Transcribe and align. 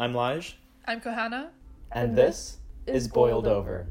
I'm 0.00 0.14
Lige, 0.14 0.54
I'm 0.86 0.98
Kohana. 1.02 1.50
and 1.92 2.16
this 2.16 2.56
is 2.86 3.06
Boiled 3.06 3.46
Over. 3.46 3.86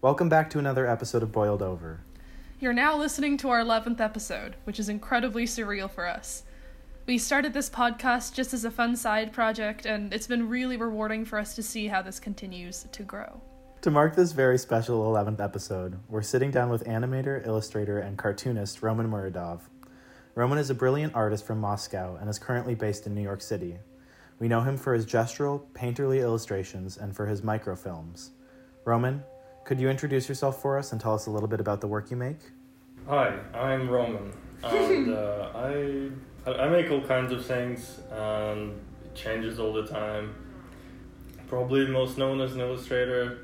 Welcome 0.00 0.28
back 0.28 0.50
to 0.50 0.58
another 0.58 0.84
episode 0.88 1.22
of 1.22 1.30
Boiled 1.30 1.62
Over. 1.62 2.00
You're 2.58 2.72
now 2.72 2.96
listening 2.96 3.36
to 3.36 3.50
our 3.50 3.60
11th 3.60 4.00
episode, 4.00 4.56
which 4.64 4.80
is 4.80 4.88
incredibly 4.88 5.44
surreal 5.44 5.88
for 5.88 6.08
us. 6.08 6.42
We 7.08 7.16
started 7.16 7.54
this 7.54 7.70
podcast 7.70 8.34
just 8.34 8.52
as 8.52 8.66
a 8.66 8.70
fun 8.70 8.94
side 8.94 9.32
project, 9.32 9.86
and 9.86 10.12
it's 10.12 10.26
been 10.26 10.46
really 10.46 10.76
rewarding 10.76 11.24
for 11.24 11.38
us 11.38 11.54
to 11.54 11.62
see 11.62 11.86
how 11.86 12.02
this 12.02 12.20
continues 12.20 12.84
to 12.92 13.02
grow. 13.02 13.40
To 13.80 13.90
mark 13.90 14.14
this 14.14 14.32
very 14.32 14.58
special 14.58 15.10
11th 15.10 15.42
episode, 15.42 15.98
we're 16.10 16.20
sitting 16.20 16.50
down 16.50 16.68
with 16.68 16.84
animator, 16.84 17.46
illustrator, 17.46 18.00
and 18.00 18.18
cartoonist 18.18 18.82
Roman 18.82 19.10
Muradov. 19.10 19.60
Roman 20.34 20.58
is 20.58 20.68
a 20.68 20.74
brilliant 20.74 21.14
artist 21.14 21.46
from 21.46 21.62
Moscow 21.62 22.18
and 22.20 22.28
is 22.28 22.38
currently 22.38 22.74
based 22.74 23.06
in 23.06 23.14
New 23.14 23.22
York 23.22 23.40
City. 23.40 23.78
We 24.38 24.46
know 24.46 24.60
him 24.60 24.76
for 24.76 24.92
his 24.92 25.06
gestural, 25.06 25.62
painterly 25.72 26.20
illustrations 26.20 26.98
and 26.98 27.16
for 27.16 27.24
his 27.24 27.40
microfilms. 27.40 28.32
Roman, 28.84 29.22
could 29.64 29.80
you 29.80 29.88
introduce 29.88 30.28
yourself 30.28 30.60
for 30.60 30.76
us 30.76 30.92
and 30.92 31.00
tell 31.00 31.14
us 31.14 31.24
a 31.24 31.30
little 31.30 31.48
bit 31.48 31.60
about 31.60 31.80
the 31.80 31.88
work 31.88 32.10
you 32.10 32.18
make? 32.18 32.40
Hi, 33.06 33.38
I'm 33.54 33.88
Roman, 33.88 34.30
and 34.62 35.14
uh, 35.14 35.52
I 35.54 36.10
I 36.46 36.68
make 36.68 36.90
all 36.90 37.02
kinds 37.02 37.32
of 37.32 37.44
things, 37.44 38.00
and 38.10 38.72
it 39.04 39.14
changes 39.14 39.58
all 39.58 39.72
the 39.72 39.86
time. 39.86 40.34
Probably 41.48 41.86
most 41.86 42.16
known 42.18 42.40
as 42.40 42.54
an 42.54 42.60
illustrator. 42.60 43.38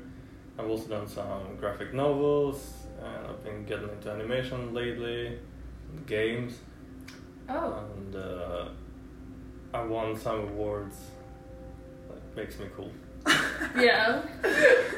I've 0.57 0.67
also 0.69 0.87
done 0.87 1.07
some 1.07 1.55
graphic 1.59 1.93
novels, 1.93 2.73
and 3.03 3.27
I've 3.27 3.43
been 3.43 3.65
getting 3.65 3.89
into 3.89 4.09
animation 4.11 4.73
lately, 4.73 5.27
and 5.91 6.07
games, 6.07 6.59
Oh. 7.47 7.83
and 7.95 8.15
uh, 8.15 8.69
I 9.73 9.83
won 9.83 10.15
some 10.17 10.39
awards. 10.41 10.97
That 12.07 12.35
makes 12.35 12.57
me 12.59 12.65
cool. 12.75 12.91
Yeah. 13.77 14.21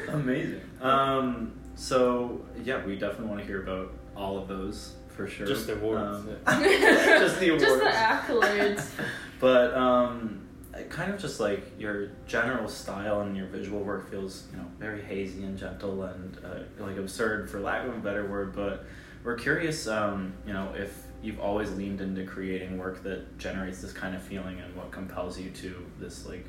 Amazing. 0.08 0.60
Um, 0.80 1.52
so 1.74 2.40
yeah, 2.62 2.84
we 2.84 2.96
definitely 2.96 3.26
want 3.26 3.40
to 3.40 3.46
hear 3.46 3.62
about 3.62 3.92
all 4.16 4.38
of 4.38 4.46
those 4.46 4.92
for 5.18 5.26
sure. 5.26 5.48
Just 5.48 5.66
the 5.66 5.74
awards. 5.74 6.00
Um, 6.00 6.28
yeah. 6.64 7.18
just 7.18 7.40
the 7.40 7.48
awards. 7.48 7.64
Just 7.64 7.80
the 7.80 7.90
accolades. 7.90 8.90
but 9.40 9.74
um, 9.74 10.46
kind 10.90 11.12
of 11.12 11.20
just 11.20 11.40
like 11.40 11.72
your 11.76 12.12
general 12.28 12.68
style 12.68 13.22
and 13.22 13.36
your 13.36 13.48
visual 13.48 13.80
work 13.80 14.08
feels, 14.08 14.46
you 14.52 14.58
know, 14.58 14.64
very 14.78 15.02
hazy 15.02 15.42
and 15.42 15.58
gentle 15.58 16.04
and 16.04 16.38
uh, 16.44 16.60
like 16.78 16.96
absurd, 16.98 17.50
for 17.50 17.58
lack 17.58 17.84
of 17.84 17.96
a 17.96 17.98
better 17.98 18.28
word. 18.28 18.54
But 18.54 18.84
we're 19.24 19.34
curious, 19.34 19.88
um, 19.88 20.34
you 20.46 20.52
know, 20.52 20.72
if 20.76 20.96
you've 21.20 21.40
always 21.40 21.72
leaned 21.72 22.00
into 22.00 22.24
creating 22.24 22.78
work 22.78 23.02
that 23.02 23.38
generates 23.38 23.82
this 23.82 23.92
kind 23.92 24.14
of 24.14 24.22
feeling 24.22 24.60
and 24.60 24.76
what 24.76 24.92
compels 24.92 25.36
you 25.36 25.50
to 25.50 25.84
this 25.98 26.26
like 26.26 26.46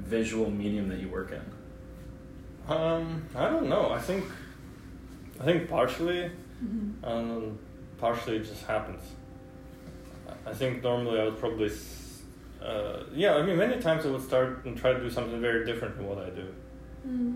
visual 0.00 0.50
medium 0.50 0.90
that 0.90 0.98
you 0.98 1.08
work 1.08 1.32
in. 1.32 2.70
Um, 2.70 3.26
I 3.34 3.48
don't 3.48 3.70
know. 3.70 3.90
I 3.90 4.00
think, 4.00 4.26
I 5.40 5.44
think 5.44 5.70
partially, 5.70 6.30
and 7.02 7.58
partially 7.98 8.36
it 8.36 8.44
just 8.44 8.64
happens. 8.66 9.02
I- 10.46 10.52
think 10.54 10.82
normally 10.82 11.20
I 11.20 11.24
would 11.24 11.38
probably, 11.38 11.70
uh, 12.62 13.00
yeah. 13.14 13.34
I 13.36 13.42
mean, 13.42 13.56
many 13.56 13.80
times 13.80 14.06
I 14.06 14.10
would 14.10 14.22
start 14.22 14.64
and 14.64 14.76
try 14.76 14.92
to 14.92 15.00
do 15.00 15.10
something 15.10 15.40
very 15.40 15.64
different 15.64 15.94
from 15.96 16.06
what 16.06 16.18
I 16.18 16.30
do, 16.30 16.46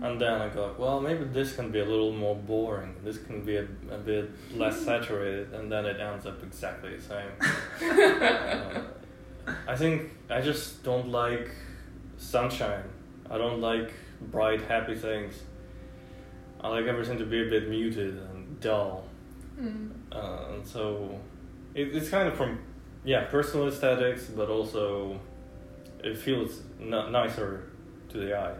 and 0.03 0.19
then 0.19 0.33
I 0.41 0.49
go, 0.49 0.73
well, 0.79 0.99
maybe 1.01 1.23
this 1.25 1.55
can 1.55 1.69
be 1.71 1.79
a 1.79 1.85
little 1.85 2.11
more 2.13 2.35
boring. 2.35 2.95
This 3.03 3.17
can 3.19 3.43
be 3.45 3.57
a, 3.57 3.67
a 3.91 3.97
bit 3.97 4.29
less 4.55 4.79
saturated, 4.81 5.53
and 5.53 5.71
then 5.71 5.85
it 5.85 5.99
ends 5.99 6.25
up 6.25 6.41
exactly 6.43 6.95
the 6.97 7.01
same. 7.01 7.31
Uh, 9.47 9.61
I 9.67 9.75
think 9.75 10.11
I 10.29 10.41
just 10.41 10.83
don't 10.83 11.09
like 11.09 11.49
sunshine. 12.17 12.83
I 13.29 13.37
don't 13.37 13.61
like 13.61 13.91
bright, 14.31 14.61
happy 14.61 14.95
things. 14.95 15.33
I 16.61 16.67
like 16.69 16.85
everything 16.85 17.17
to 17.19 17.25
be 17.25 17.41
a 17.47 17.49
bit 17.49 17.67
muted 17.69 18.17
and 18.31 18.59
dull. 18.59 19.05
Mm. 19.59 19.91
Uh, 20.11 20.53
and 20.53 20.65
so 20.67 21.19
it, 21.75 21.95
it's 21.95 22.09
kind 22.09 22.27
of 22.27 22.35
from, 22.35 22.59
yeah, 23.03 23.25
personal 23.25 23.67
aesthetics, 23.67 24.25
but 24.25 24.49
also 24.49 25.19
it 26.03 26.17
feels 26.17 26.61
n- 26.79 27.11
nicer 27.11 27.69
to 28.09 28.17
the 28.17 28.37
eye. 28.37 28.55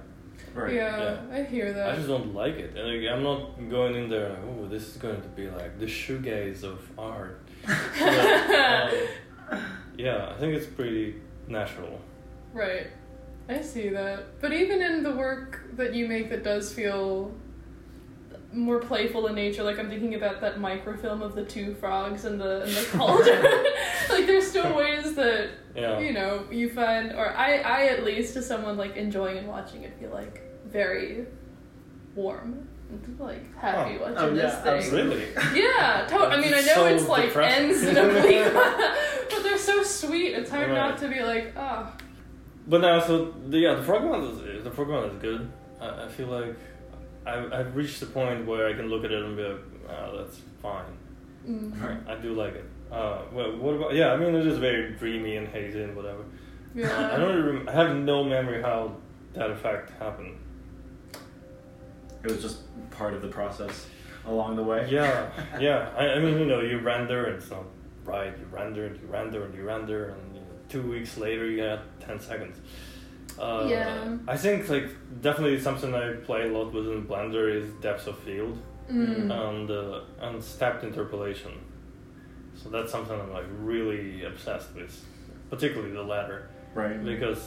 Right. 0.53 0.73
Yeah, 0.73 1.21
I 1.31 1.43
hear 1.43 1.73
that. 1.73 1.89
I 1.91 1.95
just 1.95 2.07
don't 2.07 2.33
like 2.33 2.55
it. 2.55 2.75
And 2.75 2.87
like, 2.87 3.11
I'm 3.11 3.23
not 3.23 3.69
going 3.69 3.95
in 3.95 4.09
there 4.09 4.29
like, 4.29 4.39
oh, 4.43 4.67
this 4.67 4.87
is 4.87 4.97
going 4.97 5.21
to 5.21 5.27
be 5.29 5.49
like 5.49 5.79
the 5.79 5.85
shoegaze 5.85 6.63
of 6.63 6.81
art. 6.97 7.41
But, 7.99 8.93
um, 9.51 9.65
yeah, 9.97 10.33
I 10.33 10.39
think 10.39 10.55
it's 10.55 10.67
pretty 10.67 11.15
natural. 11.47 11.99
Right. 12.53 12.87
I 13.49 13.61
see 13.61 13.89
that. 13.89 14.39
But 14.39 14.53
even 14.53 14.81
in 14.81 15.03
the 15.03 15.15
work 15.15 15.75
that 15.75 15.93
you 15.93 16.07
make 16.07 16.29
that 16.29 16.43
does 16.43 16.71
feel 16.71 17.33
more 18.51 18.79
playful 18.79 19.27
in 19.27 19.35
nature, 19.35 19.63
like 19.63 19.77
I'm 19.77 19.89
thinking 19.89 20.15
about 20.15 20.41
that 20.41 20.59
microfilm 20.59 21.21
of 21.21 21.35
the 21.35 21.43
two 21.45 21.75
frogs 21.75 22.25
and 22.25 22.39
the 22.41 22.63
and 22.63 22.71
the 22.71 22.85
cauldron. 22.97 23.41
like 24.09 24.25
there's 24.27 24.47
still 24.47 24.75
ways 24.75 25.13
that 25.15 25.49
Yeah. 25.75 25.99
you 25.99 26.13
know, 26.13 26.45
you 26.51 26.69
find 26.69 27.11
or 27.13 27.29
I 27.35 27.57
I 27.59 27.85
at 27.87 28.03
least 28.03 28.35
as 28.37 28.47
someone 28.47 28.75
like 28.77 28.95
enjoying 28.97 29.37
and 29.37 29.47
watching 29.47 29.83
it 29.83 29.93
feel 29.99 30.09
like 30.11 30.41
very 30.65 31.25
warm. 32.15 32.67
and, 32.89 33.19
Like 33.19 33.55
happy 33.55 33.97
Oh. 33.99 34.01
watching 34.09 34.17
Oh, 34.17 34.33
this 34.33 34.53
yeah, 34.53 34.79
thing. 34.79 34.93
Really? 34.93 35.25
Yeah, 35.53 36.05
to- 36.09 36.15
I 36.15 36.37
mean, 36.41 36.53
I 36.53 36.61
know 36.61 36.73
so 36.73 36.85
it's 36.87 37.07
like 37.07 37.25
depressing. 37.25 37.65
ends 37.69 37.83
in 37.83 37.97
a 37.97 38.07
bleak, 38.07 38.53
but 39.31 39.43
they're 39.43 39.57
so 39.59 39.83
sweet. 39.83 40.33
It's 40.33 40.49
hard 40.49 40.69
Right. 40.69 40.75
not 40.75 40.97
to 40.99 41.07
be 41.07 41.21
like, 41.21 41.53
ah, 41.55 41.93
But 42.67 42.81
now, 42.81 42.99
so 42.99 43.31
the, 43.47 43.59
yeah, 43.59 43.75
the 43.75 43.83
frog 43.83 44.03
one 44.05 44.23
is 44.23 44.63
the 44.63 44.71
frog 44.71 44.89
one 44.89 45.03
is 45.11 45.17
good. 45.21 45.51
I, 45.79 46.05
I 46.05 46.07
feel 46.07 46.27
like 46.27 46.55
I, 47.29 47.59
I've 47.59 47.75
reached 47.75 47.99
the 47.99 48.05
point 48.07 48.45
where 48.45 48.67
I 48.67 48.73
can 48.73 48.87
look 48.89 49.03
at 49.05 49.11
it 49.11 49.21
and 49.23 49.35
be 49.37 49.43
like, 49.43 49.61
oh, 49.89 50.17
that's 50.17 50.39
fine. 50.61 50.85
mm, 51.47 51.81
Right. 51.81 51.97
I 52.07 52.21
do 52.21 52.33
like 52.33 52.55
it. 52.55 52.65
Uh, 52.91 53.21
well, 53.31 53.55
what 53.57 53.75
about? 53.75 53.93
Yeah, 53.93 54.13
I 54.13 54.17
mean, 54.17 54.33
it 54.35 54.45
is 54.47 54.57
very 54.57 54.93
dreamy 54.93 55.37
and 55.37 55.47
hazy 55.47 55.83
and 55.83 55.95
whatever. 55.95 56.23
Yeah. 56.73 57.11
I 57.13 57.17
don't. 57.17 57.35
Really 57.35 57.57
rem- 57.57 57.69
I 57.69 57.71
have 57.73 57.95
no 57.95 58.23
memory 58.23 58.61
how 58.61 58.95
that 59.33 59.51
effect 59.51 59.91
happened. 59.99 60.37
It 62.23 62.31
was 62.31 62.41
just 62.41 62.57
part 62.91 63.13
of 63.13 63.21
the 63.21 63.27
process 63.27 63.85
along 64.25 64.55
the 64.55 64.63
way. 64.63 64.87
Yeah, 64.89 65.29
yeah. 65.59 65.89
I, 65.95 66.13
I 66.13 66.19
mean, 66.19 66.37
you 66.39 66.45
know, 66.45 66.61
you 66.61 66.79
render 66.79 67.25
and 67.25 67.35
it's 67.35 67.49
not 67.51 67.63
right. 68.05 68.33
You 68.37 68.45
render 68.51 68.85
and 68.87 68.99
you 68.99 69.07
render 69.07 69.45
and 69.45 69.53
you 69.55 69.63
render, 69.63 70.09
and 70.09 70.35
you 70.35 70.41
know, 70.41 70.47
two 70.67 70.81
weeks 70.81 71.17
later 71.17 71.45
you 71.45 71.57
got 71.63 71.79
ten 72.01 72.19
seconds. 72.19 72.57
Uh, 73.39 73.65
Yeah. 73.69 74.17
I 74.27 74.35
think 74.37 74.67
like 74.69 74.89
definitely 75.21 75.59
something 75.59 75.93
I 75.95 76.13
play 76.25 76.47
a 76.47 76.51
lot 76.51 76.73
with 76.73 76.87
in 76.87 77.07
Blender 77.07 77.45
is 77.59 77.71
depth 77.81 78.07
of 78.07 78.17
field 78.19 78.57
Mm. 78.91 79.31
and 79.31 79.69
uh, 79.71 80.01
and 80.19 80.43
stepped 80.43 80.83
interpolation. 80.83 81.51
So 82.55 82.69
that's 82.69 82.91
something 82.91 83.17
I'm 83.21 83.31
like 83.31 83.45
really 83.61 84.25
obsessed 84.25 84.73
with, 84.75 84.93
particularly 85.49 85.93
the 85.93 86.03
latter 86.03 86.49
Right. 86.75 87.03
because 87.05 87.41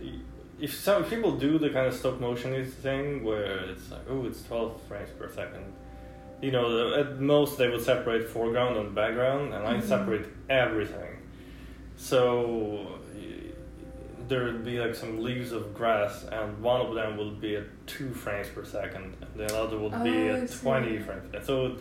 uh, 0.00 0.06
if 0.60 0.72
some 0.78 1.04
people 1.04 1.32
do 1.32 1.58
the 1.58 1.70
kind 1.70 1.86
of 1.86 1.94
stop 1.94 2.20
motion 2.20 2.64
thing 2.82 3.24
where 3.24 3.56
it's 3.70 3.90
like 3.90 4.02
oh 4.08 4.24
it's 4.26 4.42
12 4.44 4.80
frames 4.88 5.10
per 5.18 5.28
second 5.28 5.64
you 6.40 6.50
know 6.52 6.94
at 6.94 7.20
most 7.20 7.58
they 7.58 7.68
would 7.68 7.82
separate 7.82 8.28
foreground 8.28 8.76
and 8.76 8.94
background 8.94 9.52
and 9.54 9.66
i 9.66 9.74
Mhm. 9.74 9.82
separate 9.82 10.26
everything 10.48 11.12
so 11.96 12.20
y- 13.00 13.01
there 14.32 14.44
would 14.44 14.64
be 14.64 14.76
like 14.84 14.94
some 14.94 15.12
leaves 15.22 15.52
of 15.52 15.62
grass 15.74 16.24
and 16.36 16.46
one 16.62 16.80
of 16.86 16.94
them 16.94 17.10
would 17.18 17.38
be 17.46 17.52
at 17.56 17.66
2 17.86 18.14
frames 18.14 18.48
per 18.54 18.64
second 18.64 19.04
and 19.20 19.30
the 19.40 19.48
other 19.62 19.76
would 19.78 19.96
be 20.02 20.16
Oh, 20.30 20.36
I 20.36 20.40
at 20.40 20.48
see. 20.50 20.58
20 20.60 20.98
frames 21.06 21.24
per 21.32 21.42
so 21.50 21.76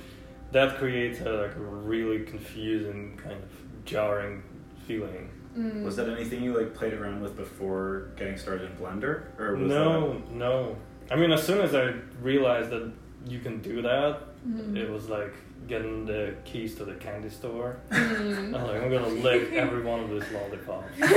that 0.52 0.70
creates 0.80 1.22
a, 1.22 1.32
like 1.44 1.56
a 1.56 1.66
really 1.94 2.20
confusing 2.34 3.00
kind 3.24 3.38
of 3.46 3.50
jarring 3.86 4.44
feeling 4.88 5.30
Mm. 5.58 5.84
Was 5.84 5.96
that 5.98 6.08
anything 6.08 6.42
you 6.46 6.52
like 6.58 6.74
played 6.74 6.94
around 6.94 7.20
with 7.22 7.36
before 7.36 8.08
getting 8.16 8.38
started 8.38 8.72
in 8.72 8.78
Blender, 8.78 9.14
or 9.38 9.48
was 9.58 9.68
no, 9.70 10.22
no. 10.46 10.78
I 11.12 11.16
mean, 11.18 11.32
as 11.38 11.44
soon 11.44 11.60
as 11.68 11.76
I 11.76 11.86
realized 12.22 12.70
that 12.70 12.86
you 13.28 13.40
can 13.46 13.56
do 13.62 13.82
that, 13.82 14.14
Mm. 14.48 14.78
it 14.84 14.90
was 14.90 15.10
like 15.10 15.34
getting 15.72 16.06
the 16.06 16.36
keys 16.44 16.76
to 16.76 16.84
the 16.84 16.96
candy 16.96 17.30
store. 17.30 17.78
Mm. 17.92 18.48
I'm 18.48 18.52
like, 18.52 18.82
I'm 18.82 18.92
gonna 18.92 19.08
lick 19.08 19.54
every 19.54 19.82
one 19.82 20.02
of 20.02 20.10
these 20.10 20.30
lollipops. 20.34 20.92
I'm 21.02 21.10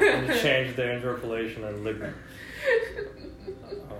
gonna 0.00 0.40
change 0.40 0.76
their 0.76 0.92
interpolation 0.92 1.64
and 1.64 1.82
lick 1.82 1.98
them. 1.98 2.14
Uh, 3.66 3.94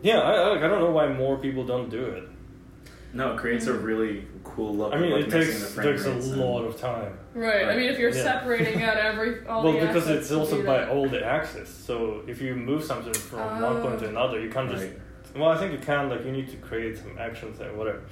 yeah, 0.00 0.20
I, 0.20 0.52
I, 0.54 0.58
don't 0.60 0.78
know 0.78 0.92
why 0.92 1.08
more 1.08 1.36
people 1.38 1.64
don't 1.66 1.90
do 1.90 2.04
it. 2.04 2.28
No, 3.12 3.34
it 3.34 3.38
creates 3.38 3.66
a 3.66 3.72
really 3.72 4.26
cool 4.44 4.76
look. 4.76 4.94
I 4.94 4.98
mean, 4.98 5.10
like, 5.10 5.26
it 5.26 5.30
takes 5.30 5.74
takes 5.74 6.04
a 6.04 6.12
and- 6.12 6.36
lot 6.36 6.62
of 6.62 6.80
time. 6.80 7.18
Right. 7.34 7.66
I 7.66 7.76
mean, 7.76 7.90
if 7.90 7.98
you're 7.98 8.14
Yeah. 8.14 8.22
separating 8.22 8.80
out 8.84 8.96
every 8.96 9.44
all 9.48 9.62
the 9.62 9.70
well, 9.70 9.80
the 9.80 9.86
because 9.88 10.08
it's 10.08 10.30
also 10.30 10.64
by 10.64 10.88
all 10.88 11.08
the 11.08 11.24
axes. 11.24 11.68
So 11.68 12.22
if 12.28 12.40
you 12.40 12.54
move 12.54 12.84
something 12.84 13.12
from 13.12 13.60
one 13.60 13.82
point 13.82 13.98
to 14.00 14.06
Oh. 14.06 14.10
another, 14.10 14.40
you 14.40 14.50
can't 14.50 14.70
just. 14.70 14.84
Right. 14.84 14.98
Well, 15.34 15.48
I 15.50 15.58
think 15.58 15.72
you 15.72 15.78
can. 15.78 16.08
Like 16.10 16.24
you 16.24 16.30
need 16.30 16.48
to 16.50 16.56
create 16.58 16.96
some 16.96 17.18
actions 17.18 17.58
and 17.60 17.76
whatever, 17.76 18.02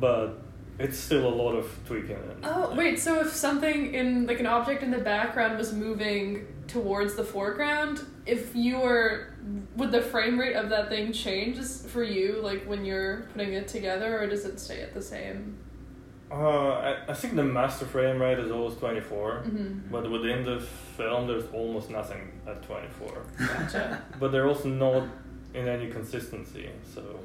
but 0.00 0.40
it's 0.78 0.98
still 0.98 1.26
a 1.26 1.34
lot 1.34 1.52
of 1.54 1.66
tweaking. 1.86 2.16
And, 2.16 2.44
Oh 2.44 2.74
wait, 2.76 2.98
so 3.00 3.20
if 3.20 3.32
something 3.32 3.94
in 3.94 4.26
like 4.26 4.40
an 4.40 4.46
object 4.46 4.82
in 4.82 4.90
the 4.90 4.98
background 4.98 5.58
was 5.58 5.72
moving 5.72 6.46
towards 6.68 7.14
the 7.16 7.24
foreground, 7.24 8.00
if 8.26 8.54
you 8.54 8.78
were 8.78 9.28
would 9.76 9.90
the 9.92 10.02
frame 10.02 10.38
rate 10.38 10.54
of 10.54 10.68
that 10.68 10.88
thing 10.90 11.12
change 11.12 11.58
for 11.92 12.02
you 12.02 12.40
like 12.42 12.64
when 12.66 12.84
you're 12.84 13.22
putting 13.32 13.54
it 13.54 13.66
together 13.68 14.20
or 14.20 14.26
does 14.26 14.44
it 14.44 14.60
stay 14.60 14.82
at 14.82 14.92
the 14.94 15.00
same? 15.02 15.56
Uh, 16.30 16.34
I, 16.72 16.96
I 17.08 17.14
think 17.14 17.36
the 17.36 17.42
master 17.42 17.86
frame 17.86 18.20
rate 18.20 18.38
is 18.38 18.50
always 18.50 18.74
24, 18.74 19.44
Mhm. 19.46 19.90
but 19.90 20.10
within 20.10 20.44
the 20.44 20.60
film, 20.60 21.26
there's 21.26 21.46
almost 21.54 21.88
nothing 21.88 22.30
at 22.46 22.62
24. 22.62 23.22
Gotcha. 23.38 24.02
but 24.20 24.30
they're 24.30 24.46
also 24.46 24.68
not 24.68 25.08
in 25.54 25.66
any 25.66 25.88
consistency. 25.90 26.68
So, 26.94 27.18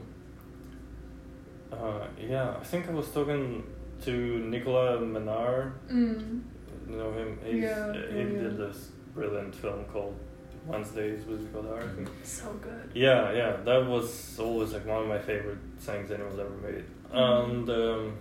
uh, 1.73 2.07
yeah, 2.19 2.55
I 2.59 2.63
think 2.63 2.87
I 2.89 2.91
was 2.91 3.09
talking 3.09 3.63
to 4.03 4.11
Nicolas 4.11 5.01
Menard. 5.01 5.73
Mm. 5.89 6.41
You 6.89 6.95
know 6.97 7.13
him? 7.13 7.39
He's, 7.43 7.63
Yeah, 7.63 7.87
uh, 7.87 7.93
he 7.93 8.23
did 8.23 8.57
this 8.57 8.89
brilliant 9.13 9.55
film 9.55 9.85
called 9.85 10.17
Wednesdays 10.65 11.25
with 11.25 11.53
Godard. 11.53 12.09
So 12.23 12.51
good. 12.53 12.91
Yeah, 12.93 13.31
yeah, 13.31 13.57
that 13.63 13.85
was 13.85 14.37
always 14.39 14.73
like 14.73 14.85
one 14.85 15.03
of 15.03 15.07
my 15.07 15.19
favorite 15.19 15.59
things 15.79 16.11
anyone's 16.11 16.39
ever 16.39 16.49
made. 16.49 16.85
And 17.11 17.69
um, 17.69 18.17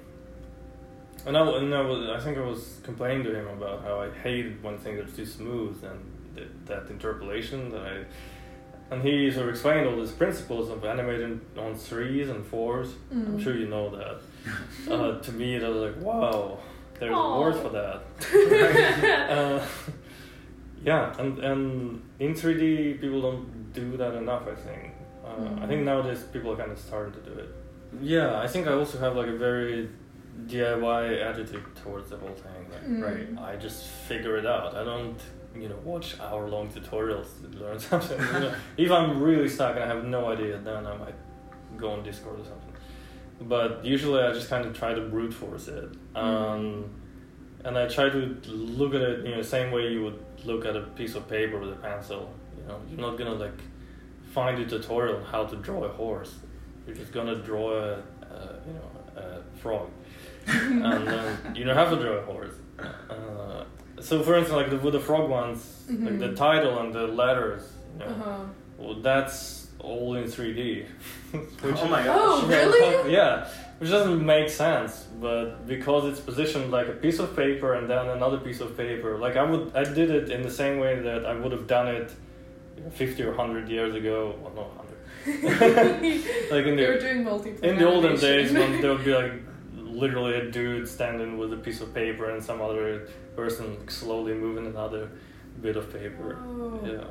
and 1.25 1.37
I, 1.37 1.57
and 1.59 1.75
I, 1.75 1.81
was, 1.83 2.09
I 2.09 2.19
think 2.23 2.37
I 2.37 2.43
was 2.43 2.81
complaining 2.83 3.25
to 3.25 3.35
him 3.35 3.47
about 3.49 3.83
how 3.85 4.01
I 4.01 4.11
hated 4.11 4.63
when 4.63 4.77
things 4.79 4.99
are 4.99 5.17
too 5.17 5.27
smooth 5.27 5.83
and 5.85 6.01
th- 6.35 6.49
that 6.67 6.91
interpolation 6.91 7.71
that 7.71 7.83
I. 7.83 8.05
And 8.93 9.03
he 9.03 9.31
sort 9.31 9.45
of 9.49 9.55
explained 9.55 9.87
all 9.89 9.97
these 9.97 10.11
principles 10.13 10.69
of 10.69 10.85
animating 10.85 11.41
on 11.57 11.75
threes 11.75 12.29
and 12.29 12.45
fours. 12.45 12.89
I'm 13.11 13.39
Mm. 13.39 13.43
sure 13.43 13.55
you 13.57 13.67
know 13.69 13.89
that. 13.97 14.17
Uh, 14.93 15.19
to 15.19 15.33
me, 15.33 15.57
it 15.57 15.63
was 15.63 15.77
like, 15.95 15.99
wow, 16.05 16.59
there's 16.99 17.15
Aw. 17.15 17.35
a 17.37 17.41
word 17.41 17.55
for 17.57 17.71
that. 17.71 18.03
uh, 19.31 19.65
yeah, 20.85 21.15
and 21.19 21.39
and 21.39 22.03
in 22.21 22.35
3D, 22.35 23.01
people 23.01 23.23
don't 23.23 23.73
do 23.73 23.97
that 23.97 24.15
enough. 24.15 24.43
I 24.47 24.55
think. 24.55 24.93
Uh, 25.25 25.63
I 25.63 25.67
think 25.67 25.81
Mhm. 25.83 25.85
nowadays 25.85 26.25
people 26.33 26.53
are 26.53 26.57
kind 26.57 26.73
of 26.73 26.79
starting 26.79 27.15
to 27.15 27.21
do 27.31 27.35
it. 27.39 27.49
Yeah, 28.03 28.41
I 28.41 28.47
think 28.47 28.67
I 28.67 28.73
also 28.73 28.99
have 28.99 29.17
like 29.17 29.29
a 29.29 29.39
very 29.49 29.89
DIY 30.47 31.03
attitude 31.31 31.65
towards 31.83 32.11
the 32.11 32.17
whole 32.17 32.37
thing. 32.45 32.63
Like, 32.73 32.87
Mm. 32.89 33.03
Right. 33.09 33.29
I 33.53 33.57
just 33.57 33.87
figure 34.09 34.37
it 34.37 34.47
out. 34.47 34.75
I 34.75 34.83
don't, 34.85 35.19
you 35.55 35.69
know, 35.69 35.77
watch 35.85 36.19
hour-long 36.21 36.69
tutorials 36.71 37.29
to 37.43 37.59
learn 37.59 37.79
something. 37.91 38.19
you 38.19 38.41
know. 38.41 38.55
if 38.77 38.91
I'm 38.91 39.23
really 39.23 39.49
stuck 39.49 39.75
and 39.77 39.85
I 39.85 39.87
have 39.87 40.05
no 40.05 40.31
idea, 40.31 40.59
then 40.59 40.87
I 40.87 40.97
might 40.97 41.15
go 41.77 41.91
on 41.91 42.03
Discord 42.03 42.41
or 42.41 42.45
something. 42.45 42.73
But 43.41 43.85
usually, 43.85 44.23
I 44.23 44.33
just 44.33 44.49
kind 44.49 44.65
of 44.65 44.77
try 44.77 44.95
to 44.95 45.01
brute 45.03 45.35
force 45.35 45.67
it, 45.69 45.91
um, 46.15 46.91
and 47.65 47.77
I 47.77 47.89
try 47.89 48.09
to 48.09 48.37
look 48.47 48.95
at 48.95 49.01
it, 49.01 49.27
you 49.27 49.35
know, 49.35 49.43
same 49.43 49.73
way 49.73 49.89
you 49.89 50.05
would 50.05 50.25
look 50.45 50.65
at 50.65 50.77
a 50.77 50.83
piece 50.83 51.17
of 51.17 51.29
paper 51.29 51.59
with 51.59 51.71
a 51.71 51.77
pencil. 51.77 52.33
You 52.57 52.69
know, 52.69 52.81
you're 52.89 53.01
not 53.01 53.19
gonna 53.19 53.35
like 53.35 53.59
find 54.33 54.59
a 54.61 54.67
tutorial 54.67 55.17
on 55.17 55.25
how 55.25 55.45
to 55.45 55.57
draw 55.57 55.85
a 55.85 55.89
horse. 55.89 56.37
You're 56.87 56.97
just 56.97 57.13
gonna 57.13 57.37
draw 57.37 57.73
a, 57.73 57.93
uh, 57.95 58.57
you 58.67 58.73
know, 58.75 58.91
a 59.17 59.59
frog 59.59 59.91
and 60.47 61.07
then 61.07 61.55
you 61.55 61.65
don't 61.65 61.77
have 61.77 61.91
to 61.91 61.97
draw 61.97 62.15
a 62.15 62.23
horse. 62.23 62.55
Uh, 62.79 63.65
so, 64.01 64.23
for 64.23 64.35
instance, 64.37 64.57
like 64.57 64.71
the, 64.71 64.77
with 64.79 64.95
the 64.95 65.01
frog 65.01 65.29
ones, 65.31 65.85
like 65.89 66.19
the 66.19 66.29
Mhm. 66.29 66.37
title 66.37 66.79
and 66.81 66.93
the 66.95 67.07
letters, 67.07 67.63
you 67.93 67.99
know, 68.01 68.07
Uh-huh. 68.13 68.39
well, 68.79 68.95
that's 69.03 69.69
all 69.79 70.15
in 70.15 70.25
3D. 70.25 70.85
which 71.33 71.77
Oh 71.83 71.89
my 71.89 72.03
gosh. 72.05 72.17
Oh, 72.19 72.47
really? 72.49 73.13
yeah, 73.19 73.47
which 73.79 73.91
doesn't 73.91 74.25
make 74.25 74.49
sense, 74.49 75.07
but 75.21 75.67
because 75.67 76.05
it's 76.11 76.21
positioned 76.21 76.71
like 76.71 76.89
a 76.89 76.93
piece 77.05 77.19
of 77.19 77.35
paper 77.37 77.75
and 77.75 77.89
then 77.91 78.09
another 78.09 78.39
piece 78.39 78.61
of 78.61 78.77
paper, 78.77 79.19
like 79.19 79.37
I 79.37 79.43
would, 79.43 79.73
I 79.75 79.85
did 79.85 80.11
it 80.11 80.31
in 80.31 80.43
the 80.43 80.51
same 80.51 80.79
way 80.79 81.01
that 81.01 81.27
I 81.27 81.35
would 81.35 81.53
have 81.53 81.67
done 81.67 81.89
it 81.89 82.13
you 82.77 82.85
know, 82.85 82.91
50 82.91 83.23
or 83.25 83.29
100 83.35 83.69
years 83.69 83.95
ago. 83.95 84.35
Well, 84.41 84.53
not 84.55 84.69
100. 84.77 84.89
like 86.51 86.67
in 86.67 86.77
the, 86.77 86.83
they 86.83 86.89
were 86.89 86.95
the 86.95 87.01
doing 87.01 87.25
multiplane. 87.25 87.63
in 87.63 87.79
the 87.79 87.87
olden 87.89 88.17
days 88.17 88.51
animation. 88.51 88.73
when 88.73 88.81
there 88.81 88.91
would 88.93 89.05
be 89.05 89.15
like 89.15 89.33
literally 89.93 90.35
a 90.35 90.51
dude 90.51 90.89
standing 90.89 91.39
with 91.39 91.53
a 91.53 91.57
piece 91.57 91.81
of 91.81 91.93
paper 91.95 92.31
and 92.31 92.43
some 92.43 92.61
other 92.61 93.09
person 93.37 93.89
slowly 93.89 94.35
moving 94.35 94.67
another 94.67 95.11
bit 95.61 95.77
of 95.77 95.93
paper. 95.93 96.39
Oh. 96.45 96.81
Yeah. 96.85 97.05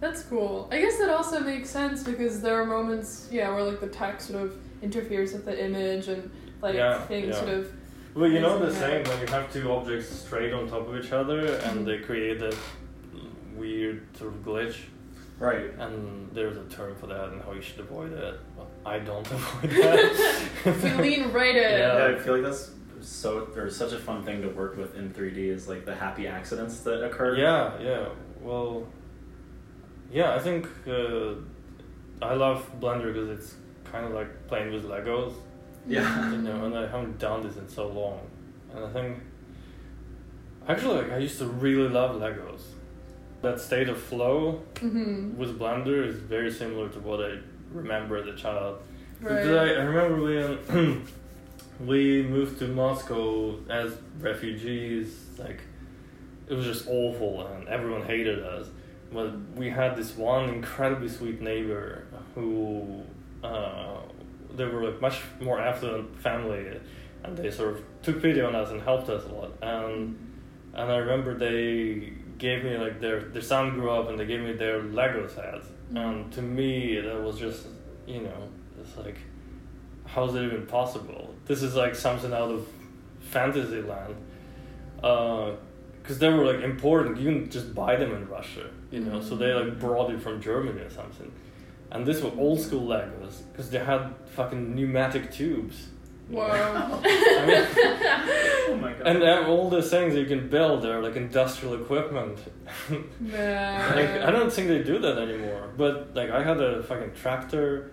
That's 0.00 0.22
cool. 0.24 0.68
I 0.70 0.80
guess 0.80 0.98
that 0.98 1.10
also 1.10 1.40
makes 1.40 1.70
sense 1.70 2.02
because 2.02 2.40
there 2.42 2.60
are 2.60 2.66
moments, 2.66 3.28
yeah, 3.30 3.50
where 3.54 3.62
like 3.62 3.80
the 3.80 3.86
text 3.88 4.28
sort 4.28 4.42
of 4.42 4.56
interferes 4.82 5.32
with 5.32 5.44
the 5.44 5.64
image 5.64 6.08
and 6.08 6.30
like 6.60 6.74
Yeah, 6.74 7.00
things 7.06 7.28
yeah. 7.28 7.34
sort 7.34 7.48
of. 7.48 7.72
Well, 8.14 8.30
you 8.30 8.40
know 8.40 8.58
the 8.58 8.72
Yeah. 8.72 8.78
saying 8.78 9.08
when 9.08 9.20
you 9.20 9.26
have 9.28 9.52
two 9.52 9.70
objects 9.72 10.08
straight 10.08 10.52
on 10.52 10.68
top 10.68 10.88
of 10.88 10.96
each 10.96 11.12
other 11.12 11.38
and 11.46 11.80
Mhm. 11.80 11.84
they 11.86 11.98
create 11.98 12.38
that 12.40 12.56
weird 13.56 14.02
sort 14.16 14.34
of 14.34 14.44
glitch, 14.44 14.76
Right. 15.38 15.72
and 15.78 16.28
there's 16.32 16.56
a 16.56 16.64
term 16.64 16.94
for 16.96 17.06
that 17.06 17.28
and 17.30 17.42
how 17.42 17.52
you 17.52 17.62
should 17.62 17.80
avoid 17.80 18.12
it. 18.12 18.34
Well, 18.56 18.66
I 18.86 18.98
don't 18.98 19.26
avoid 19.30 19.70
that. 19.70 20.82
we 20.82 20.90
lean 21.02 21.32
right 21.32 21.56
in. 21.56 21.62
Yeah. 21.62 22.08
Yeah, 22.10 22.16
I 22.16 22.18
feel 22.18 22.34
like 22.34 22.42
that's 22.44 22.70
so 23.00 23.48
or 23.56 23.68
such 23.70 23.92
a 23.92 23.98
fun 23.98 24.22
thing 24.24 24.42
to 24.42 24.48
work 24.48 24.76
with 24.76 24.96
in 24.96 25.10
3D 25.12 25.36
is 25.48 25.68
like 25.68 25.84
the 25.84 25.94
happy 25.94 26.26
accidents 26.26 26.80
that 26.80 27.04
occur. 27.04 27.36
Yeah, 27.36 27.78
yeah. 27.80 28.06
Well, 28.40 28.86
yeah, 30.10 30.34
I 30.34 30.38
think 30.38 30.66
uh, 30.86 31.34
I 32.22 32.34
love 32.34 32.70
Blender 32.80 33.12
because 33.12 33.28
it's 33.30 33.54
kind 33.84 34.04
of 34.06 34.12
like 34.12 34.46
playing 34.48 34.72
with 34.72 34.84
Legos. 34.84 35.34
Yeah. 35.86 36.30
You 36.32 36.38
know, 36.38 36.64
and 36.64 36.76
I 36.76 36.82
haven't 36.86 37.18
done 37.18 37.42
this 37.42 37.56
in 37.56 37.68
so 37.68 37.88
long. 37.88 38.20
And 38.74 38.84
I 38.86 38.88
think, 38.90 39.18
actually, 40.68 41.02
like, 41.02 41.12
I 41.12 41.18
used 41.18 41.38
to 41.38 41.46
really 41.46 41.88
love 41.88 42.16
Legos. 42.16 42.62
That 43.42 43.60
state 43.60 43.88
of 43.88 43.98
flow 44.00 44.62
Mm-hmm. 44.76 45.36
with 45.36 45.58
Blender 45.58 46.06
is 46.06 46.16
very 46.16 46.50
similar 46.50 46.88
to 46.90 46.98
what 47.00 47.20
I 47.22 47.38
remember 47.74 48.22
the 48.22 48.36
child. 48.36 48.78
Right. 49.20 49.42
Because 49.42 49.50
I, 49.50 49.80
I 49.80 49.84
remember 49.84 50.22
when 50.22 51.06
we 51.80 52.22
moved 52.22 52.58
to 52.60 52.68
Moscow 52.68 53.58
as 53.68 53.96
refugees, 54.20 55.26
like 55.38 55.60
it 56.48 56.54
was 56.54 56.66
just 56.66 56.86
awful 56.88 57.46
and 57.46 57.68
everyone 57.68 58.02
hated 58.02 58.42
us. 58.42 58.68
But 59.12 59.38
we 59.54 59.70
had 59.70 59.96
this 59.96 60.16
one 60.16 60.48
incredibly 60.48 61.08
sweet 61.08 61.40
neighbor 61.40 62.06
who 62.34 63.02
uh, 63.42 63.98
they 64.56 64.64
were 64.64 64.84
like 64.84 65.00
much 65.00 65.20
more 65.40 65.60
affluent 65.60 66.18
family, 66.20 66.80
and 67.22 67.36
they 67.36 67.50
sort 67.50 67.74
of 67.74 67.84
took 68.02 68.20
pity 68.20 68.40
on 68.40 68.54
us 68.54 68.70
and 68.70 68.82
helped 68.82 69.08
us 69.08 69.24
a 69.24 69.28
lot. 69.28 69.52
And 69.62 70.18
and 70.74 70.90
I 70.90 70.96
remember 70.96 71.34
they 71.34 72.12
gave 72.38 72.64
me 72.64 72.76
like 72.76 73.00
their 73.00 73.20
their 73.20 73.42
son 73.42 73.70
grew 73.74 73.90
up 73.90 74.08
and 74.08 74.18
they 74.18 74.26
gave 74.26 74.40
me 74.40 74.52
their 74.52 74.82
Lego 74.82 75.28
sets. 75.28 75.68
And 75.94 76.32
to 76.32 76.42
me, 76.42 77.00
that 77.00 77.22
was 77.22 77.38
just 77.38 77.66
you 78.06 78.22
know 78.22 78.48
it's 78.80 78.96
like 78.96 79.16
how 80.06 80.24
is 80.26 80.34
it 80.34 80.44
even 80.44 80.66
possible? 80.66 81.34
This 81.46 81.62
is 81.62 81.74
like 81.74 81.94
something 81.94 82.32
out 82.32 82.50
of 82.50 82.68
fantasy 83.20 83.82
land. 83.82 84.14
Uh, 85.02 85.52
because 86.04 86.18
they 86.18 86.28
were 86.28 86.44
like 86.44 86.62
important. 86.62 87.18
You 87.18 87.30
can 87.30 87.50
just 87.50 87.74
buy 87.74 87.96
them 87.96 88.12
in 88.14 88.28
Russia, 88.28 88.68
you 88.90 89.00
know. 89.00 89.22
So 89.22 89.36
they 89.36 89.52
like 89.54 89.80
brought 89.80 90.10
it 90.10 90.20
from 90.20 90.40
Germany 90.40 90.82
or 90.82 90.90
something. 90.90 91.32
And 91.90 92.04
these 92.04 92.20
were 92.20 92.30
old 92.36 92.60
school 92.60 92.86
Legos 92.86 93.42
because 93.50 93.70
they 93.70 93.78
had 93.78 94.14
fucking 94.26 94.74
pneumatic 94.74 95.32
tubes. 95.32 95.88
Whoa. 96.28 96.42
I 96.42 97.46
mean, 97.46 97.66
Oh 98.70 98.76
my 98.80 98.92
god. 98.94 99.06
and 99.06 99.22
uh, 99.22 99.44
all 99.48 99.68
the 99.68 99.82
things 99.82 100.14
you 100.14 100.24
can 100.24 100.48
build 100.48 100.84
are 100.86 101.02
like 101.02 101.16
industrial 101.16 101.74
equipment. 101.82 102.38
Man. 103.20 103.96
like 103.96 104.22
I 104.28 104.30
don't 104.30 104.52
think 104.52 104.68
they 104.68 104.82
do 104.82 104.98
that 105.00 105.18
anymore. 105.18 105.68
But 105.76 106.14
like 106.14 106.30
I 106.30 106.42
had 106.42 106.60
a 106.60 106.82
fucking 106.82 107.12
tractor 107.14 107.90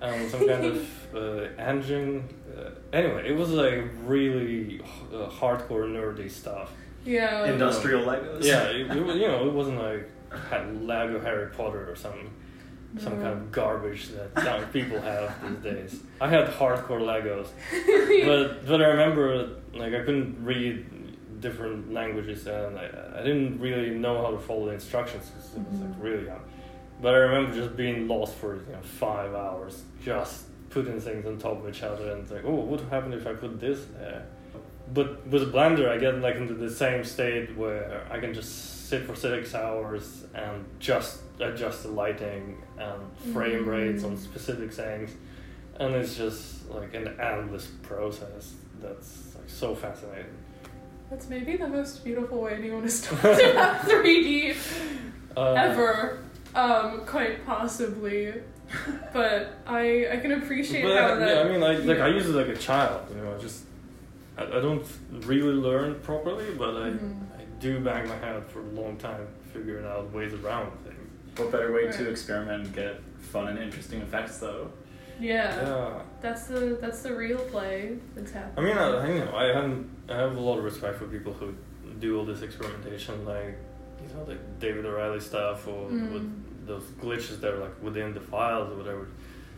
and 0.00 0.30
some 0.30 0.46
kind 0.46 0.64
of 0.64 0.88
uh, 1.14 1.18
engine. 1.58 2.28
Uh, 2.56 2.70
anyway, 2.92 3.28
it 3.28 3.36
was 3.36 3.50
like 3.50 3.84
really 4.04 4.80
uh, 5.12 5.28
hardcore 5.28 5.86
nerdy 5.86 6.30
stuff. 6.30 6.70
Yeah. 7.04 7.46
Industrial 7.46 8.04
Legos. 8.04 8.44
Yeah, 8.44 8.62
it, 8.64 8.90
it, 8.90 9.16
you 9.16 9.26
know, 9.26 9.46
it 9.48 9.52
wasn't 9.52 9.78
like 9.78 10.08
had 10.50 10.82
Lego 10.82 11.20
Harry 11.20 11.48
Potter 11.50 11.90
or 11.90 11.96
some 11.96 12.30
some 12.98 13.14
kind 13.14 13.28
of 13.28 13.50
garbage 13.52 14.08
that 14.08 14.44
young 14.44 14.64
people 14.66 15.00
have 15.00 15.34
these 15.42 15.72
days. 15.72 16.00
I 16.20 16.28
had 16.28 16.46
hardcore 16.48 17.00
Legos, 17.00 17.48
but 18.26 18.66
but 18.66 18.82
I 18.82 18.86
remember 18.88 19.48
like 19.74 19.94
I 19.94 20.00
couldn't 20.00 20.44
read 20.44 20.86
different 21.40 21.92
languages 21.92 22.46
and 22.46 22.78
I, 22.78 22.88
I 23.18 23.22
didn't 23.22 23.58
really 23.58 23.90
know 23.90 24.22
how 24.22 24.30
to 24.30 24.38
follow 24.38 24.66
the 24.66 24.72
instructions 24.74 25.28
because 25.30 25.54
it 25.56 25.70
was 25.70 25.80
like 25.80 25.90
Mhm. 25.90 26.02
really 26.02 26.26
young. 26.26 26.40
But 27.00 27.14
I 27.14 27.18
remember 27.18 27.52
just 27.54 27.76
being 27.76 28.06
lost 28.06 28.34
for 28.36 28.54
you 28.56 28.72
know 28.72 28.80
five 28.82 29.34
hours, 29.34 29.82
just 30.04 30.44
putting 30.70 31.00
things 31.00 31.26
on 31.26 31.38
top 31.38 31.62
of 31.64 31.68
each 31.68 31.82
other 31.82 32.12
and 32.12 32.30
like, 32.30 32.44
oh, 32.44 32.52
what 32.54 32.66
would 32.68 32.80
happen 32.90 33.12
if 33.12 33.26
I 33.26 33.32
put 33.34 33.58
this 33.60 33.84
there? 33.98 34.24
But 34.94 35.26
with 35.26 35.52
Blender, 35.52 35.88
I 35.88 35.98
get 35.98 36.20
like 36.20 36.36
into 36.36 36.54
the 36.54 36.70
same 36.70 37.02
state 37.04 37.56
where 37.56 38.06
I 38.10 38.18
can 38.20 38.32
just 38.34 38.88
sit 38.88 39.04
for 39.04 39.14
six 39.16 39.54
hours 39.54 40.24
and 40.34 40.64
just 40.78 41.20
adjust 41.42 41.82
the 41.82 41.88
lighting 41.90 42.62
and 42.78 43.00
frame 43.34 43.64
Mm. 43.64 43.66
rates 43.66 44.04
on 44.04 44.16
specific 44.16 44.72
things, 44.72 45.10
and 45.78 45.94
it's 45.94 46.16
just 46.16 46.68
like 46.70 46.94
an 46.94 47.08
endless 47.20 47.66
process 47.82 48.54
that's 48.80 49.34
like 49.34 49.48
so 49.48 49.74
fascinating. 49.74 50.26
That's 51.10 51.28
maybe 51.28 51.56
the 51.56 51.68
most 51.68 52.04
beautiful 52.04 52.40
way 52.40 52.54
anyone 52.54 52.82
has 52.82 53.02
talked 53.02 53.22
about 53.24 53.80
3D 53.82 54.56
Uh, 55.36 55.52
ever. 55.54 56.18
Um, 56.54 57.02
quite 57.06 57.44
possibly. 57.46 58.34
But 59.12 59.52
I 59.66 60.06
I 60.12 60.16
can 60.18 60.32
appreciate 60.32 60.82
But 60.82 60.96
how 60.96 61.12
I, 61.12 61.14
that. 61.16 61.28
yeah, 61.36 61.40
I 61.42 61.48
mean, 61.48 61.60
like, 61.60 61.84
like 61.84 61.98
I 61.98 62.08
use 62.08 62.26
it 62.28 62.32
like 62.34 62.48
a 62.48 62.56
child, 62.56 63.06
you 63.10 63.22
know. 63.22 63.34
I 63.34 63.38
just 63.38 63.64
I, 64.38 64.44
I 64.44 64.60
don't 64.60 64.84
really 65.26 65.52
learn 65.52 65.96
properly, 66.00 66.46
but 66.56 66.70
I 66.76 66.90
Mhm. 66.90 67.26
I 67.38 67.44
do 67.60 67.80
bang 67.80 68.08
my 68.08 68.16
head 68.16 68.44
for 68.48 68.60
a 68.60 68.70
long 68.80 68.96
time 68.96 69.26
figuring 69.52 69.84
out 69.84 70.10
ways 70.12 70.32
around. 70.32 70.72
What 71.36 71.50
better 71.52 71.72
way 71.72 71.90
to 71.90 72.10
experiment 72.10 72.66
and 72.66 72.74
get 72.74 73.00
fun 73.20 73.48
and 73.48 73.58
interesting 73.58 74.00
effects 74.02 74.38
though? 74.38 74.70
Yeah, 75.20 75.54
Yeah, 75.62 75.98
that's 76.20 76.44
the 76.46 76.78
that's 76.80 77.02
the 77.02 77.14
real 77.14 77.38
play 77.38 77.96
that's 78.14 78.32
happening. 78.32 78.64
I 78.64 78.68
mean, 78.68 78.78
I, 78.78 78.88
I 78.90 79.08
you 79.12 79.24
know 79.24 79.36
I 79.36 79.44
have 79.46 79.84
I 80.08 80.16
have 80.16 80.36
a 80.36 80.40
lot 80.40 80.58
of 80.58 80.64
respect 80.64 80.98
for 80.98 81.06
people 81.06 81.32
who 81.32 81.54
do 82.00 82.18
all 82.18 82.24
this 82.24 82.42
experimentation, 82.42 83.24
like 83.24 83.56
you 84.02 84.08
know, 84.16 84.24
like 84.26 84.58
David 84.58 84.84
O'Reilly 84.84 85.20
stuff 85.20 85.66
or 85.68 85.88
Mm. 85.88 86.12
with 86.12 86.66
those 86.66 86.82
glitches 87.00 87.40
that 87.40 87.52
are 87.54 87.58
like 87.58 87.82
within 87.82 88.14
the 88.14 88.20
files 88.20 88.70
or 88.72 88.76
whatever. 88.76 89.08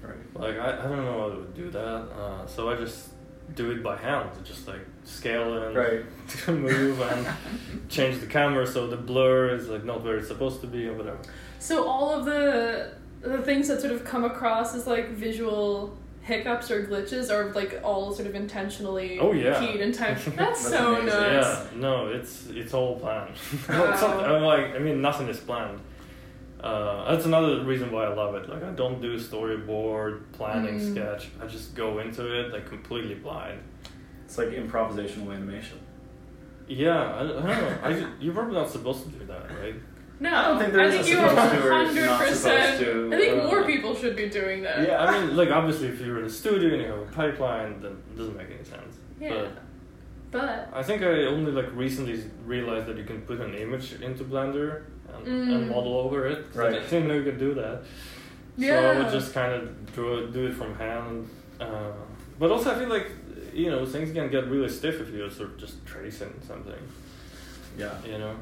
Right. 0.02 0.16
Like 0.34 0.58
I, 0.58 0.78
I 0.84 0.88
don't 0.88 1.04
know 1.04 1.18
how 1.20 1.28
to 1.30 1.46
do 1.54 1.70
that, 1.70 1.80
uh, 2.20 2.46
so 2.46 2.68
I 2.70 2.76
just 2.76 3.08
do 3.54 3.70
it 3.72 3.82
by 3.82 3.96
hand, 3.96 4.30
just 4.44 4.66
like 4.68 4.84
scale 5.04 5.62
and 5.62 5.76
Right. 5.76 6.02
move 6.48 7.00
and 7.00 7.26
change 7.88 8.20
the 8.20 8.26
camera 8.26 8.66
so 8.66 8.86
the 8.86 8.96
blur 8.96 9.54
is 9.54 9.68
like 9.68 9.84
not 9.84 10.02
where 10.04 10.16
it's 10.18 10.28
supposed 10.28 10.60
to 10.62 10.66
be 10.66 10.88
or 10.88 10.94
whatever. 10.94 11.18
So 11.64 11.88
all 11.88 12.10
of 12.18 12.26
the 12.26 12.90
the 13.22 13.38
things 13.38 13.68
that 13.68 13.80
sort 13.80 13.92
of 13.94 14.04
come 14.04 14.24
across 14.24 14.74
as 14.74 14.86
like 14.86 15.08
visual 15.12 15.96
hiccups 16.20 16.70
or 16.70 16.86
glitches 16.86 17.30
are 17.30 17.52
like 17.54 17.80
all 17.82 18.12
sort 18.12 18.28
of 18.28 18.34
intentionally 18.34 19.18
Oh, 19.18 19.32
yeah. 19.32 19.58
keyed 19.60 19.80
and 19.80 19.94
typed. 19.94 20.24
That's, 20.36 20.36
That's 20.36 20.68
so 20.68 20.96
amazing. 20.96 21.20
nice. 21.20 21.44
Yeah, 21.44 21.66
no, 21.76 22.08
it's 22.08 22.46
it's 22.50 22.74
all 22.74 22.98
planned. 23.00 23.34
Wow. 23.68 23.92
It's 23.92 24.02
not- 24.02 24.24
I'm 24.30 24.42
like, 24.42 24.74
I 24.74 24.78
mean, 24.78 25.00
nothing 25.00 25.28
is 25.28 25.38
planned. 25.40 25.80
Uh, 26.60 27.10
that's 27.10 27.26
another 27.26 27.62
reason 27.64 27.92
why 27.92 28.04
I 28.04 28.12
love 28.14 28.34
it. 28.36 28.48
Like, 28.48 28.62
I 28.64 28.70
don't 28.70 28.98
do 29.02 29.18
storyboard, 29.18 30.14
planning, 30.32 30.78
Mm. 30.80 30.92
sketch. 30.92 31.28
I 31.42 31.46
just 31.46 31.74
go 31.74 31.98
into 31.98 32.22
it 32.40 32.52
like 32.54 32.66
completely 32.68 33.14
blind. 33.26 33.60
It's 34.24 34.36
like 34.38 34.48
improvisational 34.48 35.28
animation. 35.36 35.78
Yeah, 36.66 37.00
I, 37.18 37.20
I 37.20 37.26
don't 37.26 37.44
know. 37.44 37.78
I, 37.88 38.06
you're 38.20 38.32
probably 38.34 38.54
not 38.54 38.70
supposed 38.70 39.02
to 39.04 39.08
do 39.18 39.24
that, 39.26 39.44
right? 39.60 39.74
No, 40.20 40.34
I 40.34 40.42
don't 40.48 40.58
think 40.60 40.72
there 40.72 40.82
I 40.82 40.86
is 40.86 40.94
think 40.94 41.06
a 41.06 41.10
you 41.10 41.16
supposed 41.16 41.38
are 41.38 41.50
to 41.60 41.66
or 41.66 41.72
hundred 41.84 42.06
not 42.06 42.20
percent. 42.20 42.78
supposed 42.78 43.10
to, 43.10 43.16
I 43.16 43.18
think 43.18 43.42
uh, 43.42 43.46
more 43.48 43.64
people 43.64 43.94
should 43.96 44.16
be 44.16 44.28
doing 44.28 44.62
that. 44.62 44.86
Yeah, 44.86 45.02
I 45.04 45.10
mean, 45.26 45.36
like 45.36 45.50
obviously, 45.50 45.88
if 45.88 46.00
you're 46.00 46.18
in 46.20 46.24
a 46.26 46.30
studio 46.30 46.72
and 46.74 46.82
you 46.82 46.88
have 46.88 46.98
a 47.00 47.12
pipeline, 47.12 47.80
then 47.80 47.92
it 47.92 48.16
doesn't 48.16 48.36
make 48.36 48.48
any 48.50 48.64
sense. 48.64 48.96
Yeah. 49.20 49.48
But 50.30 50.70
I 50.72 50.82
think 50.82 51.02
I 51.02 51.24
only 51.26 51.52
like 51.52 51.74
recently 51.74 52.22
realized 52.44 52.86
that 52.86 52.96
you 52.96 53.04
can 53.04 53.22
put 53.22 53.40
an 53.40 53.54
image 53.54 53.92
into 54.00 54.24
Blender 54.24 54.82
and, 55.16 55.26
and 55.28 55.64
Mm. 55.64 55.68
model 55.68 55.98
over 55.98 56.26
it. 56.26 56.46
'cause 56.48 56.58
I 56.58 56.62
Right. 56.70 56.82
didn't 56.90 57.08
know 57.08 57.14
you 57.14 57.24
could 57.24 57.38
do 57.38 57.54
that. 57.54 57.82
So 58.58 58.64
I 58.64 58.66
Yeah. 58.66 58.98
would 58.98 59.10
just 59.12 59.34
kind 59.34 59.52
of 59.52 59.94
draw 59.94 60.26
do 60.26 60.46
it 60.46 60.54
from 60.54 60.74
hand. 60.76 61.28
Uh, 61.60 61.90
but 62.38 62.50
also, 62.50 62.70
I 62.72 62.78
feel 62.78 62.88
like 62.88 63.10
you 63.52 63.70
know 63.70 63.84
things 63.86 64.12
can 64.12 64.28
get 64.30 64.46
really 64.48 64.68
stiff 64.68 65.00
if 65.00 65.10
you're 65.10 65.30
sort 65.30 65.50
of 65.50 65.58
just 65.58 65.84
tracing 65.86 66.32
something. 66.46 66.82
Yeah. 67.78 67.94
You 68.06 68.18
know. 68.18 68.34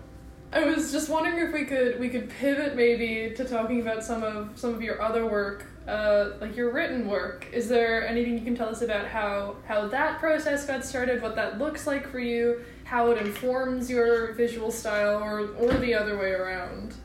I 0.52 0.64
was 0.64 0.92
just 0.92 1.08
wondering 1.08 1.38
if 1.38 1.54
we 1.54 1.64
could 1.64 1.98
we 1.98 2.10
could 2.10 2.28
pivot 2.28 2.76
maybe 2.76 3.34
to 3.36 3.44
talking 3.44 3.80
about 3.80 4.04
some 4.04 4.22
of 4.22 4.50
some 4.54 4.74
of 4.74 4.82
your 4.82 5.00
other 5.00 5.24
work, 5.24 5.64
uh, 5.88 6.32
like 6.42 6.54
your 6.54 6.72
written 6.72 7.08
work. 7.08 7.48
Is 7.52 7.68
there 7.68 8.06
anything 8.06 8.34
you 8.34 8.44
can 8.44 8.54
tell 8.54 8.68
us 8.68 8.82
about 8.82 9.06
how 9.06 9.56
how 9.66 9.88
that 9.88 10.18
process 10.18 10.66
got 10.66 10.84
started, 10.84 11.22
what 11.22 11.36
that 11.36 11.58
looks 11.58 11.86
like 11.86 12.06
for 12.06 12.18
you, 12.18 12.62
how 12.84 13.10
it 13.12 13.18
informs 13.18 13.88
your 13.88 14.32
visual 14.34 14.70
style, 14.70 15.22
or 15.22 15.54
or 15.54 15.72
the 15.72 15.94
other 15.94 16.18
way 16.18 16.32
around? 16.32 16.96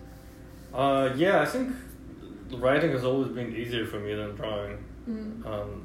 Uh, 0.73 1.13
yeah, 1.15 1.41
I 1.41 1.45
think 1.45 1.73
writing 2.51 2.91
has 2.91 3.05
always 3.05 3.29
been 3.29 3.55
easier 3.55 3.85
for 3.85 3.99
me 3.99 4.13
than 4.13 4.35
drawing. 4.35 4.77
Mm. 5.09 5.45
Um, 5.45 5.83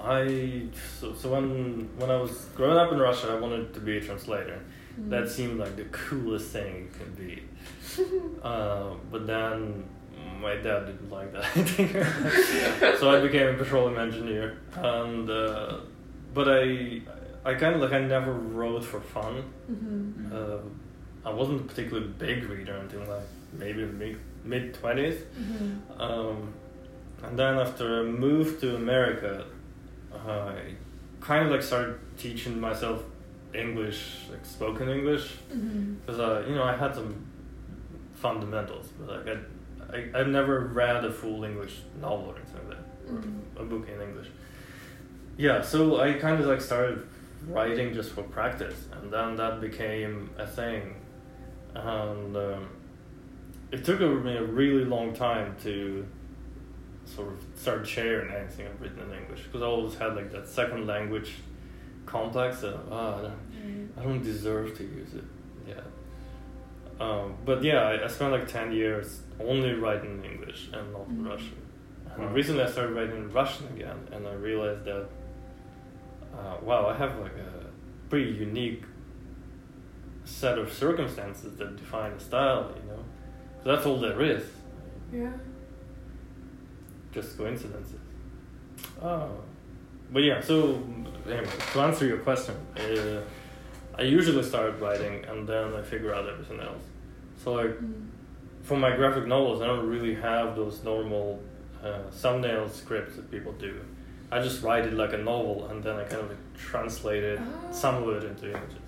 I 0.00 0.66
so, 0.98 1.14
so 1.14 1.30
when 1.30 1.88
when 1.98 2.10
I 2.10 2.16
was 2.16 2.46
growing 2.56 2.76
up 2.76 2.90
in 2.90 2.98
Russia, 2.98 3.28
I 3.30 3.36
wanted 3.36 3.72
to 3.74 3.80
be 3.80 3.98
a 3.98 4.00
translator. 4.00 4.60
That 5.08 5.28
seemed 5.28 5.58
like 5.58 5.76
the 5.76 5.84
coolest 5.90 6.50
thing 6.50 6.74
you 6.76 6.90
can 6.98 7.14
be. 7.14 7.42
Uh, 8.42 8.90
but 9.10 9.26
then 9.26 9.84
my 10.40 10.54
dad 10.56 10.86
didn't 10.86 11.10
like 11.10 11.32
that 11.32 11.56
idea, 11.56 12.04
so 12.98 13.10
I 13.10 13.20
became 13.20 13.48
a 13.54 13.56
petroleum 13.56 13.98
engineer. 13.98 14.58
And 14.76 15.28
uh, 15.30 15.78
but 16.34 16.46
I 16.48 17.00
I 17.44 17.54
kind 17.54 17.74
of 17.76 17.80
like 17.80 17.92
I 17.92 18.00
never 18.00 18.32
wrote 18.32 18.84
for 18.84 19.00
fun. 19.00 19.44
Mhm. 19.70 20.32
Uh, 20.32 20.58
I 21.24 21.32
wasn't 21.32 21.60
a 21.62 21.64
particularly 21.64 22.08
big 22.18 22.44
reader 22.50 22.76
until 22.76 23.00
like 23.14 23.26
maybe 23.52 23.84
mid 23.86 24.18
mid 24.44 24.74
twenties. 24.74 25.22
Mhm. 25.40 26.00
Um, 26.00 26.52
and 27.22 27.38
then 27.38 27.58
after 27.58 28.00
I 28.00 28.02
moved 28.02 28.60
to 28.60 28.76
America, 28.76 29.44
I 30.12 30.56
kind 31.20 31.46
of 31.46 31.50
like 31.52 31.62
started 31.62 31.96
teaching 32.18 32.60
myself 32.60 33.02
English, 33.54 34.26
like 34.30 34.44
spoken 34.44 34.88
English, 34.88 35.34
because 35.48 36.20
uh, 36.20 36.44
you 36.48 36.54
know 36.54 36.64
I 36.64 36.76
had 36.76 36.94
some 36.94 37.14
fundamentals, 38.14 38.88
but 38.98 39.26
like 39.26 39.36
I, 39.36 39.96
I 39.96 40.20
I've 40.20 40.28
never 40.28 40.60
read 40.60 41.04
a 41.04 41.10
full 41.12 41.44
English 41.44 41.80
novel 42.00 42.30
or 42.30 42.36
anything 42.36 42.68
like 42.68 42.78
that, 42.78 43.12
or 43.12 43.18
Mhm. 43.18 43.40
a 43.60 43.64
book 43.64 43.88
in 43.88 44.00
English. 44.00 44.28
Yeah, 45.36 45.62
so 45.62 46.00
I 46.00 46.14
kind 46.14 46.40
of 46.40 46.46
like 46.46 46.60
started 46.60 47.06
writing 47.48 47.92
just 47.94 48.12
for 48.12 48.22
practice, 48.22 48.86
and 48.92 49.12
then 49.12 49.36
that 49.36 49.60
became 49.60 50.30
a 50.38 50.46
thing, 50.46 50.94
and 51.74 52.36
um, 52.36 52.68
it 53.72 53.84
took 53.84 54.00
me 54.00 54.36
a 54.36 54.44
really 54.44 54.84
long 54.84 55.12
time 55.12 55.54
to 55.64 56.06
sort 57.04 57.28
of 57.28 57.38
start 57.54 57.86
sharing 57.86 58.32
anything 58.32 58.66
I've 58.66 58.80
written 58.80 59.00
in 59.00 59.12
English 59.20 59.42
because 59.44 59.60
I 59.62 59.66
always 59.66 59.94
had 59.96 60.16
like 60.16 60.32
that 60.32 60.46
second 60.48 60.86
language 60.86 61.32
complex 62.06 62.60
that 62.60 62.78
ah, 62.90 63.18
I 63.18 63.22
don't, 63.22 63.90
I 63.98 64.02
don't 64.02 64.22
deserve 64.22 64.76
to 64.78 64.84
use 64.84 65.14
it. 65.14 65.24
Yeah. 65.68 65.80
Um, 67.00 67.34
but 67.44 67.62
yeah, 67.62 67.80
I, 67.82 68.04
I 68.04 68.06
spent 68.08 68.32
like 68.32 68.46
ten 68.46 68.72
years 68.72 69.20
only 69.40 69.72
writing 69.74 70.22
in 70.22 70.30
English 70.32 70.68
and 70.72 70.92
not 70.92 71.08
in 71.08 71.16
Mhm. 71.24 71.28
Russian. 71.30 71.56
And 72.14 72.26
Wow. 72.26 72.32
recently 72.32 72.62
I 72.62 72.70
started 72.70 72.94
writing 72.94 73.16
in 73.16 73.32
Russian 73.32 73.66
again, 73.68 73.98
and 74.12 74.26
I 74.28 74.34
realized 74.34 74.84
that 74.84 75.06
uh, 76.36 76.56
wow, 76.62 76.86
I 76.86 76.94
have 76.96 77.18
like 77.20 77.36
a 77.36 77.66
pretty 78.10 78.30
unique 78.32 78.84
set 80.24 80.58
of 80.58 80.72
circumstances 80.72 81.56
that 81.58 81.76
define 81.76 82.12
a 82.12 82.20
style. 82.20 82.72
You 82.76 82.90
know, 82.90 83.04
so 83.62 83.72
that's 83.72 83.86
all 83.86 83.98
there 84.00 84.20
is. 84.22 84.44
Yeah. 85.12 85.32
Just 87.12 87.36
coincidences. 87.38 88.00
Oh. 89.02 89.30
But 90.12 90.22
yeah, 90.24 90.40
so 90.40 90.82
anyway, 91.26 91.46
to 91.72 91.80
answer 91.80 92.06
your 92.06 92.18
question, 92.18 92.54
uh, 92.76 93.20
I 93.98 94.02
usually 94.02 94.42
start 94.42 94.80
writing 94.80 95.24
and 95.24 95.46
then 95.48 95.72
I 95.74 95.82
figure 95.82 96.14
out 96.14 96.28
everything 96.28 96.60
else. 96.60 96.84
So 97.42 97.52
like 97.54 97.74
Mm. 97.80 98.06
for 98.62 98.76
my 98.76 98.94
graphic 98.96 99.26
novels, 99.26 99.60
I 99.62 99.66
don't 99.66 99.88
really 99.88 100.14
have 100.14 100.56
those 100.56 100.82
normal 100.84 101.40
uh, 101.84 101.98
thumbnail 102.10 102.68
scripts 102.68 103.16
that 103.16 103.30
people 103.30 103.52
do. 103.52 103.74
I 104.32 104.40
just 104.40 104.62
write 104.62 104.84
it 104.86 104.94
like 104.94 105.12
a 105.12 105.18
novel 105.18 105.66
and 105.70 105.82
then 105.84 105.96
I 105.96 106.04
kind 106.04 106.22
of 106.22 106.28
like 106.28 106.38
translate 106.56 107.22
it, 107.22 107.38
Oh. 107.40 107.72
some 107.72 107.94
of 108.02 108.08
it 108.16 108.24
into 108.24 108.46
images. 108.50 108.78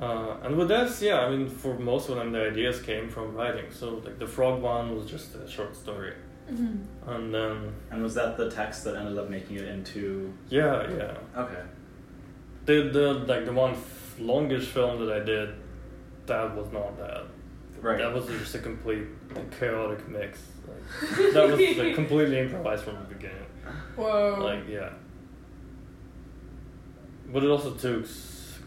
Uh, 0.00 0.36
and 0.42 0.56
with 0.56 0.68
this, 0.68 1.02
yeah, 1.02 1.20
I 1.20 1.30
mean, 1.30 1.48
for 1.48 1.74
most 1.78 2.08
of 2.08 2.16
them, 2.16 2.32
the 2.32 2.42
ideas 2.50 2.80
came 2.80 3.08
from 3.08 3.34
writing. 3.34 3.66
So 3.70 4.00
like 4.04 4.18
the 4.18 4.26
frog 4.26 4.60
one 4.62 4.94
was 4.96 5.06
just 5.10 5.34
a 5.36 5.48
short 5.48 5.76
story, 5.76 6.12
Mhm. 6.50 6.84
and 7.06 7.34
then 7.34 7.72
And 7.90 8.02
was 8.02 8.14
that 8.14 8.36
the 8.36 8.50
text 8.50 8.84
that 8.84 8.96
ended 8.96 9.16
up 9.18 9.30
making 9.30 9.56
it 9.56 9.64
into? 9.68 10.32
yeah, 10.48 10.86
yeah, 10.90 11.16
Okay. 11.36 11.62
the 12.66 12.90
the 12.92 13.14
like 13.26 13.44
the 13.46 13.52
one 13.52 13.72
f- 13.72 14.16
longish 14.20 14.66
film 14.66 15.04
that 15.04 15.12
I 15.14 15.24
did, 15.24 15.50
that 16.26 16.54
was 16.56 16.70
not 16.72 16.96
that. 16.98 17.22
Right. 17.80 17.98
That 17.98 18.12
was 18.14 18.26
just 18.26 18.54
a 18.54 18.58
complete 18.60 19.06
chaotic 19.58 20.08
mix. 20.08 20.40
Like, 20.66 21.32
that 21.34 21.48
was 21.50 21.60
like, 21.78 21.94
completely 21.94 22.38
improvised 22.38 22.84
from 22.84 22.94
the 22.94 23.14
beginning. 23.14 23.46
Whoa. 23.96 24.38
Like 24.40 24.68
yeah. 24.68 24.90
But 27.32 27.42
it 27.42 27.50
also 27.50 27.72
took 27.74 28.06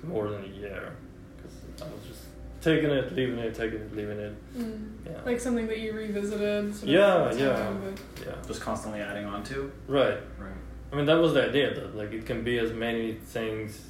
more 0.04 0.30
than 0.30 0.44
a 0.44 0.48
year 0.48 0.94
because 1.36 1.56
I 1.82 1.86
was 1.86 2.04
just 2.08 2.17
taking 2.62 2.90
it, 2.90 3.14
leaving 3.16 3.40
it, 3.40 3.54
taking 3.56 3.80
it, 3.80 3.96
leaving 3.96 4.20
it. 4.20 4.36
Mm. 4.58 4.90
Yeah. 5.06 5.12
Like 5.26 5.40
something 5.40 5.68
that 5.68 5.80
you 5.80 5.94
revisited. 5.94 6.76
Sort 6.76 6.90
Yeah, 6.90 7.16
over 7.30 7.38
yeah. 7.38 7.54
time, 7.56 7.96
yeah. 8.26 8.34
Just 8.48 8.62
constantly 8.62 9.02
adding 9.02 9.26
on 9.26 9.44
to. 9.46 9.72
Right. 9.88 10.18
Right. 10.40 10.52
I 10.92 10.96
mean, 10.96 11.06
that 11.06 11.20
was 11.20 11.34
the 11.34 11.48
idea 11.50 11.74
that 11.74 11.96
like 11.96 12.12
it 12.14 12.26
can 12.26 12.44
be 12.44 12.58
as 12.60 12.72
many 12.74 13.14
things 13.14 13.82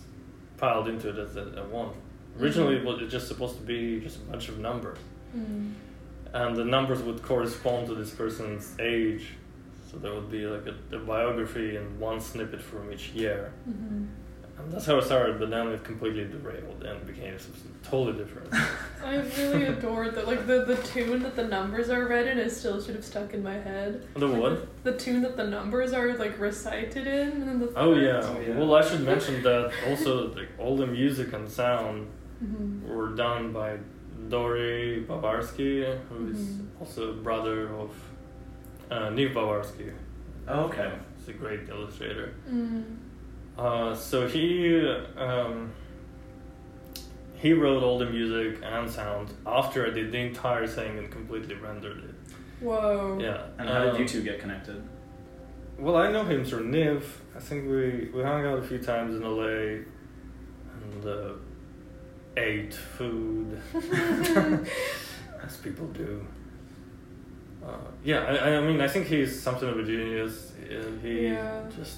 piled 0.58 0.88
into 0.88 1.10
it 1.10 1.18
as 1.20 1.38
at 1.38 1.48
at 1.56 1.70
one. 1.70 1.90
Originally, 2.40 2.76
Mhm. 2.76 2.80
it 2.82 2.86
was 3.04 3.12
just 3.12 3.28
supposed 3.28 3.58
to 3.58 3.64
be 3.64 4.00
just 4.00 4.18
a 4.18 4.22
bunch 4.32 4.48
of 4.50 4.60
numbers, 4.60 5.00
Mm. 5.36 5.72
and 6.34 6.56
the 6.56 6.66
numbers 6.66 7.02
would 7.02 7.22
correspond 7.24 7.88
to 7.88 7.96
this 7.96 8.12
person's 8.12 8.76
age. 8.80 9.34
So 9.90 9.98
there 9.98 10.14
would 10.14 10.30
be 10.30 10.46
like 10.46 10.66
a, 10.68 10.96
a 10.96 11.00
biography 11.00 11.78
and 11.78 12.00
one 12.00 12.20
snippet 12.20 12.62
from 12.62 12.92
each 12.92 13.10
year, 13.12 13.52
Mhm. 13.68 14.08
And 14.60 14.72
that's 14.72 14.86
how 14.86 14.98
it 14.98 15.04
started. 15.04 15.40
But 15.40 15.50
then 15.50 15.68
it 15.68 15.84
completely 15.84 16.26
derailed 16.26 16.84
and 16.84 17.06
became 17.06 17.38
something 17.38 17.72
totally 17.84 18.18
different. 18.18 18.50
I 19.04 19.18
really 19.38 19.66
adored 19.66 20.16
that. 20.16 20.28
Like 20.28 20.48
the, 20.48 20.66
the 20.66 20.76
tune 20.78 21.22
that 21.24 21.36
the 21.36 21.44
numbers 21.46 21.90
are 21.90 22.06
read 22.08 22.28
in 22.28 22.38
is 22.38 22.58
still 22.58 22.82
should 22.82 22.96
have 22.96 23.06
stuck 23.06 23.34
in 23.34 23.44
my 23.44 23.54
head. 23.54 24.06
the 24.16 24.28
Like, 24.28 24.42
what? 24.42 24.84
The, 24.84 24.92
the 24.92 24.98
tune 24.98 25.22
that 25.22 25.38
the 25.38 25.46
numbers 25.46 25.94
are 25.94 26.16
like 26.18 26.40
recited 26.40 27.08
in, 27.08 27.30
and 27.34 27.48
then 27.48 27.60
the. 27.60 27.72
Oh 27.76 27.94
yeah. 27.94 28.22
Oh, 28.24 28.40
yeah. 28.40 28.58
Well, 28.58 28.74
I 28.76 28.82
should 28.88 29.02
mention 29.02 29.42
that 29.44 29.72
also 29.88 30.34
like 30.34 30.50
all 30.58 30.76
the 30.76 30.88
music 30.88 31.34
and 31.34 31.50
sound 31.50 32.08
hmm 32.40 32.88
were 32.88 33.10
done 33.16 33.52
by 33.52 33.78
Dori 34.30 35.06
Bavarsky, 35.08 35.98
who 36.10 36.30
is 36.30 36.38
Mhm. 36.38 36.66
also 36.80 37.14
brother 37.14 37.70
of 37.70 37.92
uh, 38.92 39.10
Niv 39.10 39.34
Bavarsky. 39.34 39.92
Oh, 40.48 40.62
okay. 40.66 40.92
He's 41.18 41.30
a 41.30 41.34
great 41.34 41.68
illustrator. 41.70 42.34
Mm. 42.50 42.84
Uh, 43.58 43.96
so 43.96 44.28
he 44.28 44.80
um, 45.18 45.72
he 47.36 47.54
wrote 47.54 47.84
all 47.84 47.98
the 47.98 48.06
music 48.06 48.60
and 48.64 48.90
sound 48.90 49.34
after 49.46 49.86
I 49.88 49.90
did 49.92 50.12
the 50.12 50.20
entire 50.20 50.68
thing 50.68 50.98
and 50.98 51.12
completely 51.12 51.56
rendered 51.56 52.04
it. 52.04 52.16
Whoa. 52.60 53.18
Yeah. 53.22 53.44
And 53.60 53.70
how 53.70 53.84
did 53.86 53.96
um, 53.96 54.02
you 54.02 54.08
two 54.08 54.24
get 54.24 54.40
connected? 54.40 54.84
Well, 55.78 55.96
I 55.96 56.12
know 56.12 56.24
him 56.24 56.44
through 56.44 56.66
Niv. 56.72 57.04
I 57.36 57.40
think 57.40 57.70
we, 57.70 58.10
we 58.12 58.24
hung 58.24 58.46
out 58.46 58.58
a 58.60 58.64
few 58.64 58.80
times 58.80 59.16
in 59.16 59.22
LA 59.22 59.84
and 60.74 61.06
uh, 61.06 61.34
ate 62.36 62.74
food, 62.74 63.62
as 65.44 65.58
people 65.58 65.86
do. 65.88 66.26
Uh, 67.64 67.70
yeah, 68.04 68.20
I, 68.24 68.56
I 68.58 68.62
mean, 68.62 68.82
I 68.82 68.88
think 68.88 69.06
he's 69.06 69.40
something 69.40 69.70
of 69.70 69.78
a 69.78 69.84
genius. 69.84 70.54
Uh, 70.60 70.84
he 71.04 71.26
Yeah. 71.28 71.62
just. 71.76 71.98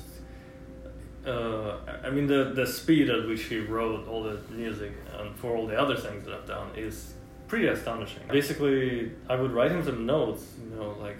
Uh, 1.25 1.77
I- 2.03 2.09
mean, 2.09 2.27
the, 2.27 2.51
the 2.55 2.65
speed 2.65 3.09
at 3.09 3.27
which 3.27 3.43
he 3.43 3.59
wrote 3.59 4.07
all 4.07 4.23
the 4.23 4.39
music 4.51 4.93
and 5.17 5.35
for 5.35 5.55
all 5.55 5.67
the 5.67 5.77
other 5.79 5.95
things 5.95 6.25
that 6.25 6.33
I've 6.33 6.47
done 6.47 6.69
is 6.75 7.13
pretty 7.47 7.67
astonishing. 7.67 8.23
Basically, 8.29 9.11
I 9.29 9.35
would 9.35 9.51
write 9.51 9.71
him 9.71 9.83
some 9.83 10.05
notes, 10.05 10.43
you 10.63 10.75
know, 10.75 10.95
like, 11.01 11.17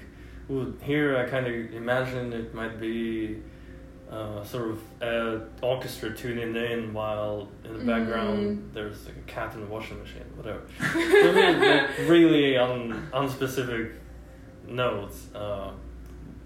ooh, 0.50 0.74
here 0.82 1.18
I 1.18 1.28
kind 1.30 1.46
of 1.48 1.74
imagine 1.74 2.32
it 2.34 2.54
might 2.54 2.80
be 2.80 3.42
uh, 4.10 4.44
sort 4.44 4.70
of 4.72 4.80
an 5.02 5.42
orchestra 5.62 6.16
tuning 6.16 6.56
in 6.56 6.94
while 6.94 7.48
in 7.64 7.74
the 7.78 7.84
background 7.84 8.40
Mm. 8.58 8.74
there's 8.74 9.06
like 9.06 9.16
a 9.18 9.32
cat 9.32 9.54
in 9.54 9.62
the 9.62 9.68
washing 9.68 10.00
machine, 10.00 10.24
whatever. 10.36 10.62
I 10.80 11.88
mean, 12.00 12.10
really 12.10 12.58
un, 12.58 13.08
unspecific 13.14 13.94
notes. 14.68 15.28
Uh, 15.36 15.72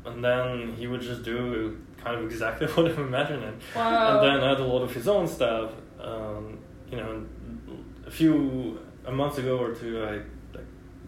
and 0.05 0.23
then 0.23 0.73
he 0.77 0.87
would 0.87 0.99
just 1.01 1.23
do 1.23 1.77
kind 2.03 2.19
of 2.19 2.25
exactly 2.25 2.67
what 2.73 2.91
I'm 2.91 3.07
imagining 3.07 3.59
Wow. 3.75 4.19
and 4.19 4.27
then 4.27 4.43
I 4.43 4.49
had 4.49 4.59
a 4.59 4.63
lot 4.65 4.81
of 4.81 4.93
his 4.93 5.07
own 5.07 5.27
stuff. 5.27 5.71
Um, 5.99 6.59
you 6.91 6.97
know, 6.97 7.23
a 8.05 8.11
few 8.11 8.79
a 9.05 9.11
month 9.11 9.37
ago 9.37 9.57
or 9.57 9.73
two, 9.73 10.03
I 10.03 10.11
like, 10.55 10.65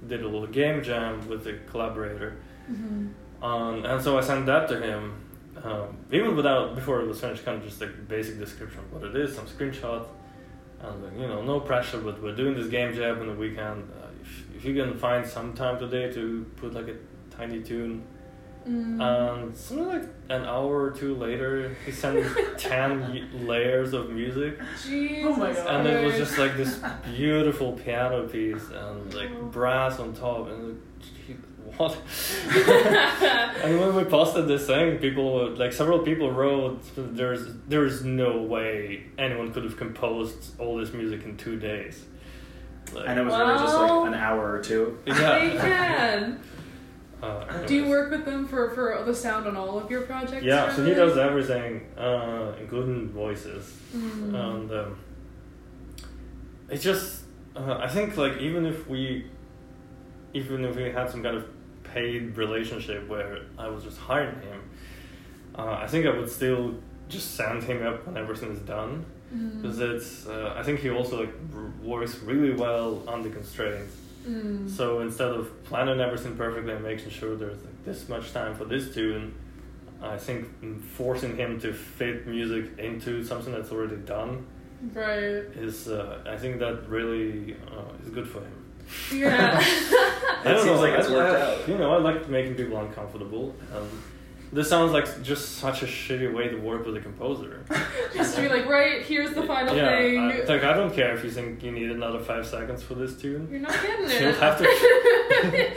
did 0.08 0.22
a 0.24 0.28
little 0.28 0.48
game 0.48 0.82
jam 0.84 1.28
with 1.28 1.46
a 1.48 1.54
collaborator, 1.72 2.38
Mhm. 2.72 3.10
um, 3.42 3.86
and 3.86 4.02
so 4.02 4.18
I 4.18 4.22
sent 4.22 4.46
that 4.48 4.68
to 4.70 4.80
him. 4.80 5.14
Um, 5.64 5.98
even 6.12 6.36
without 6.36 6.76
before 6.76 7.02
it 7.02 7.08
was 7.08 7.20
finished, 7.22 7.46
kind 7.46 7.58
of 7.58 7.64
just 7.64 7.80
like 7.82 8.08
basic 8.08 8.38
description 8.38 8.80
of 8.80 8.92
what 8.94 9.04
it 9.10 9.16
is, 9.16 9.36
some 9.36 9.46
screenshots, 9.46 10.08
and 10.82 11.04
like, 11.04 11.14
you 11.20 11.28
know, 11.28 11.42
no 11.42 11.60
pressure. 11.60 12.00
But 12.00 12.22
we're 12.22 12.36
doing 12.36 12.56
this 12.56 12.68
game 12.68 12.94
jam 12.94 13.20
on 13.20 13.28
the 13.28 13.34
weekend. 13.34 13.90
Uh, 13.92 14.08
if, 14.22 14.46
if 14.58 14.66
you 14.66 14.74
can 14.82 14.98
find 14.98 15.26
some 15.26 15.54
time 15.54 15.80
today 15.80 16.12
to 16.12 16.46
put 16.58 16.74
like 16.74 16.88
a 16.90 16.96
tiny 17.36 17.62
tune 17.62 18.04
Mm. 18.68 19.00
and 19.00 19.56
something 19.56 19.88
like 19.88 20.04
an 20.30 20.44
hour 20.44 20.84
or 20.86 20.92
two 20.92 21.16
later, 21.16 21.76
he 21.86 21.92
sent 21.92 22.16
me 22.16 22.24
10 22.58 23.00
y- 23.00 23.24
layers 23.34 23.94
of 23.94 24.10
music. 24.10 24.60
Jesus 24.84 25.24
Oh 25.28 25.36
my 25.36 25.54
God. 25.54 25.68
And 25.68 25.88
it 25.88 26.04
was 26.04 26.16
just 26.16 26.38
like 26.40 26.58
this 26.58 26.80
beautiful 27.16 27.74
piano 27.74 28.28
piece 28.28 28.68
and 28.70 29.14
like 29.14 29.40
brass 29.52 30.00
on 30.00 30.14
top. 30.14 30.48
And 30.50 30.82
like, 31.28 31.38
what? 31.78 31.96
and 33.64 33.80
when 33.80 33.96
we 33.96 34.04
posted 34.04 34.48
this 34.48 34.66
thing, 34.66 34.98
people, 34.98 35.50
like 35.52 35.72
several 35.72 36.00
people 36.00 36.32
wrote, 36.32 36.82
there's, 36.96 37.46
there's 37.68 38.04
no 38.04 38.42
way 38.42 39.04
anyone 39.20 39.54
could 39.54 39.64
have 39.64 39.78
composed 39.78 40.60
all 40.60 40.78
this 40.78 40.92
music 40.92 41.24
in 41.24 41.38
two 41.38 41.58
days. 41.60 42.04
Like, 42.94 43.10
And 43.10 43.20
it 43.20 43.24
was 43.24 43.34
really 43.36 43.60
just 43.60 43.76
like 43.78 44.08
an 44.08 44.14
hour 44.16 44.54
or 44.54 44.60
two. 44.62 44.98
They 45.06 45.12
yeah. 45.12 45.62
can. 45.62 46.40
Do 47.68 47.76
you 47.76 47.90
work 47.90 48.12
with 48.12 48.26
them 48.26 48.48
for, 48.48 48.70
for 48.72 49.04
the 49.06 49.14
sound 49.14 49.48
on 49.48 49.56
all 49.56 49.78
of 49.80 49.90
your 49.92 50.02
projects? 50.02 50.44
Yeah, 50.44 50.74
so 50.74 50.84
he 50.86 50.94
does 50.94 51.18
everything, 51.18 51.82
uh, 51.98 52.54
including 52.60 53.10
voices. 53.10 53.74
Mm. 53.96 54.34
and 54.34 54.72
um, 54.72 54.98
it's 56.70 56.84
just 56.84 57.24
uh, 57.56 57.78
I 57.80 57.88
think 57.88 58.18
like 58.18 58.38
even 58.38 58.66
if 58.66 58.88
we 58.90 59.26
even 60.34 60.66
if 60.66 60.76
we 60.76 60.84
had 60.92 61.10
some 61.10 61.24
kind 61.24 61.38
of 61.38 61.46
paid 61.84 62.36
relationship 62.38 63.08
where 63.08 63.40
I 63.58 63.68
was 63.68 63.84
just 63.84 63.98
hiring 63.98 64.42
him, 64.42 64.62
uh, 65.58 65.72
I 65.84 65.88
think 65.88 66.06
I 66.06 66.10
would 66.12 66.30
still 66.30 66.76
just 67.08 67.36
send 67.36 67.64
him 67.64 67.86
up 67.86 68.06
when 68.06 68.18
everything 68.18 68.52
is 68.52 68.60
done 68.60 69.06
Mm. 69.34 69.60
because 69.60 69.80
it's 69.80 70.28
uh, 70.28 70.54
I 70.56 70.62
think 70.62 70.82
he 70.82 70.92
also 70.92 71.22
like 71.22 71.34
r- 71.56 71.72
works 71.82 72.20
really 72.20 72.54
well 72.54 73.02
under 73.08 73.28
constraints. 73.30 73.96
Mm. 74.28 74.70
So 74.70 75.00
instead 75.02 75.30
of 75.30 75.64
planning 75.66 76.00
everything 76.00 76.36
perfectly 76.36 76.74
and 76.74 76.84
making 76.84 77.10
sure 77.12 77.36
there's 77.36 77.62
like 77.64 77.86
this 77.86 78.10
much 78.10 78.34
time 78.34 78.56
for 78.56 78.66
this 78.66 78.94
tune, 78.94 79.34
I 80.02 80.18
think 80.18 80.48
forcing 80.84 81.38
him 81.38 81.60
to 81.62 81.74
fit 81.74 82.28
music 82.28 82.78
into 82.80 83.24
something 83.24 83.54
that's 83.54 83.72
already 83.72 83.98
done 83.98 84.46
Right. 84.94 85.46
is 85.56 85.88
uh, 85.88 86.22
I 86.28 86.38
think 86.38 86.60
that 86.60 86.88
really 86.90 87.56
uh, 87.72 88.04
is 88.04 88.10
good 88.10 88.28
for 88.28 88.40
him. 88.40 88.66
Yeah. 89.22 89.58
I 89.62 90.42
It 90.42 90.44
don't 90.44 90.58
seems 90.64 90.66
know, 90.66 90.82
like 90.82 91.00
it's 91.00 91.08
I- 91.10 91.14
worked 91.14 91.40
I- 91.40 91.42
out. 91.62 91.68
You 91.70 91.78
know, 91.78 91.92
I 91.94 91.98
like 91.98 92.30
making 92.30 92.56
people 92.56 92.78
uncomfortable. 92.80 93.56
Um, 93.76 93.88
this 94.56 94.70
sounds 94.70 94.94
like 94.94 95.22
just 95.22 95.58
such 95.58 95.84
a 95.84 95.86
shitty 95.86 96.34
way 96.34 96.48
to 96.48 96.56
work 96.56 96.86
with 96.86 96.96
a 96.96 97.02
composer. 97.02 97.66
Just 98.16 98.36
to 98.38 98.42
be 98.44 98.48
like, 98.50 98.66
right, 98.68 99.02
here's 99.02 99.34
the 99.34 99.44
final 99.44 99.76
yeah, 99.76 99.98
thing. 99.98 100.18
I, 100.20 100.38
like 100.46 100.64
I 100.64 100.74
don't 100.74 100.94
care 100.94 101.14
if 101.14 101.24
you 101.26 101.30
think 101.30 101.62
you 101.62 101.72
need 101.72 101.92
another 101.92 102.20
five 102.20 102.48
seconds 102.48 102.82
for 102.82 102.96
this 102.96 103.16
tune. 103.20 103.48
You're 103.52 103.60
not 103.60 103.74
getting 103.74 104.10
You'll 104.10 104.30
it. 104.30 104.38
have 104.38 104.58
to. 104.60 105.72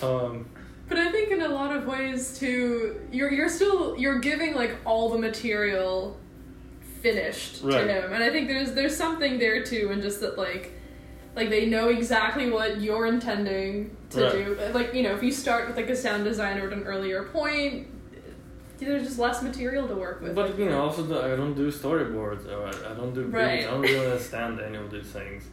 Um, 0.02 0.46
But 0.88 0.98
I 0.98 1.10
think 1.10 1.30
in 1.30 1.42
a 1.42 1.48
lot 1.48 1.74
of 1.74 1.86
ways 1.86 2.38
too, 2.38 3.00
you're 3.10 3.32
you're 3.32 3.48
still 3.48 3.96
you're 3.98 4.20
giving 4.20 4.54
like 4.54 4.76
all 4.84 5.10
the 5.10 5.18
material 5.18 6.16
finished 7.02 7.62
Right. 7.62 7.84
to 7.86 7.92
him, 7.92 8.12
and 8.12 8.22
I 8.22 8.30
think 8.30 8.46
there's 8.48 8.72
there's 8.72 8.96
something 8.96 9.38
there 9.38 9.64
too, 9.64 9.88
and 9.90 10.00
just 10.02 10.20
that 10.20 10.38
like 10.38 10.74
like 11.34 11.50
they 11.50 11.66
know 11.66 11.88
exactly 11.88 12.50
what 12.50 12.80
you're 12.80 13.06
intending 13.06 13.96
to 14.10 14.22
Right. 14.24 14.32
do. 14.32 14.58
Like 14.74 14.94
you 14.94 15.02
know, 15.02 15.14
if 15.14 15.22
you 15.22 15.32
start 15.32 15.66
with 15.66 15.76
like 15.76 15.88
a 15.90 15.96
sound 15.96 16.24
designer 16.24 16.66
at 16.66 16.72
an 16.72 16.84
earlier 16.84 17.24
point, 17.24 17.88
there's 18.78 19.04
just 19.04 19.18
less 19.18 19.42
material 19.42 19.88
to 19.88 19.94
work 19.94 20.20
with. 20.20 20.34
but 20.34 20.58
you 20.58 20.66
know, 20.68 20.82
also 20.82 21.02
the, 21.02 21.22
I 21.22 21.36
don't 21.36 21.54
do 21.54 21.70
storyboards 21.72 22.46
or 22.52 22.66
I, 22.66 22.92
I 22.92 22.94
don't 22.94 23.14
do 23.14 23.22
beats. 23.24 23.34
Right. 23.34 23.60
I 23.66 23.70
don't 23.70 23.80
really 23.82 24.06
understand 24.06 24.60
any 24.60 24.76
of 24.76 24.90
these 24.90 25.06
things. 25.06 25.44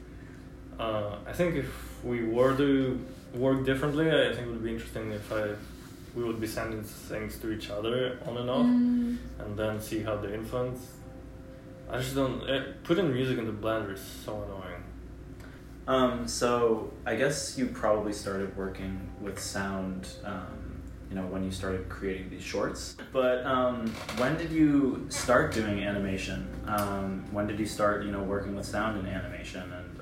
Uh, 0.79 1.15
I 1.25 1.31
think 1.33 1.55
if 1.55 2.03
we 2.03 2.25
were 2.25 2.55
to 2.57 2.99
work 3.35 3.65
differently, 3.65 4.09
I 4.09 4.33
think 4.33 4.47
it 4.47 4.51
would 4.51 4.63
be 4.63 4.73
interesting 4.73 5.11
if 5.11 5.31
I 5.31 5.49
we 6.15 6.23
would 6.23 6.39
be 6.39 6.45
sending 6.47 6.83
things 6.83 7.37
to 7.39 7.51
each 7.51 7.69
other 7.71 8.19
on 8.27 8.37
and 8.37 8.49
off, 8.49 8.65
Mm. 8.67 9.17
and 9.39 9.57
then 9.57 9.81
see 9.81 10.03
how 10.03 10.15
they 10.17 10.31
influence. 10.33 10.81
I 11.89 11.97
just 11.97 12.13
don't 12.15 12.41
uh, 12.47 12.63
putting 12.83 13.11
music 13.11 13.37
into 13.39 13.51
Blender 13.51 13.93
is 13.93 14.01
so 14.25 14.33
annoying. 14.43 14.83
Um, 15.87 16.27
so 16.27 16.91
I 17.05 17.15
guess 17.15 17.57
you 17.57 17.65
probably 17.67 18.13
started 18.13 18.55
working 18.55 19.09
with 19.21 19.39
sound, 19.39 20.07
um, 20.23 20.62
you 21.13 21.21
know, 21.21 21.27
when 21.27 21.43
you 21.43 21.51
started 21.51 21.87
creating 21.89 22.29
these 22.31 22.41
shorts. 22.41 22.95
But 23.11 23.45
um, 23.45 23.87
when 24.17 24.35
did 24.35 24.51
you 24.51 25.05
start 25.09 25.53
doing 25.53 25.83
animation? 25.83 26.47
Um, 26.65 27.23
when 27.31 27.45
did 27.45 27.59
you 27.59 27.67
start, 27.67 28.03
you 28.03 28.11
know, 28.11 28.23
working 28.23 28.55
with 28.55 28.65
sound 28.65 28.97
and 28.97 29.07
animation 29.07 29.61
and 29.71 29.99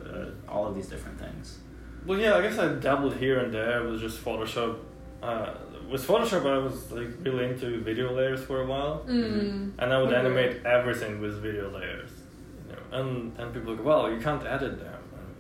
uh, 0.48 0.52
all 0.52 0.66
of 0.68 0.74
these 0.76 0.88
different 0.88 1.20
things? 1.20 1.58
Well, 2.06 2.18
yeah, 2.18 2.36
I 2.38 2.42
guess 2.42 2.58
I 2.58 2.70
dabbled 2.76 3.16
here 3.18 3.40
and 3.40 3.54
there 3.54 3.84
with 3.86 4.00
just 4.00 4.24
Photoshop. 4.24 4.78
Uh, 5.22 5.54
with 5.90 6.08
Photoshop, 6.08 6.46
I 6.50 6.58
was 6.60 6.90
like 6.92 7.10
really 7.24 7.46
into 7.46 7.82
video 7.82 8.14
layers 8.14 8.42
for 8.42 8.62
a 8.62 8.66
while. 8.66 9.04
Mm. 9.08 9.72
and 9.80 9.94
I 9.94 9.98
would 10.02 10.14
Okay. 10.14 10.18
animate 10.20 10.66
everything 10.66 11.20
with 11.20 11.42
video 11.42 11.70
layers. 11.70 12.12
You 12.70 12.76
know, 12.76 12.84
and 13.00 13.38
and 13.38 13.54
people 13.54 13.76
go, 13.76 13.84
well, 13.84 14.10
you 14.10 14.20
can't 14.22 14.46
edit 14.46 14.80
them. 14.80 15.00
And 15.18 15.36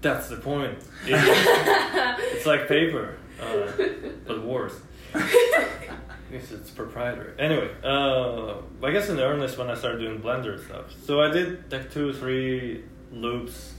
that's 0.00 0.28
the 0.28 0.36
point. 0.36 0.78
It- 1.06 2.18
it's 2.34 2.46
like 2.46 2.66
paper, 2.66 3.18
uh, 3.40 3.70
but 4.26 4.42
worse. 4.44 4.74
Because 5.12 6.52
it's 6.52 6.70
proprietary. 6.70 7.32
Anyway, 7.38 7.70
uh, 7.84 8.54
I 8.82 8.90
guess 8.90 9.08
in 9.08 9.18
earnest 9.20 9.56
when 9.58 9.70
I 9.70 9.74
started 9.74 10.00
doing 10.00 10.20
Blender 10.20 10.62
stuff. 10.64 10.86
So 11.04 11.20
I 11.22 11.30
did 11.30 11.70
like 11.70 11.92
two 11.92 12.10
or 12.10 12.12
three 12.12 12.84
loops 13.12 13.74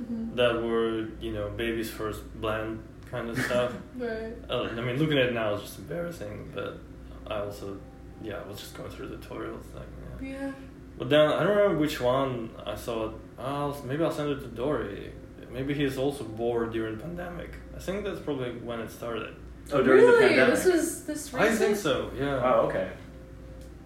Mhm. 0.00 0.34
that 0.36 0.62
were, 0.62 1.08
you 1.20 1.32
know, 1.32 1.50
baby's 1.50 1.90
first 1.90 2.22
blend 2.40 2.82
kind 3.10 3.28
of 3.28 3.38
stuff. 3.38 3.72
Right. 3.98 4.32
Uh, 4.48 4.68
I 4.74 4.80
mean, 4.80 4.96
looking 4.98 5.18
at 5.18 5.26
it 5.26 5.34
now 5.34 5.52
is 5.54 5.62
just 5.62 5.78
embarrassing, 5.78 6.50
but 6.54 6.78
I 7.26 7.40
also, 7.40 7.76
yeah, 8.22 8.38
I 8.42 8.48
was 8.48 8.58
just 8.58 8.74
going 8.74 8.90
through 8.90 9.08
the 9.08 9.16
tutorials. 9.16 9.64
Like, 9.74 9.86
yeah. 10.22 10.30
Yeah. 10.30 10.52
But 10.96 11.10
then 11.10 11.20
I 11.28 11.42
don't 11.44 11.54
remember 11.56 11.78
which 11.78 12.00
one 12.00 12.50
I 12.64 12.76
saw. 12.76 13.12
I'll, 13.38 13.76
maybe 13.86 14.02
I'll 14.02 14.10
send 14.10 14.30
it 14.30 14.40
to 14.40 14.46
Dory. 14.46 15.12
Maybe 15.52 15.74
he's 15.74 15.98
also 15.98 16.24
bored 16.24 16.72
during 16.72 16.96
pandemic. 16.98 17.50
I 17.80 17.82
think 17.82 18.04
that's 18.04 18.20
probably 18.20 18.50
when 18.50 18.78
it 18.80 18.90
started. 18.90 19.34
Oh, 19.72 19.82
during 19.82 20.04
really? 20.04 20.20
the 20.20 20.28
pandemic. 20.28 20.54
This 20.54 20.66
was 20.66 21.04
this 21.04 21.32
recent? 21.32 21.50
I 21.50 21.56
think 21.56 21.76
so. 21.76 22.10
Yeah. 22.14 22.42
Oh, 22.44 22.66
okay. 22.66 22.90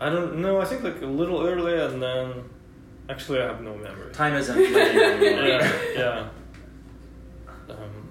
I 0.01 0.11
don't 0.11 0.39
know. 0.39 0.61
I 0.61 0.65
think 0.65 0.83
like 0.83 1.01
a 1.01 1.07
little 1.07 1.47
earlier, 1.47 1.87
and 1.87 2.03
then 2.03 2.43
actually 3.09 3.41
I 3.41 3.47
have 3.47 3.61
no 3.61 3.77
memory. 3.77 4.13
Time 4.13 4.35
isn't 4.35 4.57
linear 4.59 5.61
yeah, 5.61 5.73
yeah. 5.95 6.29
Um, 7.69 8.11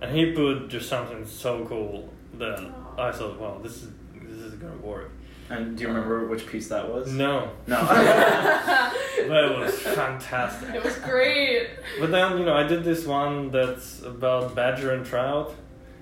and 0.00 0.16
he 0.16 0.32
put 0.32 0.66
just 0.66 0.88
something 0.88 1.24
so 1.24 1.64
cool 1.66 2.12
that 2.34 2.58
I 2.98 3.12
thought, 3.12 3.38
wow, 3.38 3.60
this 3.62 3.84
is 3.84 3.90
this 4.20 4.40
is 4.40 4.54
gonna 4.54 4.76
work. 4.78 5.12
And 5.50 5.76
do 5.76 5.82
you 5.82 5.88
remember 5.88 6.26
which 6.26 6.48
piece 6.48 6.68
that 6.70 6.88
was? 6.88 7.12
No, 7.12 7.52
No. 7.68 7.76
but 10.18 10.24
it 10.24 10.24
was 10.24 10.24
fantastic. 10.24 10.74
It 10.74 10.84
was 10.84 10.96
great. 10.98 11.68
But 12.00 12.10
then 12.10 12.38
you 12.38 12.44
know 12.44 12.54
I 12.54 12.64
did 12.66 12.84
this 12.84 13.06
one 13.06 13.50
that's 13.50 14.02
about 14.02 14.54
badger 14.54 14.92
and 14.92 15.04
trout, 15.06 15.54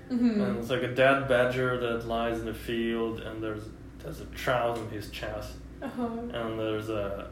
hmm 0.09 0.41
and 0.41 0.57
it's 0.59 0.69
like 0.69 0.83
a 0.83 0.93
dead 0.93 1.27
badger 1.27 1.79
that 1.79 2.07
lies 2.07 2.39
in 2.39 2.45
the 2.45 2.53
field, 2.53 3.19
and 3.21 3.41
there's 3.43 3.63
there's 3.99 4.21
a 4.21 4.25
trout 4.27 4.77
in 4.77 4.89
his 4.89 5.09
chest, 5.11 5.53
Uh-huh. 5.81 6.03
and 6.33 6.59
there's 6.59 6.89
a 6.89 7.27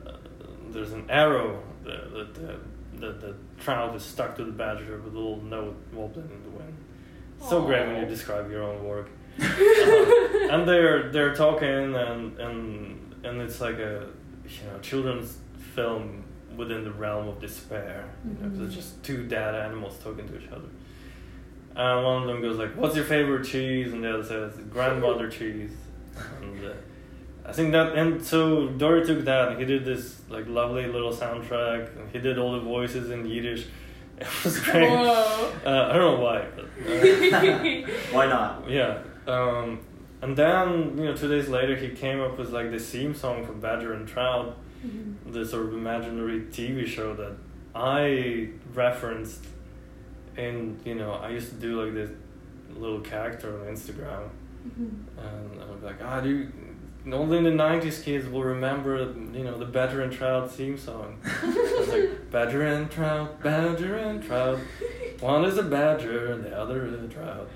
there's 0.69 0.91
an 0.93 1.05
arrow 1.09 1.61
that 1.85 2.11
that 2.13 2.33
the, 2.35 2.59
that 2.99 3.21
the 3.21 3.33
trout 3.59 3.95
is 3.95 4.03
stuck 4.03 4.35
to 4.35 4.43
the 4.43 4.51
badger 4.51 4.97
with 4.97 5.13
a 5.13 5.17
little 5.17 5.41
note 5.43 5.75
wobbling 5.93 6.29
in 6.29 6.43
the 6.43 6.49
wind. 6.59 6.75
So 7.49 7.61
great 7.61 7.87
when 7.87 8.01
you 8.01 8.07
describe 8.07 8.49
your 8.51 8.63
own 8.63 8.83
work. 8.83 9.09
Uh-huh. 9.39 10.49
and 10.51 10.67
they're 10.67 11.11
they're 11.11 11.35
talking 11.35 11.95
and 11.95 12.37
and 12.39 13.25
and 13.25 13.41
it's 13.41 13.61
like 13.61 13.77
a 13.77 14.07
you 14.47 14.63
know 14.67 14.79
children's 14.81 15.37
film 15.75 16.23
within 16.57 16.83
the 16.83 16.91
realm 16.91 17.27
of 17.29 17.39
despair. 17.39 18.05
You 18.25 18.35
know, 18.41 18.49
'cause 18.49 18.59
it's 18.67 18.75
just 18.75 19.03
two 19.03 19.23
dead 19.27 19.55
animals 19.55 19.97
talking 20.03 20.27
to 20.27 20.35
each 20.37 20.49
other. 20.51 20.67
And 21.75 22.03
one 22.03 22.21
of 22.23 22.27
them 22.27 22.41
goes 22.41 22.57
like, 22.57 22.73
"What's 22.75 22.95
your 22.95 23.05
favorite 23.05 23.45
cheese?" 23.45 23.93
And 23.93 24.03
the 24.03 24.13
other 24.15 24.23
says, 24.23 24.53
"Grandmother 24.69 25.29
cheese." 25.39 25.71
And 26.41 26.65
uh, 26.65 26.69
I 27.45 27.51
think 27.53 27.71
that 27.73 27.95
and 27.95 28.21
so 28.21 28.67
Dory 28.69 29.05
took 29.05 29.23
that 29.25 29.49
and 29.49 29.59
he 29.59 29.65
did 29.65 29.85
this 29.85 30.21
like 30.29 30.47
lovely 30.47 30.85
little 30.87 31.13
soundtrack 31.13 31.95
and 31.97 32.09
he 32.11 32.19
did 32.19 32.37
all 32.39 32.53
the 32.53 32.59
voices 32.59 33.09
in 33.11 33.25
Yiddish. 33.25 33.65
It 34.19 34.25
was 34.43 34.59
great. 34.61 34.89
Whoa. 34.89 35.51
Uh, 35.63 35.89
I 35.91 35.93
don't 35.93 36.15
know 36.15 36.19
why, 36.19 36.43
but 36.55 36.65
uh, 36.65 37.91
Why 38.11 38.25
not? 38.25 38.67
yeah. 38.67 38.97
Um, 39.27 39.79
and 40.23 40.35
then 40.35 40.97
you 40.97 41.05
know, 41.05 41.15
two 41.15 41.27
days 41.27 41.47
later, 41.49 41.75
he 41.75 41.89
came 41.89 42.19
up 42.21 42.35
with 42.39 42.49
like 42.49 42.71
the 42.71 42.79
theme 42.79 43.13
song 43.13 43.45
for 43.45 43.53
Badger 43.53 43.93
and 43.93 44.07
Trout, 44.07 44.57
Mhm. 44.85 45.33
this 45.33 45.51
sort 45.51 45.65
of 45.67 45.73
imaginary 45.73 46.41
TV 46.51 46.85
show 46.85 47.13
that 47.15 47.33
I 47.75 48.49
referenced. 48.73 49.45
In 50.37 50.77
you 50.85 50.93
know, 50.95 51.13
I 51.13 51.29
used 51.29 51.49
to 51.49 51.55
do 51.55 51.81
like 51.83 51.93
this 51.95 52.11
little 52.75 52.99
character 52.99 53.49
on 53.59 53.65
Instagram, 53.73 54.29
Mhm. 54.67 54.89
and 55.17 55.61
I 55.61 55.65
would 55.69 55.81
be 55.81 55.87
like, 55.87 55.95
ah, 56.03 56.19
do 56.21 56.29
you, 56.29 56.47
only 57.11 57.41
the 57.41 57.49
'90s 57.49 58.03
kids 58.03 58.27
will 58.29 58.43
remember, 58.43 58.97
you 59.33 59.43
know, 59.43 59.57
the 59.57 59.65
Badger 59.65 60.01
and 60.03 60.11
Trout 60.13 60.51
theme 60.51 60.77
song. 60.77 61.17
It's 61.43 61.89
like 61.91 62.29
Badger 62.29 62.61
and 62.63 62.91
Trout, 62.91 63.41
Badger 63.41 63.95
and 63.95 64.21
Trout. 64.21 64.59
One 65.21 65.43
is 65.45 65.57
a 65.57 65.63
badger 65.63 66.33
and 66.33 66.43
the 66.43 66.55
other 66.55 66.85
is 66.85 66.93
a 66.93 67.07
trout. 67.07 67.49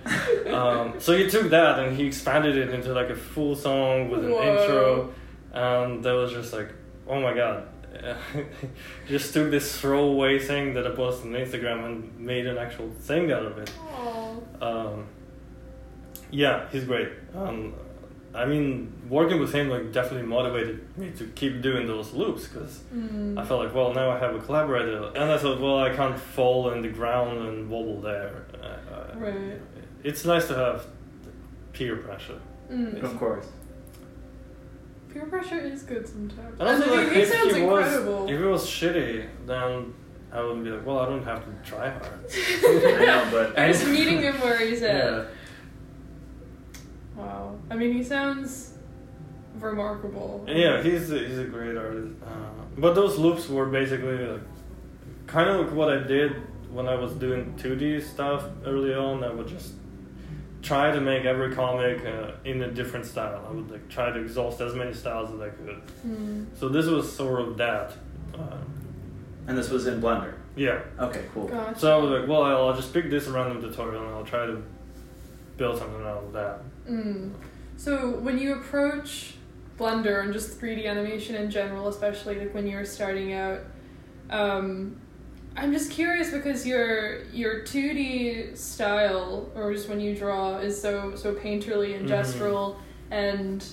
Um, 0.52 1.00
so 1.00 1.16
he 1.16 1.30
took 1.30 1.52
that 1.52 1.78
and 1.78 1.96
he 1.96 2.08
expanded 2.08 2.58
it 2.58 2.70
into 2.74 2.92
like 2.94 3.12
a 3.12 3.16
full 3.16 3.56
song 3.56 4.10
with 4.10 4.26
an 4.26 4.32
Whoa. 4.32 4.42
intro, 4.42 5.14
and 5.54 6.04
that 6.04 6.14
was 6.14 6.32
just 6.34 6.52
like, 6.54 6.70
oh 7.12 7.20
my 7.22 7.34
god. 7.34 7.68
just 9.08 9.34
took 9.34 9.52
this 9.52 9.80
throwaway 9.80 10.40
thing 10.40 10.74
that 10.76 10.88
I 10.88 10.92
posted 10.92 11.28
on 11.28 11.34
Instagram 11.46 11.86
and 11.86 12.20
made 12.20 12.48
an 12.48 12.58
actual 12.58 12.90
thing 12.90 13.32
out 13.32 13.46
of 13.46 13.58
it. 13.58 13.72
Aw. 13.80 14.36
Um, 14.62 15.08
yeah, 16.32 16.70
he's 16.72 16.86
great. 16.86 17.10
Um, 17.36 17.74
I 18.34 18.46
mean, 18.46 18.94
working 19.10 19.42
with 19.42 19.52
him 19.54 19.70
like 19.70 19.92
definitely 19.92 20.26
motivated 20.26 20.98
me 20.98 21.12
to 21.18 21.26
keep 21.36 21.62
doing 21.62 21.86
those 21.86 22.14
loops 22.14 22.48
because 22.48 22.80
Mm. 22.96 23.38
I 23.38 23.44
felt 23.44 23.60
like, 23.66 23.76
well, 23.76 23.94
now 23.94 24.10
I 24.10 24.18
have 24.20 24.34
a 24.34 24.40
collaborator, 24.40 25.12
and 25.16 25.26
I 25.32 25.38
thought, 25.38 25.60
well, 25.60 25.80
I 25.80 25.94
can't 25.94 26.18
fall 26.18 26.70
in 26.72 26.82
the 26.82 26.88
ground 26.88 27.38
and 27.46 27.70
wobble 27.70 28.00
there. 28.02 28.46
Uh, 28.54 28.94
uh, 28.94 29.20
Right. 29.20 29.60
It's 30.04 30.24
nice 30.26 30.48
to 30.48 30.56
have 30.56 30.86
peer 31.74 31.98
pressure. 31.98 32.40
Mm. 32.72 33.04
Of 33.04 33.18
course. 33.20 33.48
Peer 35.14 35.26
pressure 35.26 35.60
is 35.60 35.84
good 35.84 36.08
sometimes. 36.08 36.60
And 36.60 36.70
also, 36.70 36.84
I 36.84 36.98
mean, 36.98 37.06
like, 37.06 37.14
he 37.16 37.22
if 37.22 37.30
sounds 37.30 37.56
he 37.56 37.62
was, 37.64 37.86
incredible. 37.88 38.30
if 38.30 38.40
it 38.40 38.46
was 38.46 38.66
shitty, 38.66 39.28
then 39.46 39.94
I 40.32 40.42
wouldn't 40.42 40.64
be 40.64 40.70
like, 40.70 40.86
well, 40.86 41.00
I 41.00 41.06
don't 41.08 41.24
have 41.24 41.44
to 41.44 41.70
try 41.70 41.90
hard. 41.90 42.04
I 42.34 43.06
know, 43.06 43.28
but 43.32 43.58
You're 43.58 43.68
just 43.68 43.88
meeting 43.88 44.22
him 44.22 44.40
where 44.40 44.58
he's 44.66 44.82
at. 44.84 44.96
Yeah. 44.96 45.26
Wow. 47.18 47.60
I 47.70 47.76
mean, 47.76 47.94
he 47.94 48.04
sounds 48.04 48.76
remarkable. 49.60 50.46
Yeah, 50.48 50.82
he's 50.82 51.12
a, 51.12 51.20
he's 51.20 51.40
a 51.40 51.44
great 51.44 51.76
artist. 51.76 52.16
Uh, 52.26 52.30
but 52.78 52.94
those 52.96 53.18
loops 53.18 53.50
were 53.50 53.66
basically 53.66 54.18
like 54.26 54.42
kind 55.28 55.50
of 55.50 55.66
like 55.66 55.76
what 55.76 55.90
I 55.90 56.04
did 56.04 56.32
when 56.72 56.88
I 56.88 56.96
was 56.96 57.12
doing 57.14 57.54
2D 57.58 58.02
stuff 58.02 58.46
early 58.66 58.94
on. 58.94 59.24
I 59.26 59.32
would 59.32 59.48
just 59.48 59.74
try 60.62 60.92
to 60.92 61.02
make 61.02 61.26
every 61.26 61.54
comic 61.56 62.06
uh, 62.06 62.32
in 62.46 62.62
a 62.62 62.72
different 62.72 63.06
style. 63.06 63.46
I 63.48 63.52
would 63.52 63.72
like 63.72 63.90
try 63.90 64.12
to 64.12 64.20
exhaust 64.20 64.62
as 64.62 64.76
many 64.76 64.94
styles 64.94 65.34
as 65.34 65.42
I 65.42 65.50
could. 65.50 65.82
Mm. 66.06 66.46
So 66.56 66.70
this 66.70 66.86
was 66.86 67.12
sort 67.12 67.42
of 67.42 67.58
that. 67.58 67.94
Uh, 68.34 68.58
and 69.48 69.58
this 69.58 69.70
was 69.70 69.88
in 69.88 70.00
Blender. 70.00 70.36
yeah. 70.56 70.82
Okay, 71.00 71.26
cool. 71.34 71.48
Gotcha. 71.48 71.80
So 71.80 71.98
I 71.98 72.02
was 72.02 72.20
like, 72.20 72.30
well, 72.30 72.44
I'll, 72.44 72.68
I'll 72.68 72.76
just 72.76 72.94
pick 72.94 73.10
this 73.10 73.28
random 73.28 73.62
tutorial 73.62 74.06
and 74.06 74.16
I'll 74.16 74.24
try 74.24 74.46
to 74.46 74.62
build 75.58 75.80
something 75.80 76.02
out 76.02 76.24
of 76.24 76.34
that. 76.34 76.62
Mm. 76.88 77.34
So 77.76 78.12
when 78.12 78.38
you 78.38 78.54
approach 78.54 79.34
Blender 79.80 80.24
and 80.24 80.32
just 80.32 80.62
3D 80.62 80.86
animation 80.86 81.36
in 81.36 81.50
general, 81.50 81.88
especially 81.88 82.38
like 82.38 82.54
when 82.54 82.68
you're 82.68 82.86
starting 82.86 83.34
out, 83.34 83.62
um, 84.30 85.01
I'm 85.56 85.72
just 85.74 85.92
curious 85.92 86.32
because 86.32 86.66
your 86.66 87.24
your 87.26 87.62
2D 87.62 88.56
style, 88.58 89.50
or 89.56 89.74
just 89.74 89.90
when 89.90 90.00
you 90.00 90.16
draw, 90.16 90.58
is 90.60 90.80
so 90.82 91.14
so 91.16 91.34
painterly 91.34 91.96
and 91.96 92.08
Mhm. 92.08 92.12
gestural, 92.14 92.76
and 93.12 93.66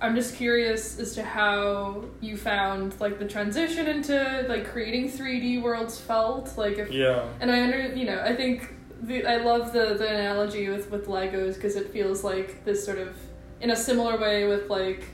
I'm 0.00 0.14
just 0.14 0.36
curious 0.36 0.98
as 0.98 1.14
to 1.16 1.22
how 1.22 2.04
you 2.20 2.36
found 2.36 2.94
like 3.00 3.18
the 3.18 3.26
transition 3.26 3.86
into 3.88 4.46
like 4.48 4.64
creating 4.70 5.10
3D 5.10 5.60
worlds 5.60 5.98
felt 6.00 6.56
like 6.56 6.78
if 6.78 6.90
Yeah. 6.90 7.24
and 7.40 7.50
I 7.50 7.62
under 7.62 7.80
you 7.94 8.04
know 8.06 8.20
I 8.24 8.34
think 8.34 8.74
the, 9.02 9.24
I 9.26 9.36
love 9.38 9.72
the 9.72 9.94
the 9.94 10.08
analogy 10.08 10.68
with 10.70 10.90
with 10.90 11.06
Legos 11.08 11.54
because 11.56 11.76
it 11.76 11.88
feels 11.90 12.24
like 12.24 12.64
this 12.64 12.84
sort 12.84 12.98
of 12.98 13.16
in 13.60 13.70
a 13.70 13.76
similar 13.76 14.16
way 14.18 14.46
with 14.46 14.70
like 14.70 15.04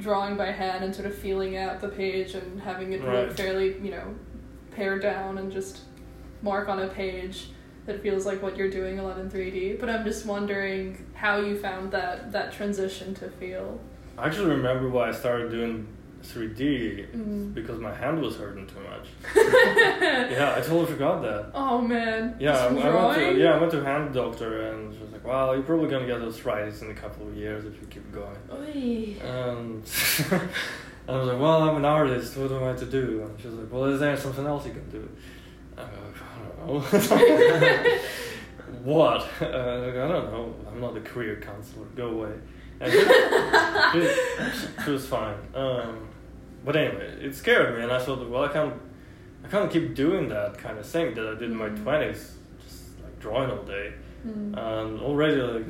drawing 0.00 0.36
by 0.36 0.50
hand 0.50 0.84
and 0.84 0.92
sort 0.94 1.06
of 1.06 1.14
feeling 1.14 1.56
out 1.56 1.80
the 1.80 1.88
page 1.88 2.34
and 2.34 2.60
having 2.60 2.92
it 2.92 3.02
Right. 3.02 3.28
look 3.28 3.36
fairly 3.36 3.76
you 3.80 3.92
know 3.92 4.14
pared 4.74 5.02
down 5.02 5.38
and 5.38 5.50
just 5.52 5.80
mark 6.42 6.68
on 6.68 6.80
a 6.80 6.88
page 6.88 7.48
that 7.86 8.02
feels 8.02 8.24
like 8.26 8.42
what 8.42 8.56
you're 8.56 8.70
doing 8.70 8.98
a 8.98 9.02
lot 9.02 9.18
in 9.18 9.30
3D. 9.30 9.78
But 9.80 9.88
I'm 9.90 10.04
just 10.04 10.24
wondering 10.26 11.06
how 11.14 11.36
you 11.38 11.56
found 11.58 11.90
that 11.92 12.32
that 12.32 12.52
transition 12.52 13.14
to 13.16 13.28
feel. 13.30 13.78
I 14.16 14.26
actually 14.26 14.50
remember 14.50 14.88
why 14.88 15.08
I 15.08 15.12
started 15.12 15.50
doing 15.50 15.86
3D 16.22 17.06
Mm. 17.14 17.52
because 17.52 17.78
my 17.80 17.92
hand 17.94 18.18
was 18.22 18.36
hurting 18.36 18.66
too 18.66 18.80
much. 18.80 19.08
Yeah, 19.34 20.54
I 20.56 20.60
totally 20.62 20.86
forgot 20.86 21.20
that. 21.22 21.50
Oh 21.54 21.80
man. 21.82 22.34
Yeah, 22.40 22.56
I, 22.56 22.66
I 22.68 22.70
went 22.70 23.18
to 23.34 23.38
yeah 23.38 23.54
I 23.54 23.58
went 23.58 23.72
to 23.72 23.84
hand 23.84 24.14
doctor 24.14 24.62
and 24.70 24.94
she 24.94 25.00
was 25.00 25.10
like, 25.12 25.24
"Well, 25.26 25.54
you're 25.54 25.62
probably 25.64 25.88
gonna 25.90 26.06
get 26.06 26.22
arthritis 26.22 26.80
in 26.82 26.90
a 26.90 26.94
couple 26.94 27.28
of 27.28 27.36
years 27.36 27.64
if 27.66 27.74
you 27.80 27.86
keep 27.88 28.10
going." 28.12 28.36
Oy. 28.50 29.16
And 29.22 29.82
I 31.08 31.12
was 31.16 31.28
like, 31.28 31.38
"Well, 31.40 31.62
I'm 31.68 31.76
an 31.76 31.84
artist. 31.84 32.36
What 32.36 32.50
am 32.52 32.64
I 32.64 32.72
to 32.74 32.86
do?" 32.86 33.22
And 33.22 33.38
she 33.40 33.48
was 33.48 33.56
like, 33.56 33.72
"Well, 33.72 33.84
is 33.86 34.00
there 34.00 34.16
something 34.16 34.46
else 34.46 34.66
you 34.66 34.72
can 34.72 34.88
do?" 34.90 35.08
I 35.76 35.82
go, 35.82 35.88
"I 36.22 36.66
don't 36.66 36.66
know." 36.66 37.98
what? 38.84 39.20
Uh, 39.40 39.78
like, 39.80 39.96
I 39.96 40.08
don't 40.08 40.30
know. 40.32 40.54
I'm 40.68 40.80
not 40.80 40.96
a 40.96 41.00
career 41.00 41.36
counselor. 41.40 41.86
Go 41.94 42.08
away. 42.08 42.32
And 42.80 42.92
she, 42.92 43.00
she, 44.00 44.84
she 44.84 44.90
was 44.90 45.06
fine. 45.06 45.36
Um, 45.54 46.08
but 46.64 46.74
anyway, 46.76 47.18
it 47.20 47.34
scared 47.34 47.76
me, 47.76 47.82
and 47.82 47.92
I 47.92 47.98
thought, 48.02 48.28
well, 48.28 48.44
I 48.44 48.48
can't 48.48 48.74
I 49.44 49.48
can't 49.48 49.70
keep 49.70 49.94
doing 49.94 50.28
that 50.30 50.56
kind 50.58 50.78
of 50.78 50.86
thing 50.86 51.14
that 51.14 51.26
I 51.26 51.34
did 51.38 51.50
in 51.50 51.56
my 51.56 51.68
Mm. 51.68 51.82
twenties, 51.82 52.34
just 52.64 52.82
like 53.02 53.18
drawing 53.20 53.50
all 53.50 53.62
day. 53.64 53.92
Mm. 54.26 54.56
And 54.56 55.00
already, 55.00 55.36
like, 55.36 55.66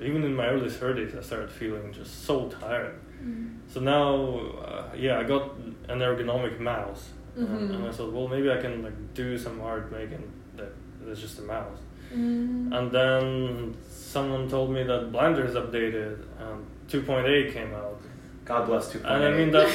even 0.00 0.24
in 0.24 0.34
my 0.34 0.46
early 0.48 0.70
thirties, 0.70 1.14
I 1.14 1.20
started 1.20 1.50
feeling 1.50 1.92
just 1.92 2.24
so 2.24 2.48
tired. 2.48 2.98
Mm. 3.28 3.72
So 3.72 3.80
now, 3.80 4.40
uh, 4.64 4.84
yeah, 4.96 5.18
I 5.18 5.24
got 5.24 5.42
an 5.88 5.98
ergonomic 6.00 6.58
mouse, 6.60 7.10
and, 7.36 7.48
Mhm. 7.48 7.74
and 7.74 7.86
I 7.86 7.90
thought, 7.92 8.12
well, 8.12 8.28
maybe 8.28 8.50
I 8.50 8.56
can 8.56 8.82
like 8.82 8.98
do 9.14 9.36
some 9.38 9.60
art 9.60 9.92
making 9.92 10.24
that 10.56 10.72
that's 11.04 11.20
just 11.20 11.38
a 11.38 11.42
mouse. 11.42 11.78
Mm. 12.14 12.72
And 12.76 12.90
then 12.90 13.74
someone 13.90 14.48
told 14.48 14.70
me 14.70 14.82
that 14.84 15.12
Blender 15.12 15.44
is 15.46 15.54
updated 15.54 16.14
and 16.40 16.64
2.8 16.88 17.52
came 17.52 17.72
out. 17.74 18.00
God 18.46 18.66
bless 18.66 18.90
2.8. 18.92 19.04
And 19.14 19.24
I 19.24 19.30
mean 19.38 19.50
that 19.52 19.68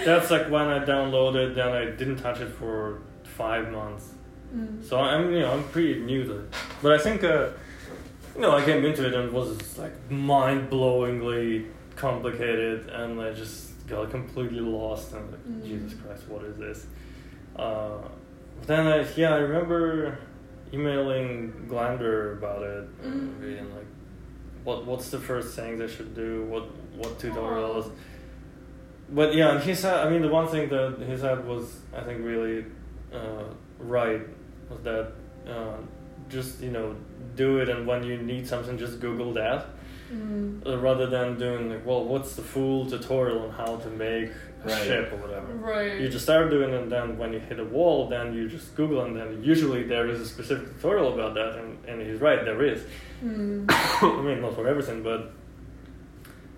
that's 0.04 0.30
like 0.30 0.46
when 0.50 0.66
I 0.68 0.78
downloaded, 0.84 1.54
then 1.54 1.68
I 1.82 1.84
didn't 1.86 2.16
touch 2.18 2.40
it 2.40 2.50
for 2.60 2.98
five 3.24 3.70
months. 3.72 4.12
Mm. 4.54 4.84
So 4.84 4.98
I'm 4.98 5.32
you 5.32 5.40
know 5.40 5.52
I'm 5.54 5.64
pretty 5.74 6.00
new 6.00 6.24
to 6.24 6.32
it, 6.40 6.54
but 6.82 6.92
I 6.92 6.98
think 6.98 7.24
uh, 7.24 7.48
you 8.34 8.42
know 8.42 8.52
I 8.58 8.62
came 8.64 8.84
into 8.84 9.02
it 9.06 9.12
and 9.14 9.24
it 9.28 9.32
was 9.32 9.78
like 9.78 9.94
mind-blowingly 10.10 11.66
complicated, 11.96 12.88
and 12.90 13.20
I 13.20 13.32
just 13.32 13.86
got 13.88 14.10
completely 14.10 14.60
lost 14.60 15.12
and 15.14 15.30
like 15.30 15.44
Mm. 15.48 15.64
Jesus 15.64 15.98
Christ, 16.00 16.28
what 16.28 16.44
is 16.44 16.56
this? 16.56 16.86
Uh, 17.56 17.98
then 18.66 18.86
I 18.86 19.06
yeah 19.16 19.34
I 19.34 19.38
remember 19.38 20.18
emailing 20.72 21.52
Glander 21.68 22.36
about 22.38 22.62
it 22.62 22.84
and 23.02 23.14
Mm. 23.14 23.40
being 23.40 23.74
like, 23.74 23.86
what 24.64 24.84
what's 24.86 25.10
the 25.10 25.18
first 25.18 25.56
things 25.56 25.80
I 25.80 25.86
should 25.86 26.14
do? 26.14 26.44
What 26.44 26.64
what 26.96 27.18
tutorials? 27.18 27.90
But 29.08 29.34
yeah, 29.34 29.52
and 29.54 29.62
he 29.62 29.74
said. 29.74 29.94
I 30.04 30.10
mean, 30.10 30.22
the 30.22 30.28
one 30.28 30.48
thing 30.48 30.68
that 30.70 30.96
he 31.08 31.16
said 31.16 31.46
was, 31.46 31.78
I 31.96 32.00
think, 32.02 32.24
really 32.24 32.64
uh, 33.14 33.44
right 33.78 34.22
was 34.68 34.80
that 34.82 35.12
uh, 35.48 35.76
just 36.28 36.60
you 36.60 36.70
know 36.72 36.96
do 37.36 37.58
it, 37.58 37.68
and 37.68 37.86
when 37.86 38.02
you 38.02 38.16
need 38.18 38.48
something, 38.48 38.76
just 38.76 38.98
Google 38.98 39.32
that, 39.34 39.66
Mm. 40.12 40.64
uh, 40.66 40.78
rather 40.78 41.06
than 41.06 41.36
doing 41.38 41.68
like, 41.70 41.84
well, 41.84 42.04
what's 42.04 42.36
the 42.36 42.42
full 42.42 42.86
tutorial 42.88 43.40
on 43.42 43.50
how 43.50 43.76
to 43.76 43.88
make 43.90 44.30
a 44.64 44.68
Right. 44.68 44.82
ship 44.82 45.12
or 45.12 45.16
whatever. 45.16 45.46
Right. 45.54 46.00
You 46.00 46.08
just 46.08 46.24
start 46.24 46.50
doing 46.50 46.70
it, 46.72 46.82
and 46.82 46.90
then 46.90 47.18
when 47.18 47.32
you 47.32 47.40
hit 47.40 47.58
a 47.60 47.64
wall, 47.64 48.08
then 48.08 48.32
you 48.34 48.48
just 48.48 48.74
Google, 48.76 49.02
and 49.02 49.16
then 49.16 49.42
usually 49.42 49.82
there 49.84 50.08
is 50.08 50.20
a 50.20 50.26
specific 50.26 50.74
tutorial 50.76 51.12
about 51.14 51.34
that, 51.34 51.58
and, 51.58 51.84
and 51.88 52.02
he's 52.02 52.20
right, 52.20 52.44
there 52.44 52.62
is. 52.64 52.82
Mm. 53.24 53.66
I 53.70 54.22
mean, 54.22 54.40
not 54.42 54.54
for 54.54 54.66
everything, 54.68 55.02
but 55.02 55.32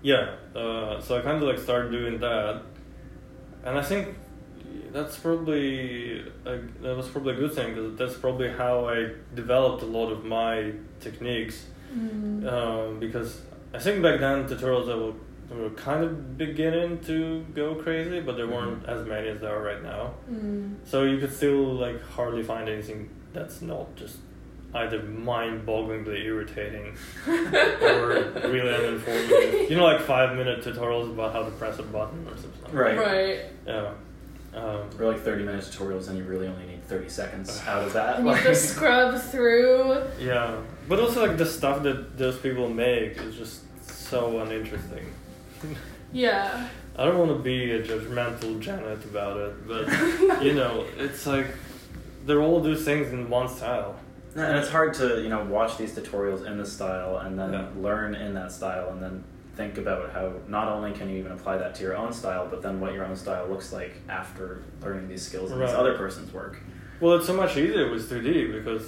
yeah. 0.01 0.35
Uh, 0.55 0.99
so 1.01 1.17
I 1.17 1.21
kind 1.21 1.37
of 1.37 1.43
like 1.43 1.59
started 1.59 1.91
doing 1.91 2.19
that, 2.19 2.61
and 3.65 3.77
I 3.77 3.81
think 3.83 4.15
that's 4.91 5.17
probably 5.17 6.19
a, 6.45 6.57
that 6.81 6.95
was 6.97 7.07
probably 7.07 7.33
a 7.33 7.37
good 7.37 7.53
thing 7.53 7.75
because 7.75 7.95
that's 7.95 8.15
probably 8.15 8.49
how 8.49 8.87
I 8.89 9.11
developed 9.35 9.83
a 9.83 9.85
lot 9.85 10.11
of 10.11 10.23
my 10.25 10.71
techniques. 10.99 11.65
Mm. 11.93 12.47
Um, 12.51 12.99
because 12.99 13.41
I 13.73 13.79
think 13.79 14.01
back 14.01 14.19
then 14.19 14.47
tutorials 14.47 14.87
that 14.87 14.97
were, 14.97 15.61
were 15.63 15.69
kind 15.71 16.03
of 16.03 16.37
beginning 16.37 16.99
to 17.05 17.45
go 17.53 17.75
crazy, 17.75 18.19
but 18.19 18.37
there 18.37 18.47
weren't 18.47 18.85
as 18.85 19.05
many 19.07 19.29
as 19.29 19.39
there 19.39 19.55
are 19.55 19.63
right 19.63 19.83
now. 19.83 20.13
Mm. 20.31 20.75
So 20.85 21.03
you 21.03 21.17
could 21.19 21.33
still 21.33 21.73
like 21.73 22.01
hardly 22.01 22.43
find 22.43 22.69
anything 22.69 23.09
that's 23.33 23.61
not 23.61 23.95
just 23.95 24.17
either 24.73 25.01
mind-bogglingly 25.01 26.23
irritating 26.25 26.95
or 27.27 28.31
really 28.49 28.71
uninformative. 28.71 29.69
You 29.69 29.75
know, 29.77 29.85
like 29.85 30.01
five-minute 30.01 30.63
tutorials 30.63 31.09
about 31.09 31.33
how 31.33 31.43
to 31.43 31.51
press 31.51 31.79
a 31.79 31.83
button 31.83 32.27
or 32.27 32.37
something. 32.37 32.71
Right. 32.73 32.97
Right. 32.97 33.39
Yeah. 33.65 33.93
Um, 34.53 34.89
Or 34.99 35.11
like 35.11 35.21
30 35.21 35.43
minute 35.43 35.63
tutorials, 35.63 36.07
and 36.09 36.17
you 36.17 36.23
really 36.23 36.47
only 36.47 36.65
need 36.65 36.83
30 36.85 37.09
seconds 37.09 37.61
out 37.67 37.83
of 37.83 37.93
that. 37.93 38.17
And 38.17 38.27
you 38.27 38.33
have 38.33 38.43
to 38.43 38.55
scrub 38.55 39.19
through. 39.21 40.03
yeah, 40.19 40.57
but 40.89 40.99
also 40.99 41.25
like 41.25 41.37
the 41.37 41.45
stuff 41.45 41.83
that 41.83 42.17
those 42.17 42.37
people 42.39 42.67
make 42.67 43.15
is 43.17 43.35
just 43.37 43.61
so 44.09 44.39
uninteresting. 44.39 45.05
Yeah. 46.11 46.67
I 46.97 47.05
don't 47.05 47.17
want 47.17 47.31
to 47.31 47.39
be 47.41 47.71
a 47.71 47.81
judgmental 47.81 48.59
Janet 48.59 49.03
about 49.05 49.37
it, 49.37 49.67
but 49.67 50.43
you 50.43 50.53
know, 50.53 50.85
it's 50.97 51.25
like 51.25 51.47
they're 52.25 52.41
all 52.41 52.61
do 52.61 52.75
things 52.75 53.13
in 53.13 53.29
one 53.29 53.47
style. 53.47 53.95
and 54.35 54.57
it's 54.57 54.69
hard 54.69 54.93
to 54.95 55.21
you 55.21 55.29
know 55.29 55.43
watch 55.45 55.77
these 55.77 55.95
tutorials 55.95 56.45
in 56.45 56.57
this 56.57 56.71
style 56.71 57.17
and 57.17 57.37
then 57.39 57.53
Yeah. 57.53 57.67
learn 57.77 58.15
in 58.15 58.33
that 58.35 58.51
style 58.51 58.89
and 58.89 59.01
then 59.01 59.23
think 59.55 59.77
about 59.77 60.11
how 60.11 60.31
not 60.47 60.67
only 60.69 60.91
can 60.93 61.09
you 61.09 61.17
even 61.17 61.31
apply 61.33 61.57
that 61.57 61.75
to 61.75 61.83
your 61.83 61.95
own 61.97 62.13
style 62.13 62.47
but 62.49 62.61
then 62.61 62.79
what 62.79 62.93
your 62.93 63.03
own 63.05 63.15
style 63.15 63.47
looks 63.47 63.73
like 63.73 63.93
after 64.07 64.61
learning 64.81 65.07
these 65.09 65.21
skills 65.21 65.51
in 65.51 65.59
this 65.59 65.71
other 65.71 65.95
person's 65.97 66.31
work 66.31 66.57
Well, 67.01 67.13
it's 67.17 67.25
so 67.27 67.33
much 67.33 67.57
easier 67.57 67.89
with 67.91 68.09
3D 68.09 68.51
because 68.53 68.85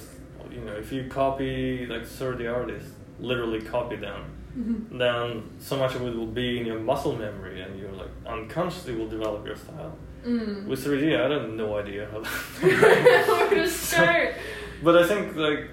you 0.54 0.60
know 0.60 0.72
if 0.72 0.92
you 0.92 1.04
copy 1.08 1.86
like 1.86 2.06
30 2.06 2.46
artists, 2.46 2.90
literally 3.20 3.60
copy 3.60 3.96
them, 3.96 4.22
Mhm. 4.58 4.98
then 4.98 5.42
so 5.58 5.76
much 5.76 5.94
of 5.94 6.02
it 6.06 6.14
will 6.14 6.26
be 6.42 6.58
in 6.60 6.66
your 6.66 6.78
muscle 6.78 7.16
memory, 7.16 7.60
and 7.62 7.78
you're 7.78 7.92
like 7.92 8.10
unconsciously 8.26 8.94
will 8.94 9.08
develop 9.08 9.46
your 9.46 9.56
style. 9.56 9.96
Mm. 10.26 10.66
With 10.66 10.84
3D, 10.84 11.16
I 11.16 11.22
had 11.28 11.50
no 11.54 11.76
idea 11.78 12.06
how. 12.12 12.20
Where 12.60 13.50
to 13.50 13.68
start? 13.68 14.34
but 14.82 14.96
I 14.96 15.04
think 15.06 15.36
like 15.36 15.70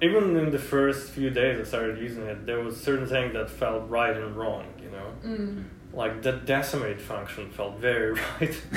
even 0.00 0.36
in 0.36 0.50
the 0.50 0.58
first 0.58 1.10
few 1.10 1.30
days 1.30 1.60
I 1.60 1.64
started 1.64 1.98
using 1.98 2.24
it, 2.24 2.44
there 2.46 2.60
was 2.60 2.76
certain 2.80 3.06
things 3.06 3.32
that 3.34 3.48
felt 3.50 3.88
right 3.88 4.16
and 4.16 4.36
wrong. 4.36 4.64
You 4.82 4.90
know, 4.90 5.08
Mm. 5.24 5.64
like 5.92 6.22
the 6.22 6.32
decimate 6.32 7.00
function 7.00 7.50
felt 7.50 7.78
very 7.78 8.12
right, 8.40 8.54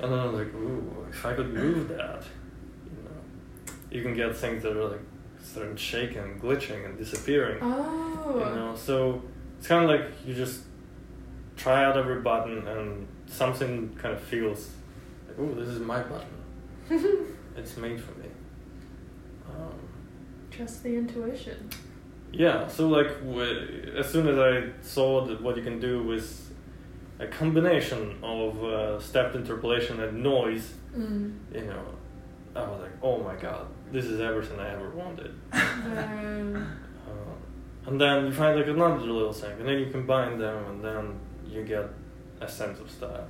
and 0.00 0.08
then 0.12 0.18
I 0.18 0.24
was 0.26 0.34
like, 0.34 0.54
ooh, 0.54 1.06
if 1.10 1.26
I 1.26 1.34
could 1.34 1.52
move 1.52 1.88
that, 1.88 2.22
you 2.22 2.30
know, 2.30 2.41
you 3.92 4.02
can 4.02 4.14
get 4.14 4.34
things 4.36 4.62
that 4.62 4.76
are 4.76 4.88
like 4.88 5.00
starting 5.42 5.76
shaking, 5.76 6.38
glitching, 6.40 6.84
and 6.86 6.96
disappearing. 6.98 7.58
Oh. 7.62 8.34
You 8.38 8.54
know, 8.56 8.74
so 8.76 9.22
it's 9.58 9.66
kind 9.66 9.84
of 9.84 9.90
like 9.90 10.10
you 10.26 10.34
just 10.34 10.62
try 11.56 11.84
out 11.84 11.96
every 11.96 12.20
button 12.22 12.66
and 12.66 13.06
something 13.26 13.94
kind 14.00 14.14
of 14.14 14.20
feels 14.22 14.70
like, 15.28 15.36
oh, 15.38 15.54
this 15.54 15.68
is 15.68 15.80
my 15.80 16.02
button. 16.02 17.26
It's 17.56 17.76
made 17.76 18.00
for 18.00 18.12
me. 18.18 18.26
Um, 19.48 19.74
Trust 20.50 20.82
the 20.82 20.94
intuition. 20.96 21.68
yeah, 22.32 22.66
so 22.66 22.88
like 22.88 23.08
w- 23.20 23.92
as 23.96 24.08
soon 24.10 24.26
as 24.28 24.38
I 24.38 24.70
saw 24.80 25.26
that 25.26 25.42
what 25.42 25.56
you 25.58 25.62
can 25.62 25.78
do 25.78 26.02
with 26.02 26.50
a 27.18 27.26
combination 27.26 28.16
of 28.22 28.64
uh, 28.64 28.98
stepped 29.00 29.34
interpolation 29.36 30.00
and 30.00 30.22
noise, 30.22 30.72
Mm. 30.96 31.34
you 31.54 31.64
know, 31.64 31.84
I 32.56 32.60
was 32.62 32.80
like, 32.82 32.92
oh 33.02 33.22
my 33.22 33.34
god, 33.36 33.66
this 33.92 34.06
is 34.06 34.20
everything 34.20 34.58
I 34.58 34.70
ever 34.72 34.90
wanted. 34.90 35.32
Um, 35.52 36.66
Uh, 37.06 37.88
and 37.88 38.00
then 38.00 38.26
you 38.26 38.32
find 38.32 38.56
like 38.58 38.66
another 38.68 39.00
little 39.00 39.32
thing, 39.32 39.52
and 39.58 39.68
then 39.68 39.78
you 39.78 39.86
combine 39.90 40.38
them, 40.38 40.64
and 40.70 40.84
then 40.84 41.18
you 41.46 41.62
get 41.64 41.86
a 42.40 42.48
sense 42.48 42.80
of 42.80 42.90
style. 42.90 43.26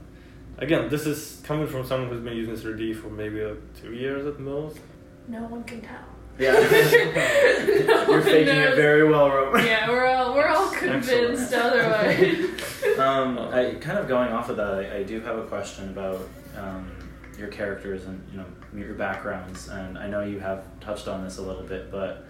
Again, 0.59 0.89
this 0.89 1.07
is 1.07 1.41
coming 1.45 1.67
from 1.67 1.85
someone 1.87 2.11
who's 2.11 2.21
been 2.23 2.37
using 2.37 2.55
3D 2.55 2.95
for 2.97 3.09
maybe 3.09 3.43
like 3.45 3.61
two 3.81 3.93
years 3.93 4.27
at 4.27 4.39
most. 4.39 4.79
no 5.29 5.41
one 5.45 5.65
can 5.65 5.81
tell. 5.81 6.07
yeah 6.39 6.53
No 6.53 8.05
you're 8.07 8.09
one 8.09 8.23
faking 8.23 8.57
it 8.57 8.75
very 8.75 9.05
well 9.09 9.31
Roman 9.31 9.65
Yeah, 9.67 9.89
we're 9.91 10.07
all 10.07 10.35
we're 10.35 10.49
all 10.49 10.71
convinced 10.71 11.53
otherwise. 11.53 12.99
um, 12.99 13.39
I, 13.39 13.75
kind 13.81 13.99
of 13.99 14.09
going 14.09 14.31
off 14.33 14.49
of 14.49 14.57
that, 14.57 14.73
I, 14.75 14.97
I 14.99 15.03
do 15.03 15.21
have 15.21 15.37
a 15.39 15.47
question 15.55 15.89
about 15.91 16.21
um, 16.57 16.91
your 17.39 17.49
characters 17.49 18.05
and 18.05 18.23
you 18.31 18.39
know 18.39 18.47
your 18.75 18.95
backgrounds, 18.95 19.69
and 19.69 19.99
I 19.99 20.09
know 20.09 20.23
you 20.23 20.41
have 20.41 20.65
touched 20.81 21.09
on 21.09 21.25
this 21.25 21.39
a 21.39 21.43
little 21.43 21.63
bit, 21.63 21.91
but 21.91 22.25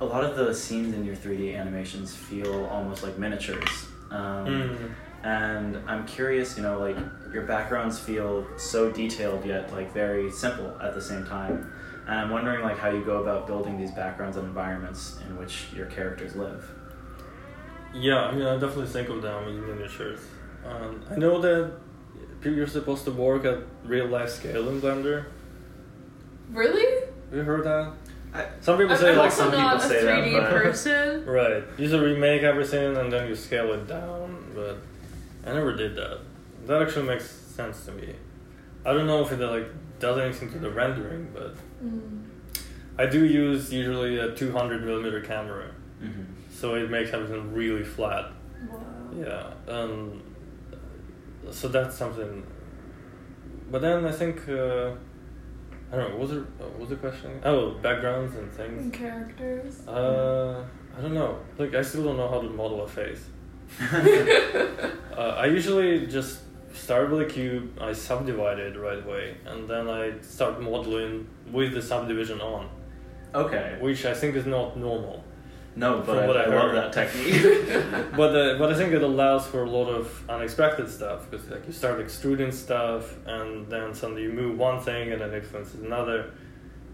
a 0.00 0.04
lot 0.04 0.24
of 0.24 0.36
the 0.36 0.54
scenes 0.54 0.94
in 0.94 1.04
your 1.04 1.16
3D 1.16 1.56
animations 1.56 2.14
feel 2.14 2.66
almost 2.66 3.02
like 3.02 3.18
miniatures. 3.18 3.88
Um, 4.10 4.46
Mm. 4.46 4.94
And 5.24 5.76
I'm 5.88 6.06
curious, 6.06 6.56
you 6.56 6.62
know, 6.62 6.78
like 6.78 6.96
your 7.32 7.42
backgrounds 7.42 7.98
feel 7.98 8.46
so 8.56 8.90
detailed 8.90 9.44
yet 9.44 9.72
like 9.72 9.92
very 9.92 10.30
simple 10.30 10.80
at 10.80 10.94
the 10.94 11.02
same 11.02 11.26
time. 11.26 11.72
And 12.06 12.20
I'm 12.20 12.30
wondering 12.30 12.62
like 12.62 12.78
how 12.78 12.90
you 12.90 13.04
go 13.04 13.20
about 13.20 13.46
building 13.46 13.76
these 13.76 13.90
backgrounds 13.90 14.36
and 14.36 14.46
environments 14.46 15.18
in 15.28 15.36
which 15.36 15.66
your 15.74 15.86
characters 15.86 16.36
live. 16.36 16.70
Yeah, 17.92 18.20
I 18.20 18.32
mean, 18.34 18.46
I 18.46 18.54
definitely 18.54 18.86
think 18.86 19.08
of 19.08 19.22
them 19.22 19.44
as 19.48 19.56
miniatures. 19.56 20.20
Um, 20.64 21.02
I 21.10 21.16
know 21.16 21.40
that 21.40 21.72
you're 22.44 22.66
supposed 22.66 23.04
to 23.04 23.10
work 23.12 23.44
at 23.44 23.58
real 23.84 24.06
life 24.06 24.30
scale 24.30 24.68
in 24.68 24.80
Blender. 24.80 25.26
really? 26.50 27.04
Have 27.30 27.34
you 27.36 27.42
heard 27.42 27.64
that? 27.64 27.92
I, 28.32 28.46
Some 28.60 28.78
people 28.78 28.92
I'm, 28.94 28.98
say 29.00 29.12
I'm 29.12 29.18
like 29.18 29.32
some 29.32 29.46
people 29.50 29.64
not 29.64 29.76
a 29.76 29.80
say 29.88 30.04
that, 30.04 30.24
3D 30.24 30.50
person. 30.50 31.26
Right. 31.26 31.62
You 31.78 31.88
just 31.88 32.02
remake 32.02 32.42
everything 32.42 32.96
and 32.96 33.12
then 33.12 33.28
you 33.28 33.34
scale 33.34 33.72
it 33.72 33.86
down, 33.86 34.52
but 34.54 34.78
I 35.46 35.54
never 35.54 35.74
did 35.74 35.94
that. 35.96 36.20
That 36.66 36.82
actually 36.82 37.06
makes 37.06 37.28
sense 37.30 37.84
to 37.86 37.92
me. 37.92 38.14
I 38.84 38.92
don't 38.92 39.06
know 39.06 39.22
if 39.22 39.32
it 39.32 39.40
like 39.40 39.68
does 39.98 40.18
anything 40.18 40.50
to 40.52 40.58
the 40.58 40.70
rendering, 40.70 41.30
but 41.34 41.54
Mm. 41.84 42.24
I 42.98 43.06
do 43.06 43.24
use 43.24 43.72
usually 43.72 44.18
a 44.18 44.34
200 44.34 44.84
millimeter 44.84 45.20
camera, 45.20 45.70
mhm. 46.02 46.24
so 46.50 46.74
it 46.74 46.90
makes 46.90 47.12
everything 47.12 47.54
really 47.54 47.84
flat. 47.84 48.32
Wow. 48.68 48.80
Yeah. 49.16 49.72
Um. 49.72 50.20
So 51.50 51.68
that's 51.68 51.96
something 51.96 52.44
but 53.70 53.82
then 53.82 54.04
I 54.06 54.12
think 54.12 54.48
uh, 54.48 54.90
I 55.92 55.96
don't 55.96 56.10
know. 56.10 56.16
What 56.16 56.20
was 56.20 56.32
it? 56.32 56.38
uh, 56.38 56.64
What 56.64 56.80
was 56.80 56.88
the 56.90 56.96
question? 56.96 57.40
Oh, 57.44 57.72
backgrounds 57.82 58.36
and 58.36 58.50
things. 58.50 58.82
And 58.82 58.92
characters. 58.92 59.86
Uh, 59.86 60.64
I 60.96 61.00
don't 61.00 61.14
know. 61.14 61.38
Like 61.58 61.74
I 61.74 61.82
still 61.82 62.04
don't 62.04 62.16
know 62.16 62.28
how 62.28 62.40
to 62.40 62.48
model 62.48 62.82
a 62.82 62.88
face. 62.88 63.24
Uh, 65.18 65.34
I 65.36 65.46
usually 65.46 66.06
just 66.06 66.42
start 66.72 67.10
with 67.10 67.20
a 67.22 67.24
cube. 67.24 67.76
I 67.80 67.92
subdivide 67.92 68.60
it 68.60 68.78
right 68.78 69.04
away, 69.04 69.36
and 69.44 69.68
then 69.68 69.88
I 69.88 70.12
start 70.20 70.60
modeling 70.62 71.26
with 71.50 71.74
the 71.74 71.82
subdivision 71.82 72.40
on, 72.40 72.70
okay. 73.34 73.76
which 73.80 74.04
I 74.04 74.14
think 74.14 74.36
is 74.36 74.46
not 74.46 74.76
normal. 74.76 75.24
No, 75.78 76.00
but 76.04 76.18
I, 76.18 76.26
what 76.26 76.36
I 76.36 76.44
I 76.44 76.46
love 76.46 76.72
that 76.74 76.92
technique. 76.92 77.42
but 78.16 78.34
uh, 78.36 78.58
but 78.58 78.72
I 78.72 78.74
think 78.74 78.92
it 78.92 79.02
allows 79.02 79.46
for 79.46 79.62
a 79.62 79.70
lot 79.70 79.88
of 79.88 80.04
unexpected 80.28 80.90
stuff 80.90 81.30
because 81.30 81.48
like 81.50 81.66
you 81.66 81.72
start 81.72 82.00
extruding 82.00 82.50
stuff 82.52 83.14
and 83.26 83.68
then 83.70 83.94
suddenly 83.94 84.22
you 84.22 84.32
move 84.32 84.58
one 84.58 84.80
thing 84.80 85.12
and 85.12 85.20
then 85.20 85.30
it 85.32 85.36
influences 85.44 85.80
another, 85.82 86.32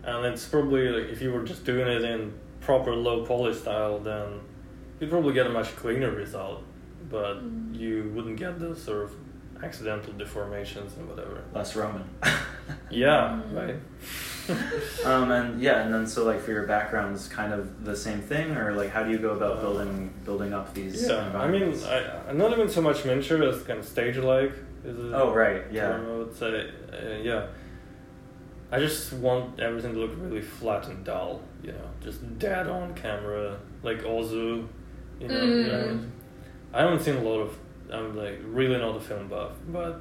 and 0.04 0.26
it's 0.26 0.46
probably 0.46 0.88
like 0.88 1.10
if 1.10 1.22
you 1.22 1.32
were 1.32 1.44
just 1.44 1.64
doing 1.64 1.88
it 1.88 2.02
in 2.04 2.32
proper 2.60 2.94
low 2.94 3.24
poly 3.24 3.54
style, 3.54 3.98
then 4.00 4.40
you'd 5.00 5.10
probably 5.10 5.32
get 5.34 5.46
a 5.46 5.50
much 5.50 5.74
cleaner 5.76 6.10
result, 6.10 6.62
but 7.10 7.36
Mm. 7.42 7.78
you 7.78 8.10
wouldn't 8.14 8.36
get 8.38 8.58
those 8.58 8.82
sort 8.82 9.04
of 9.04 9.12
accidental 9.62 10.12
deformations 10.14 10.96
and 10.98 11.08
whatever. 11.08 11.42
Less 11.54 11.74
Roman. 11.76 12.04
Yeah, 12.90 13.40
Mm. 13.50 13.56
right. 13.56 13.76
um, 15.04 15.30
and 15.30 15.60
yeah, 15.60 15.82
and 15.82 15.94
then 15.94 16.06
so 16.06 16.24
like 16.24 16.40
for 16.40 16.52
your 16.52 16.66
backgrounds, 16.66 17.28
kind 17.28 17.52
of 17.52 17.84
the 17.84 17.96
same 17.96 18.20
thing, 18.20 18.56
or 18.56 18.72
like 18.72 18.90
how 18.90 19.02
do 19.02 19.10
you 19.10 19.18
go 19.18 19.30
about 19.30 19.60
building 19.60 20.12
building 20.24 20.52
up 20.52 20.74
these? 20.74 21.06
Yeah, 21.06 21.30
I 21.34 21.48
mean. 21.48 21.74
I, 21.84 22.28
I'm 22.28 22.38
not 22.38 22.52
even 22.52 22.68
so 22.68 22.80
much 22.80 23.04
miniature 23.04 23.42
as 23.42 23.62
kind 23.62 23.78
of 23.78 23.86
stage-like. 23.86 24.52
Is 24.84 24.98
it? 24.98 25.14
oh 25.14 25.32
right, 25.32 25.62
yeah. 25.70 25.88
term, 25.88 26.10
I 26.10 26.16
would 26.18 26.36
say, 26.36 26.70
uh, 26.92 27.22
yeah. 27.22 27.46
I 28.70 28.78
just 28.78 29.12
want 29.12 29.60
everything 29.60 29.94
to 29.94 30.00
look 30.00 30.12
really 30.16 30.42
flat 30.42 30.88
and 30.88 31.04
dull, 31.04 31.40
you 31.62 31.72
know, 31.72 31.90
just 32.02 32.38
dead 32.38 32.66
on 32.66 32.94
camera, 32.94 33.58
like 33.82 34.02
Ozu, 34.02 34.66
you 35.20 35.28
know. 35.28 35.44
you 35.44 35.66
know. 35.66 35.84
Mm. 35.84 36.10
I 36.72 36.82
haven't 36.82 37.00
seen 37.00 37.16
a 37.16 37.22
lot 37.22 37.40
of. 37.40 37.58
I'm 37.90 38.16
like 38.16 38.40
really 38.44 38.76
not 38.78 38.96
a 38.96 39.00
film 39.00 39.28
buff, 39.28 39.52
but 39.68 40.00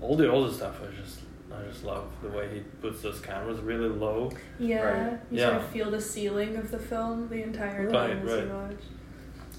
all 0.00 0.16
the 0.16 0.30
other 0.30 0.52
stuff 0.52 0.80
I 0.82 0.94
just 0.94 1.19
I 1.62 1.68
just 1.68 1.84
love 1.84 2.10
the 2.22 2.28
way 2.28 2.48
he 2.54 2.60
puts 2.80 3.02
those 3.02 3.20
cameras 3.20 3.60
really 3.60 3.88
low. 3.88 4.30
Yeah, 4.58 4.82
Right. 4.82 5.12
you 5.30 5.38
Yeah. 5.38 5.48
sort 5.50 5.56
of 5.62 5.66
feel 5.68 5.90
the 5.90 6.00
ceiling 6.00 6.56
of 6.56 6.70
the 6.70 6.78
film 6.78 7.28
the 7.28 7.42
entire 7.42 7.84
Right, 7.86 7.92
time 7.92 8.22
as 8.26 8.32
right. 8.32 8.44
you 8.44 8.52
watch. 8.52 8.82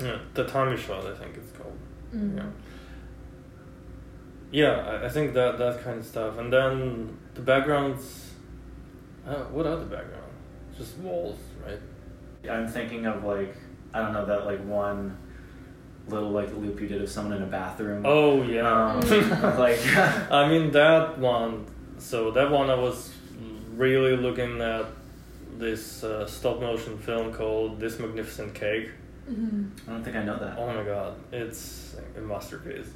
Yeah, 0.02 0.18
tatami 0.34 0.78
shot 0.78 1.06
I 1.06 1.14
think 1.16 1.38
it's 1.38 1.52
called. 1.52 1.78
Mm. 2.16 2.38
Yeah. 2.38 2.44
Yeah, 4.52 4.72
I, 5.02 5.06
I 5.06 5.10
think 5.10 5.34
that 5.34 5.58
that 5.58 5.84
kind 5.84 6.00
of 6.00 6.06
stuff, 6.06 6.38
and 6.38 6.52
then 6.52 7.18
the 7.36 7.42
backgrounds. 7.42 8.32
Uh, 9.26 9.36
what 9.46 9.66
are 9.66 9.78
the 9.78 9.86
backgrounds? 9.86 10.18
Just 10.78 10.98
walls, 10.98 11.38
right? 11.66 11.80
I'm 12.50 12.68
thinking 12.68 13.06
of 13.06 13.24
like 13.24 13.56
I 13.94 14.00
don't 14.02 14.14
know 14.14 14.26
that 14.26 14.46
like 14.46 14.60
one 14.66 15.16
little 16.08 16.32
like 16.32 16.52
loop 16.58 16.82
you 16.82 16.88
did 16.88 17.02
of 17.02 17.10
someone 17.10 17.38
in 17.38 17.44
a 17.44 17.46
bathroom. 17.46 18.04
Oh 18.06 18.42
yeah. 18.44 18.94
Um, 18.96 19.00
like 19.58 19.80
I 20.32 20.50
mean 20.50 20.72
that 20.72 21.18
one. 21.20 21.66
So 22.02 22.32
that 22.32 22.50
one 22.52 22.70
I 22.70 22.76
was 22.76 23.14
really 23.76 24.18
looking 24.18 24.60
at 24.60 24.86
this 25.58 26.04
uh, 26.04 26.26
stop 26.26 26.60
motion 26.60 26.98
film 26.98 27.32
called 27.32 27.80
This 27.80 28.00
Magnificent 28.00 28.56
Cake. 28.56 28.90
Mhm. 29.30 29.70
I 29.88 29.92
don't 29.92 30.04
think 30.04 30.16
I 30.18 30.24
know 30.24 30.38
that. 30.40 30.58
Oh 30.58 30.74
my 30.74 30.84
god, 30.84 31.14
it's 31.32 31.96
a 32.18 32.22
masterpiece. 32.22 32.88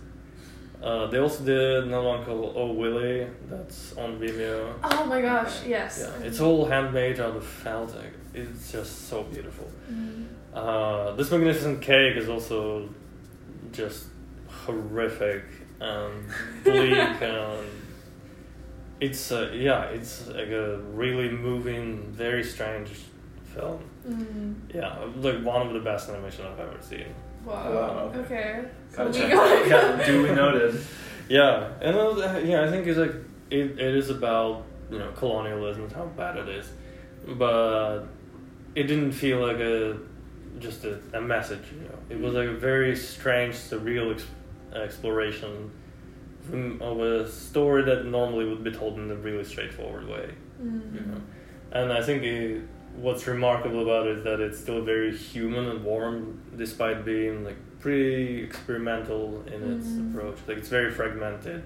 Uh, 0.82 1.06
they 1.08 1.20
also 1.20 1.44
did 1.46 1.84
another 1.86 2.08
one 2.08 2.26
called 2.26 2.54
Oh 2.58 2.72
Willie 2.74 3.28
that's 3.48 3.96
on 3.96 4.20
Vimeo. 4.20 4.74
Oh 4.84 5.06
my 5.06 5.22
gosh, 5.22 5.63
yes. 5.65 6.00
Yeah, 6.02 6.28
it's 6.28 6.39
all 6.41 6.65
handmade 6.65 7.20
out 7.20 7.36
of 7.36 7.46
felt. 7.46 7.96
It's 8.34 8.72
just 8.72 9.08
so 9.08 9.24
beautiful. 9.24 9.70
Mm. 9.89 10.26
Uh, 10.54 11.12
this 11.12 11.32
magnificent 11.32 11.82
cake 11.82 12.18
is 12.18 12.28
also 12.28 12.89
just 13.72 14.08
horrific 14.48 15.44
and 15.80 16.26
bleak 16.63 17.22
and 17.22 17.65
it's 19.01 19.31
uh, 19.31 19.51
yeah 19.53 19.84
it's 19.86 20.27
like 20.27 20.49
a 20.49 20.77
really 20.93 21.29
moving 21.29 22.12
very 22.12 22.43
strange 22.43 22.89
film 23.43 23.79
Mm. 24.08 24.53
yeah 24.73 24.99
like 25.17 25.41
one 25.43 25.65
of 25.65 25.73
the 25.73 25.79
best 25.79 26.10
animation 26.10 26.45
i've 26.45 26.60
ever 26.60 26.77
seen 26.81 27.08
Wow. 27.43 27.53
Wow, 27.73 28.12
okay. 28.15 28.19
Okay. 28.19 28.65
So 28.91 28.97
Gotta 28.97 29.10
we 29.10 29.17
check 29.17 29.31
got 29.31 29.69
that 29.69 29.84
out. 29.84 29.99
Yeah, 29.99 30.05
duly 30.05 30.36
noted. 30.36 30.81
yeah 31.29 31.69
and 31.81 31.95
uh, 31.95 32.39
yeah 32.43 32.63
i 32.65 32.69
think 32.69 32.86
it's 32.86 32.99
like 32.99 33.15
it, 33.49 33.79
it 33.79 33.95
is 33.95 34.10
about 34.12 34.63
you 34.91 34.99
know 34.99 35.12
colonialism 35.15 35.84
and 35.84 35.91
how 35.93 36.05
bad 36.05 36.38
it 36.38 36.49
is 36.49 36.71
but 37.38 38.01
it 38.75 38.84
didn't 38.84 39.12
feel 39.12 39.39
like 39.45 39.58
a 39.58 39.97
just 40.60 40.86
a, 40.86 40.99
a 41.13 41.21
message 41.21 41.65
you 41.73 41.81
know 41.88 41.97
it 42.10 42.19
was 42.19 42.34
like 42.36 42.47
a 42.47 42.53
very 42.53 42.95
strange 42.95 43.55
surreal 43.55 44.13
ex- 44.13 44.25
exploration 44.73 45.49
from, 45.49 45.71
of 46.53 46.99
a 46.99 47.27
story 47.29 47.84
that 47.84 48.05
normally 48.05 48.45
would 48.47 48.63
be 48.63 48.71
told 48.71 48.97
in 48.97 49.12
a 49.12 49.15
really 49.15 49.43
straightforward 49.43 50.08
way 50.08 50.29
Mm. 50.63 50.93
you 50.93 51.01
know 51.01 51.21
and 51.73 51.91
i 51.91 52.01
think 52.01 52.23
it, 52.23 52.62
what's 52.95 53.27
remarkable 53.27 53.81
about 53.81 54.08
it 54.08 54.19
is 54.19 54.23
that 54.23 54.39
it's 54.39 54.58
still 54.58 54.81
very 54.84 55.13
human 55.15 55.65
and 55.67 55.84
warm 55.84 56.39
despite 56.58 57.03
being 57.03 57.43
like 57.43 57.58
pretty 57.81 58.41
experimental 58.41 59.43
in 59.53 59.62
its 59.73 59.88
Mhm. 59.88 60.12
approach 60.12 60.38
like 60.47 60.58
it's 60.60 60.69
very 60.69 60.89
fragmented 60.91 61.62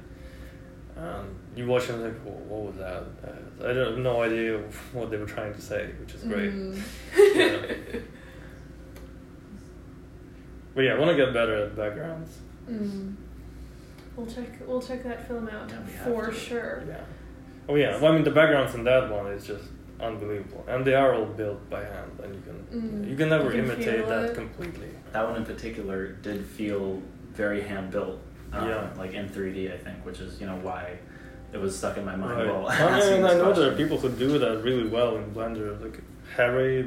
and 0.96 1.28
you 1.56 1.68
watch 1.68 1.84
it 1.84 1.92
and 1.96 2.04
like 2.04 2.18
"Whoa, 2.26 2.32
what 2.52 2.62
was 2.68 2.76
that 2.78 3.04
uh, 3.28 3.68
i 3.70 3.74
don't 3.74 3.90
have 3.92 4.00
no 4.00 4.24
idea 4.24 4.58
what 4.94 5.12
they 5.12 5.18
were 5.18 5.28
trying 5.38 5.54
to 5.54 5.62
say 5.62 5.92
which 6.02 6.16
is 6.16 6.24
great 6.24 6.52
Mm. 6.52 6.76
Yeah. 7.36 8.00
but 10.76 10.82
yeah 10.82 10.94
i 10.94 11.00
want 11.00 11.12
to 11.12 11.18
get 11.18 11.34
better 11.34 11.66
at 11.66 11.76
backgrounds 11.76 12.38
Mm. 12.70 13.16
We'll 14.20 14.28
check. 14.28 14.50
We'll 14.68 14.82
check 14.82 15.04
that 15.04 15.28
film 15.28 15.48
out 15.48 15.70
Yeah, 15.72 16.04
for 16.04 16.32
sure. 16.34 16.84
yeah 16.88 16.98
oh 17.70 17.76
yeah 17.76 17.98
well, 18.02 18.12
i 18.12 18.16
mean 18.16 18.24
the 18.24 18.32
backgrounds 18.32 18.74
in 18.76 18.84
that 18.84 19.10
one 19.10 19.28
is 19.28 19.46
just 19.46 19.66
unbelievable 20.02 20.64
and 20.68 20.84
they 20.84 20.96
are 20.96 21.14
all 21.14 21.26
built 21.26 21.70
by 21.70 21.82
hand 21.82 22.12
and 22.24 22.34
you 22.36 22.42
can 22.42 22.58
Mm. 22.82 23.10
you 23.10 23.16
can 23.16 23.30
never 23.30 23.46
You 23.46 23.62
can 23.64 23.72
imitate 23.72 24.08
that 24.08 24.26
it. 24.32 24.36
completely 24.36 24.90
That 25.14 25.24
one 25.28 25.36
in 25.38 25.46
particular 25.46 26.08
did 26.28 26.46
feel 26.46 27.02
very 27.34 27.62
hand 27.62 27.92
built. 27.92 28.20
Um, 28.52 28.68
Yeah. 28.68 28.90
Like 28.98 29.14
in 29.14 29.30
3D, 29.30 29.72
I 29.74 29.78
think, 29.86 29.98
which 30.06 30.20
is 30.20 30.32
you 30.42 30.48
know 30.48 30.60
why 30.70 30.98
it 31.54 31.60
was 31.66 31.72
stuck 31.78 31.96
in 31.98 32.06
my 32.06 32.16
mind 32.16 32.38
Right. 32.38 32.48
while 32.54 32.68
I 32.70 33.00
mean, 33.00 33.24
I 33.24 33.34
this 33.34 33.42
know 33.44 33.54
there 33.54 33.72
are 33.72 33.76
people 33.84 33.98
who 33.98 34.10
do 34.10 34.38
that 34.44 34.56
really 34.68 34.88
well 34.98 35.12
in 35.18 35.26
Blender, 35.36 35.80
like 35.86 35.98
Harry. 36.36 36.86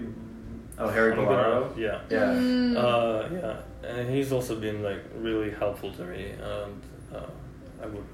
Oh, 0.78 0.88
Harry 0.88 1.12
I'm 1.12 1.18
gonna- 1.24 1.30
Bellaro. 1.30 1.76
Yeah. 1.86 1.98
Yeah. 2.10 2.34
Mm. 2.34 2.76
Uh, 2.76 3.28
yeah, 3.40 3.88
and 3.90 4.08
he's 4.14 4.30
also 4.36 4.54
been 4.66 4.82
like 4.90 5.02
really 5.26 5.50
helpful 5.62 5.90
to 5.98 6.04
me, 6.04 6.24
and 6.56 6.72
uh, 7.14 7.26
I 7.82 7.86
would 7.86 8.04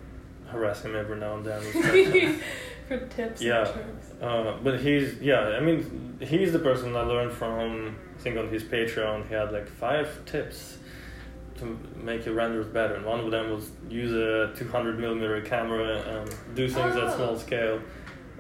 harass 0.49 0.83
him 0.83 0.97
every 0.97 1.19
now 1.19 1.37
and 1.37 1.45
then. 1.45 1.61
for 2.89 2.99
tips 3.09 3.43
Yeah. 3.43 3.65
and 3.67 3.73
tricks. 3.75 4.23
uh, 4.23 4.57
but 4.65 4.81
he's 4.81 5.21
yeah, 5.21 5.41
I 5.59 5.61
mean, 5.61 6.17
he's 6.21 6.53
the 6.53 6.59
person 6.59 6.97
I 6.97 7.03
learned 7.03 7.33
from. 7.33 7.97
I 8.19 8.21
think 8.23 8.37
on 8.39 8.49
his 8.49 8.65
Patreon, 8.65 9.29
he 9.29 9.35
had 9.35 9.53
like 9.53 9.69
five 9.69 10.25
tips 10.27 10.79
to 11.59 11.79
make 11.97 12.25
your 12.25 12.35
renders 12.35 12.67
better, 12.67 12.95
and 12.95 13.05
one 13.05 13.21
of 13.21 13.31
them 13.31 13.51
was 13.51 13.71
use 13.91 14.13
a 14.13 14.53
200 14.57 14.99
millimeter 14.99 15.41
camera 15.43 15.99
and 15.99 16.35
do 16.57 16.69
things 16.69 16.97
at 16.97 17.03
Oh. 17.05 17.17
small 17.17 17.37
scale, 17.39 17.81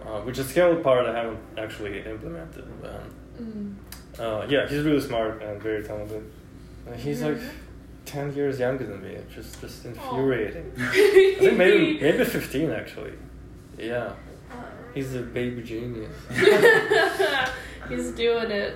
uh, 0.02 0.20
which 0.22 0.38
is 0.38 0.46
a 0.46 0.48
scale 0.48 0.76
part 0.76 1.06
I 1.06 1.12
haven't 1.14 1.38
actually 1.58 2.00
implemented. 2.00 2.64
Um, 2.84 3.14
Mm. 3.40 3.74
uh, 4.18 4.46
yeah, 4.48 4.66
he's 4.66 4.82
really 4.82 5.00
smart 5.00 5.40
and 5.42 5.62
very 5.62 5.82
talented. 5.84 6.24
Uh, 6.88 6.92
he's 6.94 7.22
like 7.22 7.38
10 8.08 8.34
years 8.34 8.58
younger 8.58 8.86
than 8.86 9.02
me, 9.02 9.14
which 9.14 9.36
is 9.36 9.54
just 9.60 9.84
infuriating. 9.84 10.72
I 10.78 11.36
think 11.38 11.58
maybe 11.58 12.00
maybe 12.00 12.24
15 12.24 12.70
actually. 12.70 13.12
Yeah, 13.78 14.12
he's 14.94 15.14
a 15.14 15.20
baby 15.20 15.62
genius. 15.62 16.10
He's 17.88 18.10
doing 18.10 18.50
it. 18.50 18.74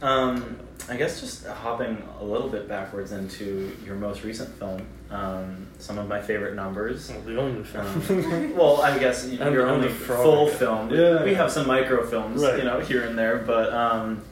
Um, 0.00 0.58
I 0.88 0.96
guess 0.96 1.20
just 1.20 1.44
hopping 1.46 2.00
a 2.20 2.24
little 2.24 2.48
bit 2.48 2.68
backwards 2.68 3.10
into 3.10 3.76
your 3.84 3.96
most 3.96 4.22
recent 4.22 4.48
film, 4.60 4.86
um, 5.10 5.66
some 5.78 5.98
of 5.98 6.06
my 6.06 6.20
favorite 6.22 6.54
numbers. 6.54 7.10
Well, 7.10 7.20
the 7.22 7.40
only 7.40 7.64
film. 7.64 7.86
Um, 8.08 8.56
well, 8.56 8.80
I 8.82 8.96
guess 8.98 9.26
you 9.30 9.38
know, 9.38 9.50
your 9.50 9.62
and 9.62 9.70
only 9.76 9.88
the 9.88 9.94
full 9.94 10.46
film. 10.46 10.90
Yeah. 10.90 11.24
We 11.24 11.34
have 11.34 11.50
some 11.50 11.66
microfilms, 11.66 12.40
Right. 12.40 12.58
you 12.58 12.64
know, 12.64 12.78
here 12.80 13.02
and 13.04 13.18
there, 13.18 13.38
but 13.38 13.72
um, 13.72 14.22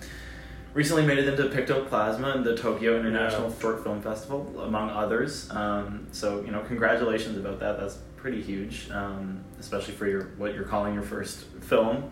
recently 0.77 1.07
made 1.07 1.17
it 1.17 1.27
into 1.27 1.45
Pictoplasma 1.45 2.37
and 2.37 2.45
the 2.45 2.55
Tokyo 2.55 3.01
International 3.01 3.49
Yeah. 3.49 3.59
Short 3.59 3.83
Film 3.83 4.03
Festival, 4.03 4.61
among 4.61 4.91
others. 4.91 5.51
Um, 5.51 6.07
so 6.13 6.43
you 6.43 6.53
know, 6.53 6.61
congratulations 6.61 7.39
about 7.39 7.59
that. 7.61 7.81
That's 7.81 7.99
pretty 8.17 8.43
huge, 8.43 8.91
um, 8.91 9.43
especially 9.59 9.95
for 9.95 10.07
your 10.07 10.25
what 10.37 10.55
you're 10.55 10.65
calling 10.65 10.93
your 10.93 11.03
first 11.03 11.45
film. 11.63 12.11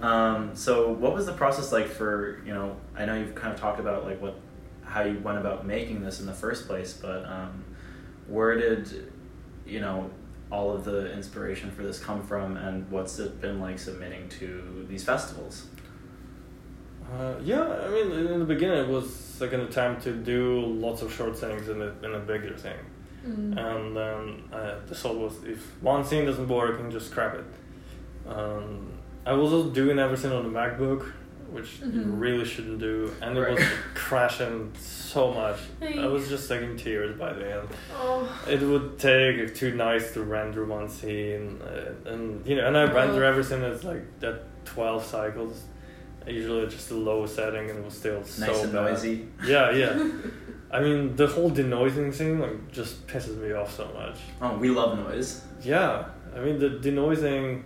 Um, 0.00 0.56
so 0.56 0.90
what 0.92 1.12
was 1.14 1.26
the 1.26 1.32
process 1.34 1.72
like 1.72 1.88
for 1.88 2.40
you 2.46 2.54
know? 2.54 2.76
I 2.96 3.04
know 3.04 3.14
you've 3.14 3.34
kind 3.34 3.52
of 3.52 3.60
talked 3.60 3.80
about 3.80 4.04
like 4.06 4.20
what 4.20 4.34
how 4.82 5.02
you 5.02 5.18
went 5.18 5.36
about 5.38 5.66
making 5.66 6.00
this 6.02 6.18
in 6.20 6.26
the 6.26 6.32
first 6.32 6.66
place, 6.66 6.94
but 6.94 7.26
um, 7.26 7.64
where 8.28 8.56
did 8.56 9.12
you 9.66 9.80
know 9.80 10.10
all 10.50 10.70
of 10.74 10.84
the 10.84 11.12
inspiration 11.12 11.70
for 11.70 11.82
this 11.82 11.98
come 11.98 12.22
from, 12.26 12.56
and 12.56 12.90
what's 12.90 13.18
it 13.18 13.42
been 13.42 13.60
like 13.60 13.78
submitting 13.78 14.26
to 14.30 14.86
these 14.88 15.04
festivals? 15.04 15.66
Uh, 17.12 17.34
yeah, 17.42 17.62
I 17.62 17.88
mean, 17.88 18.10
in 18.12 18.38
the 18.40 18.44
beginning, 18.44 18.78
it 18.78 18.88
was 18.88 19.40
like 19.40 19.52
an 19.52 19.60
attempt 19.60 20.02
to 20.04 20.12
do 20.12 20.60
lots 20.66 21.02
of 21.02 21.12
short 21.12 21.38
things 21.38 21.68
in 21.68 21.80
a, 21.80 21.92
in 22.02 22.14
a 22.14 22.18
bigger 22.18 22.56
thing. 22.56 22.78
Mm. 23.26 23.56
And 23.58 23.96
then 23.96 24.42
uh, 24.52 24.76
the 24.86 24.94
thought 24.94 25.16
was 25.16 25.44
if 25.44 25.60
one 25.82 26.04
scene 26.04 26.24
doesn't 26.26 26.48
work, 26.48 26.74
I 26.74 26.82
can 26.82 26.90
just 26.90 27.10
scrap 27.10 27.34
it. 27.34 27.44
Um, 28.28 28.92
I 29.24 29.32
was 29.32 29.52
also 29.52 29.70
doing 29.70 29.98
everything 29.98 30.32
on 30.32 30.42
the 30.44 30.58
MacBook, 30.58 31.12
which 31.50 31.78
you 31.80 31.86
Mhm. 31.86 32.20
really 32.20 32.44
shouldn't 32.44 32.78
do. 32.80 33.12
And 33.22 33.36
it 33.38 33.50
was 33.50 33.60
crashing 33.94 34.72
so 34.78 35.32
much. 35.32 35.58
Hey. 35.80 35.98
I 36.00 36.06
was 36.06 36.28
just 36.28 36.50
like 36.50 36.60
in 36.62 36.76
tears 36.76 37.16
by 37.18 37.32
the 37.32 37.58
end. 37.58 37.68
Oh. 37.94 38.28
It 38.48 38.60
would 38.62 38.98
take 38.98 39.54
two 39.54 39.74
nights 39.74 40.12
to 40.14 40.22
render 40.22 40.64
one 40.64 40.88
scene, 40.88 41.60
uh, 41.62 42.10
and 42.10 42.44
you 42.46 42.56
know, 42.56 42.66
and 42.66 42.76
I 42.76 42.84
render 42.92 43.24
Oh. 43.24 43.28
everything 43.28 43.62
as 43.62 43.84
like 43.84 44.04
that 44.20 44.42
twelve 44.64 45.04
cycles. 45.04 45.64
Usually 46.26 46.66
just 46.66 46.90
a 46.90 46.94
low 46.94 47.24
setting, 47.26 47.70
and 47.70 47.78
it 47.78 47.84
was 47.84 47.94
still 47.96 48.24
so 48.24 48.46
nice 48.46 48.62
and 48.64 48.72
bad. 48.72 48.84
noisy. 48.90 49.28
Yeah, 49.46 49.70
yeah. 49.70 50.10
I 50.70 50.80
mean, 50.80 51.14
the 51.14 51.26
whole 51.28 51.50
denoising 51.50 52.12
thing 52.12 52.40
like 52.40 52.72
just 52.72 53.06
pisses 53.06 53.36
me 53.38 53.52
off 53.52 53.74
so 53.76 53.88
much. 53.94 54.18
Oh, 54.42 54.56
we 54.58 54.68
love 54.70 54.98
noise. 54.98 55.42
Yeah, 55.62 56.06
I 56.34 56.40
mean 56.40 56.58
the 56.58 56.70
denoising. 56.70 57.62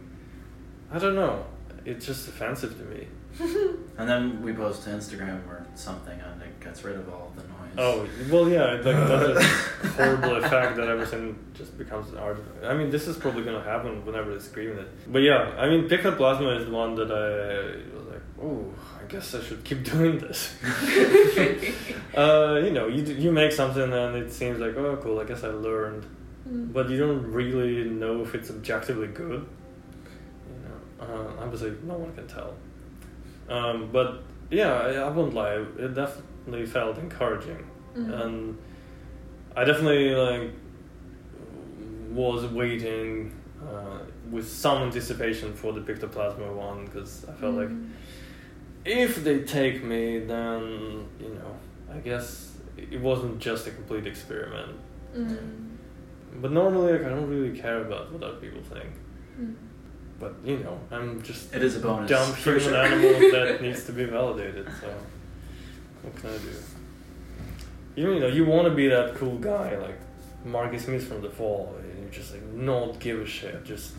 I 0.92 0.98
don't 0.98 1.14
know. 1.14 1.44
It's 1.84 2.04
just 2.06 2.28
offensive 2.28 2.76
to 2.78 2.84
me. 2.84 3.06
And 3.98 4.08
then 4.08 4.42
we 4.42 4.54
post 4.54 4.84
to 4.84 4.90
Instagram 4.90 5.46
or 5.46 5.66
something, 5.74 6.18
and 6.18 6.40
it 6.40 6.58
gets 6.58 6.82
rid 6.84 6.96
of 6.96 7.06
all 7.12 7.30
the 7.36 7.42
noise. 7.42 7.74
Oh 7.76 8.08
well, 8.30 8.48
yeah. 8.48 8.76
It 8.76 8.84
like 8.86 8.96
does 8.96 9.36
this 9.36 9.92
horrible 9.96 10.36
effect 10.36 10.76
that 10.76 10.88
everything 10.88 11.38
just 11.52 11.76
becomes 11.76 12.10
an 12.10 12.16
art. 12.16 12.42
I 12.64 12.72
mean, 12.72 12.88
this 12.88 13.06
is 13.06 13.18
probably 13.18 13.44
gonna 13.44 13.62
happen 13.62 14.02
whenever 14.06 14.32
they 14.32 14.40
scream 14.40 14.78
it. 14.78 14.88
But 15.12 15.18
yeah, 15.18 15.52
I 15.58 15.68
mean, 15.68 15.86
Pictoplasma 15.86 16.60
is 16.60 16.64
the 16.66 16.72
one 16.72 16.94
that 16.94 17.10
I 17.12 17.99
oh, 18.42 18.64
I 19.00 19.04
guess 19.10 19.34
I 19.34 19.40
should 19.42 19.62
keep 19.64 19.84
doing 19.92 20.18
this. 20.18 20.54
uh, 22.16 22.60
you 22.64 22.70
know, 22.70 22.86
you 22.88 23.02
you 23.04 23.32
make 23.32 23.52
something 23.52 23.92
and 23.92 24.16
it 24.16 24.32
seems 24.32 24.58
like, 24.58 24.76
oh, 24.76 24.96
cool. 25.02 25.20
I 25.20 25.24
guess 25.24 25.44
I 25.44 25.48
learned, 25.48 26.04
Mm. 26.48 26.72
but 26.72 26.88
you 26.88 26.98
don't 26.98 27.30
really 27.32 27.84
know 27.90 28.22
if 28.22 28.34
it's 28.34 28.48
objectively 28.50 29.08
good. 29.08 29.46
You 30.48 30.58
know, 30.64 30.78
uh, 31.06 31.42
obviously, 31.44 31.72
no 31.84 31.94
one 31.98 32.12
can 32.14 32.26
tell. 32.26 32.54
Um, 33.48 33.90
but 33.92 34.22
yeah, 34.50 34.72
I, 34.72 34.94
I 34.94 35.08
won't 35.10 35.34
lie. 35.34 35.62
It 35.78 35.94
definitely 35.94 36.66
felt 36.66 36.98
encouraging 36.98 37.64
Mm. 37.96 38.22
and 38.22 38.58
I 39.56 39.64
definitely 39.64 40.14
like 40.14 40.50
was 42.12 42.44
waiting 42.46 43.32
uh, 43.62 43.98
with 44.30 44.48
some 44.48 44.82
anticipation 44.82 45.52
for 45.54 45.72
the 45.72 45.80
Pictoplasma 45.80 46.52
one 46.54 46.84
because 46.86 47.24
I 47.28 47.32
felt 47.32 47.54
like 47.56 47.68
Mm. 47.68 47.90
If 48.84 49.22
they 49.24 49.40
take 49.40 49.82
me, 49.84 50.20
then 50.20 51.06
you 51.20 51.28
know, 51.34 51.56
I 51.92 51.98
guess 51.98 52.56
it 52.76 53.00
wasn't 53.00 53.38
just 53.38 53.66
a 53.66 53.70
complete 53.70 54.06
experiment. 54.06 54.76
Mm. 55.14 55.68
But 56.36 56.52
normally, 56.52 56.92
like, 56.92 57.04
I 57.04 57.08
don't 57.08 57.28
really 57.28 57.58
care 57.58 57.80
about 57.82 58.12
what 58.12 58.22
other 58.22 58.36
people 58.36 58.62
think. 58.62 58.90
Mm. 59.38 59.54
But 60.18 60.34
you 60.44 60.58
know, 60.58 60.78
I'm 60.90 61.22
just 61.22 61.54
It 61.54 61.62
is 61.62 61.76
a 61.76 61.80
bonus, 61.80 62.10
dumb 62.10 62.32
for 62.32 62.50
human 62.58 62.60
sure. 62.60 62.76
animal 62.76 63.30
that 63.32 63.62
needs 63.66 63.84
to 63.84 63.92
be 63.92 64.04
validated. 64.04 64.66
So 64.80 64.92
what 66.02 66.16
can 66.16 66.30
I 66.30 66.38
do? 66.38 66.48
You, 67.96 68.12
you 68.14 68.20
know, 68.20 68.26
you 68.28 68.44
want 68.44 68.68
to 68.68 68.74
be 68.74 68.88
that 68.88 69.14
cool 69.14 69.38
guy 69.38 69.76
like 69.78 69.98
Marky 70.44 70.78
Smith 70.78 71.06
from 71.08 71.22
The 71.22 71.30
Fall. 71.30 71.74
And 71.78 72.04
you 72.04 72.10
just 72.10 72.32
like 72.32 72.42
not 72.52 72.98
give 73.00 73.20
a 73.20 73.26
shit. 73.26 73.64
Just 73.64 73.94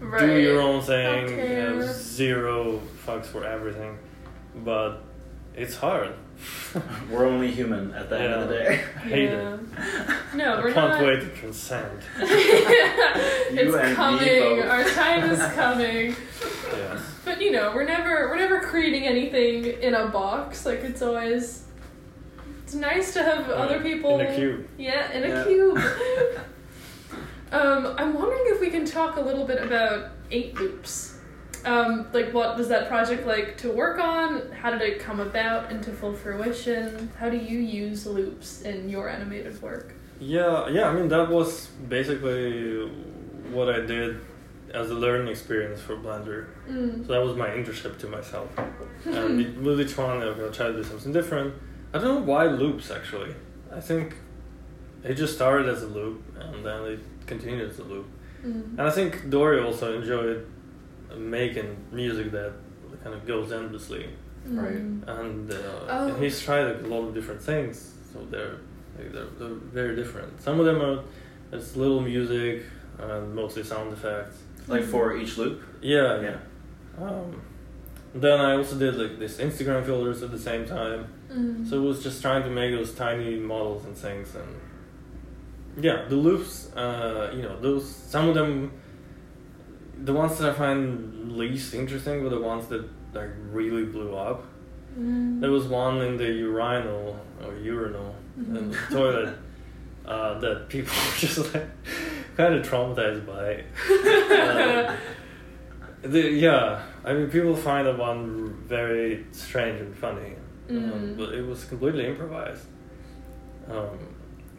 do 0.00 0.38
your 0.38 0.60
own 0.60 0.82
thing. 0.82 1.26
Don't 1.26 1.78
Have 1.78 1.94
zero 1.94 2.80
fucks 3.06 3.26
for 3.26 3.44
everything. 3.44 3.98
But 4.56 5.02
it's 5.54 5.76
hard. 5.76 6.14
We're 7.10 7.26
only 7.26 7.50
human 7.50 7.92
at 7.94 8.10
the 8.10 8.18
end 8.20 8.32
of 8.34 8.48
the 8.48 8.54
day. 8.54 8.68
I 8.96 8.98
hate 8.98 9.30
it. 9.30 9.60
No, 10.34 10.54
I 10.56 10.62
we're 10.62 10.72
can't 10.72 10.90
not. 10.92 11.02
wait 11.02 11.20
to 11.20 11.28
transcend. 11.30 12.02
it's 12.18 13.94
coming. 13.94 14.62
Our 14.62 14.84
time 14.84 15.30
is 15.30 15.38
coming. 15.54 16.14
Yeah. 16.76 16.98
But 17.24 17.40
you 17.40 17.52
know, 17.52 17.72
we're 17.74 17.86
never 17.86 18.28
we're 18.28 18.36
never 18.36 18.60
creating 18.60 19.04
anything 19.04 19.64
in 19.64 19.94
a 19.94 20.08
box. 20.08 20.66
Like 20.66 20.80
it's 20.80 21.00
always 21.00 21.64
it's 22.64 22.74
nice 22.74 23.14
to 23.14 23.22
have 23.22 23.48
other 23.48 23.80
people 23.80 24.18
in 24.20 24.26
a 24.26 24.34
cube. 24.34 24.68
Yeah, 24.76 25.10
in 25.12 25.24
a 25.24 25.28
Yeah. 25.28 25.44
cube. 25.44 25.78
um, 27.52 27.94
I'm 27.96 28.12
wondering 28.14 28.42
if 28.46 28.60
we 28.60 28.68
can 28.68 28.84
talk 28.84 29.16
a 29.16 29.20
little 29.20 29.46
bit 29.46 29.62
about 29.62 30.10
eight 30.30 30.54
loops. 30.56 31.15
Um, 31.66 32.06
like 32.12 32.32
what 32.32 32.56
was 32.56 32.68
that 32.68 32.88
project 32.88 33.26
like 33.26 33.58
to 33.58 33.70
work 33.70 33.98
on? 33.98 34.52
How 34.52 34.70
did 34.70 34.82
it 34.82 35.00
come 35.00 35.18
about 35.18 35.72
into 35.72 35.90
full 35.90 36.14
fruition? 36.14 37.10
How 37.18 37.28
do 37.28 37.36
you 37.36 37.58
use 37.58 38.06
loops 38.06 38.62
in 38.62 38.88
your 38.88 39.08
animated 39.08 39.60
work? 39.60 39.92
Yeah, 40.20 40.68
yeah. 40.68 40.88
I 40.88 40.92
mean, 40.92 41.08
that 41.08 41.28
was 41.28 41.66
basically 41.88 42.88
what 43.50 43.68
I 43.68 43.80
did 43.80 44.20
as 44.72 44.90
a 44.90 44.94
learning 44.94 45.28
experience 45.28 45.80
for 45.80 45.96
Blender. 45.96 46.46
Mm. 46.68 47.06
So 47.06 47.12
that 47.12 47.22
was 47.24 47.36
my 47.36 47.48
internship 47.48 47.98
to 47.98 48.06
myself. 48.08 48.48
and 49.04 49.40
each 49.40 49.96
one, 49.98 50.22
I'm 50.22 50.38
gonna 50.38 50.50
try 50.50 50.68
to 50.68 50.74
do 50.74 50.84
something 50.84 51.12
different. 51.12 51.54
I 51.92 51.98
don't 51.98 52.14
know 52.14 52.32
why 52.32 52.46
loops 52.46 52.90
actually. 52.90 53.34
I 53.72 53.80
think 53.80 54.14
it 55.02 55.14
just 55.14 55.34
started 55.34 55.68
as 55.68 55.82
a 55.82 55.86
loop 55.86 56.22
and 56.38 56.64
then 56.64 56.84
it 56.84 57.00
continued 57.26 57.70
as 57.70 57.78
a 57.78 57.84
loop. 57.84 58.06
Mm. 58.44 58.78
And 58.78 58.82
I 58.82 58.90
think 58.90 59.30
Dory 59.30 59.60
also 59.60 60.00
enjoyed 60.00 60.46
making 61.18 61.76
music 61.92 62.30
that 62.32 62.52
kind 63.02 63.14
of 63.14 63.26
goes 63.26 63.52
endlessly. 63.52 64.08
Right. 64.46 64.74
Mm. 64.76 65.08
And, 65.08 65.50
uh, 65.52 65.56
Oh. 65.88 66.08
and 66.08 66.22
he's 66.22 66.40
tried 66.40 66.64
like, 66.64 66.82
a 66.84 66.86
lot 66.86 67.02
of 67.08 67.14
different 67.14 67.40
things, 67.40 67.94
so 68.12 68.24
they're 68.30 68.56
like, 68.98 69.12
they're, 69.12 69.24
they're 69.38 69.48
very 69.72 69.96
different. 69.96 70.40
Some 70.40 70.60
of 70.60 70.66
them 70.66 70.80
are 70.80 71.02
it's 71.52 71.76
little 71.76 72.00
music 72.00 72.62
and 72.98 73.34
mostly 73.34 73.62
sound 73.62 73.92
effects. 73.92 74.36
Like 74.68 74.82
for 74.84 75.16
each 75.16 75.38
loop. 75.38 75.62
Yeah, 75.80 76.20
Yeah. 76.20 76.36
Um, 76.98 77.40
then 78.14 78.40
I 78.40 78.56
also 78.56 78.76
did 78.78 78.96
like 78.96 79.18
this 79.18 79.36
Instagram 79.38 79.84
filters 79.84 80.22
at 80.22 80.30
the 80.30 80.38
same 80.38 80.64
time. 80.64 81.06
Mm. 81.30 81.68
So 81.68 81.76
it 81.76 81.86
was 81.86 82.02
just 82.02 82.22
trying 82.22 82.42
to 82.44 82.50
make 82.50 82.72
those 82.72 82.92
tiny 82.94 83.36
models 83.36 83.84
and 83.84 83.96
things 83.96 84.34
and 84.34 85.84
yeah, 85.84 86.06
the 86.08 86.16
loops. 86.16 86.74
Uh, 86.74 87.30
you 87.36 87.42
know, 87.42 87.60
those 87.60 87.86
some 87.86 88.28
of 88.28 88.34
them, 88.34 88.72
the 90.04 90.12
ones 90.12 90.38
that 90.38 90.50
I 90.50 90.52
find 90.52 91.32
least 91.32 91.74
interesting 91.74 92.22
were 92.22 92.30
the 92.30 92.40
ones 92.40 92.66
that 92.68 92.84
like 93.14 93.30
really 93.50 93.84
blew 93.84 94.14
up. 94.14 94.44
Mm. 94.98 95.40
There 95.40 95.50
was 95.50 95.66
one 95.66 96.00
in 96.02 96.16
the 96.16 96.24
urinal 96.30 97.18
or 97.44 97.54
urinal 97.54 98.14
in 98.38 98.70
the 98.70 98.76
toilet 98.90 99.34
uh, 100.06 100.38
that 100.38 100.68
people 100.68 100.92
were 101.06 101.16
just 101.18 101.54
like 101.54 101.66
kind 102.36 102.54
of 102.54 102.66
traumatized 102.66 103.26
by. 103.26 103.64
Uh, 104.34 104.96
the, 106.02 106.20
yeah, 106.30 106.82
I 107.04 107.12
mean, 107.14 107.30
people 107.30 107.56
find 107.56 107.86
that 107.86 107.96
one 107.98 108.54
very 108.66 109.24
strange 109.32 109.80
and 109.80 109.94
funny, 109.96 110.34
um, 110.70 110.76
Mm. 110.76 111.16
but 111.16 111.32
it 111.34 111.46
was 111.46 111.64
completely 111.64 112.06
improvised. 112.06 112.66
Um, 113.70 113.98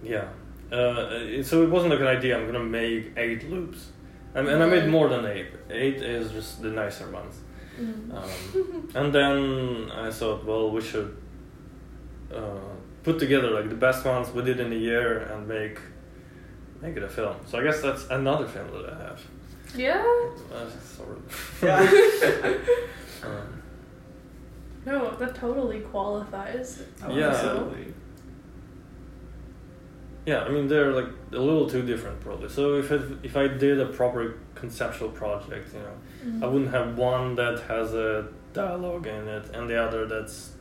yeah, 0.04 0.28
uh, 0.72 1.44
so 1.44 1.64
it 1.64 1.70
wasn't 1.70 1.92
like 1.92 2.00
an 2.02 2.08
idea. 2.08 2.38
I'm 2.38 2.46
gonna 2.46 2.60
make 2.64 3.12
eight 3.18 3.50
loops, 3.50 3.88
and, 4.36 4.48
and 4.48 4.64
I 4.64 4.66
made 4.68 4.88
more 4.90 5.08
than 5.10 5.26
eight. 5.26 5.48
Eight 5.70 6.02
is 6.02 6.32
just 6.32 6.62
the 6.62 6.70
nicer 6.70 7.10
ones. 7.10 7.36
Mm. 7.80 8.14
Um, 8.14 8.90
and 8.96 9.14
then 9.14 9.92
I 9.92 10.12
thought, 10.12 10.46
well, 10.46 10.72
we 10.72 10.82
should 10.82 11.16
uh, 12.34 12.58
put 13.04 13.20
together 13.20 13.50
like 13.52 13.70
the 13.70 13.76
best 13.76 14.04
ones 14.06 14.30
we 14.32 14.44
did 14.44 14.60
in 14.60 14.72
a 14.72 14.76
year 14.76 15.20
and 15.20 15.48
make 15.48 15.80
make 16.82 16.96
it 16.98 17.04
a 17.04 17.10
film. 17.10 17.36
So 17.48 17.58
I 17.60 17.64
guess 17.64 17.82
that's 17.82 18.08
another 18.10 18.48
film 18.48 18.70
that 18.72 18.94
I 18.94 18.98
have. 19.04 19.22
yeah. 19.76 20.04
Uh, 20.54 20.70
sort 20.96 21.18
of. 21.18 21.60
Yeah. 21.64 21.80
um, 23.24 23.62
No, 24.86 25.16
that 25.18 25.36
totally 25.36 25.80
qualifies. 25.82 26.84
Oh, 27.04 27.16
Yeah. 27.16 27.30
absolutely. 27.30 27.94
Yeah, 30.28 30.42
I 30.42 30.50
mean 30.50 30.68
they're 30.68 30.94
like 30.94 31.10
a 31.32 31.40
little 31.50 31.68
too 31.68 31.84
different 31.92 32.20
probably. 32.22 32.50
So 32.50 32.76
if 32.76 32.92
it, 32.92 33.02
if 33.24 33.36
I 33.36 33.48
did 33.48 33.80
a 33.80 33.88
proper 33.88 34.38
conceptual 34.54 35.10
project, 35.10 35.74
you 35.74 35.80
know, 35.80 35.98
Mm. 36.28 36.44
I 36.44 36.48
wouldn't 36.48 36.72
have 36.72 36.98
one 36.98 37.36
that 37.36 37.60
has 37.68 37.94
a 37.94 38.28
dialogue 38.54 39.08
in 39.08 39.28
it 39.28 39.46
and 39.54 39.70
the 39.70 39.82
other 39.82 40.08
that's 40.08 40.52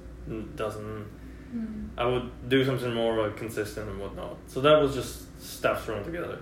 doesn't. 0.56 1.06
Mm. 1.54 1.88
I 1.96 2.04
would 2.06 2.48
do 2.48 2.64
something 2.64 2.92
more 2.92 3.22
like 3.22 3.36
consistent 3.36 3.88
and 3.88 4.00
whatnot. 4.00 4.36
So 4.48 4.60
that 4.60 4.80
was 4.82 4.94
just 4.94 5.12
stuff 5.42 5.84
thrown 5.84 6.04
together. 6.04 6.38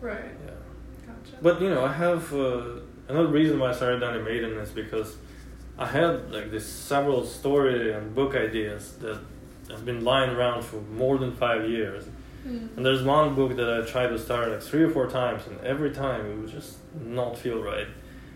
Right. 0.00 0.32
Yeah. 0.46 0.52
Gotcha. 1.06 1.36
But 1.42 1.60
you 1.60 1.70
know, 1.70 1.84
I 1.84 1.92
have 1.92 2.32
uh, 2.34 2.62
another 3.08 3.28
reason 3.28 3.58
why 3.58 3.70
I 3.70 3.72
started 3.72 4.02
animating 4.02 4.52
is 4.64 4.70
because 4.70 5.16
I 5.78 5.86
had 5.86 6.30
like 6.30 6.50
this 6.50 6.66
several 6.66 7.24
story 7.24 7.92
and 7.92 8.14
book 8.14 8.34
ideas 8.34 8.92
that 9.00 9.18
have 9.70 9.84
been 9.84 10.04
lying 10.04 10.30
around 10.30 10.62
for 10.62 10.76
more 10.76 11.16
than 11.18 11.32
five 11.34 11.68
years, 11.68 12.04
Mm. 12.46 12.76
And 12.76 12.84
there's 12.86 13.02
one 13.02 13.34
book 13.34 13.56
that 13.56 13.70
I 13.82 13.86
tried 13.90 14.08
to 14.08 14.18
start 14.18 14.50
like 14.50 14.62
three 14.62 14.82
or 14.82 14.90
four 14.90 15.08
times, 15.08 15.46
and 15.46 15.58
every 15.60 15.90
time 15.92 16.26
it 16.30 16.36
would 16.38 16.50
just 16.50 16.76
not 17.00 17.38
feel 17.38 17.62
right. 17.62 17.86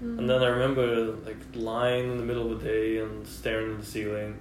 Mm. 0.03 0.19
And 0.19 0.31
then 0.31 0.43
I 0.43 0.47
remember 0.49 1.13
like 1.27 1.37
lying 1.55 2.13
in 2.13 2.17
the 2.19 2.25
middle 2.25 2.51
of 2.53 2.61
the 2.63 2.69
day 2.69 2.99
and 2.99 3.27
staring 3.27 3.73
at 3.75 3.81
the 3.81 3.87
ceiling, 3.87 4.39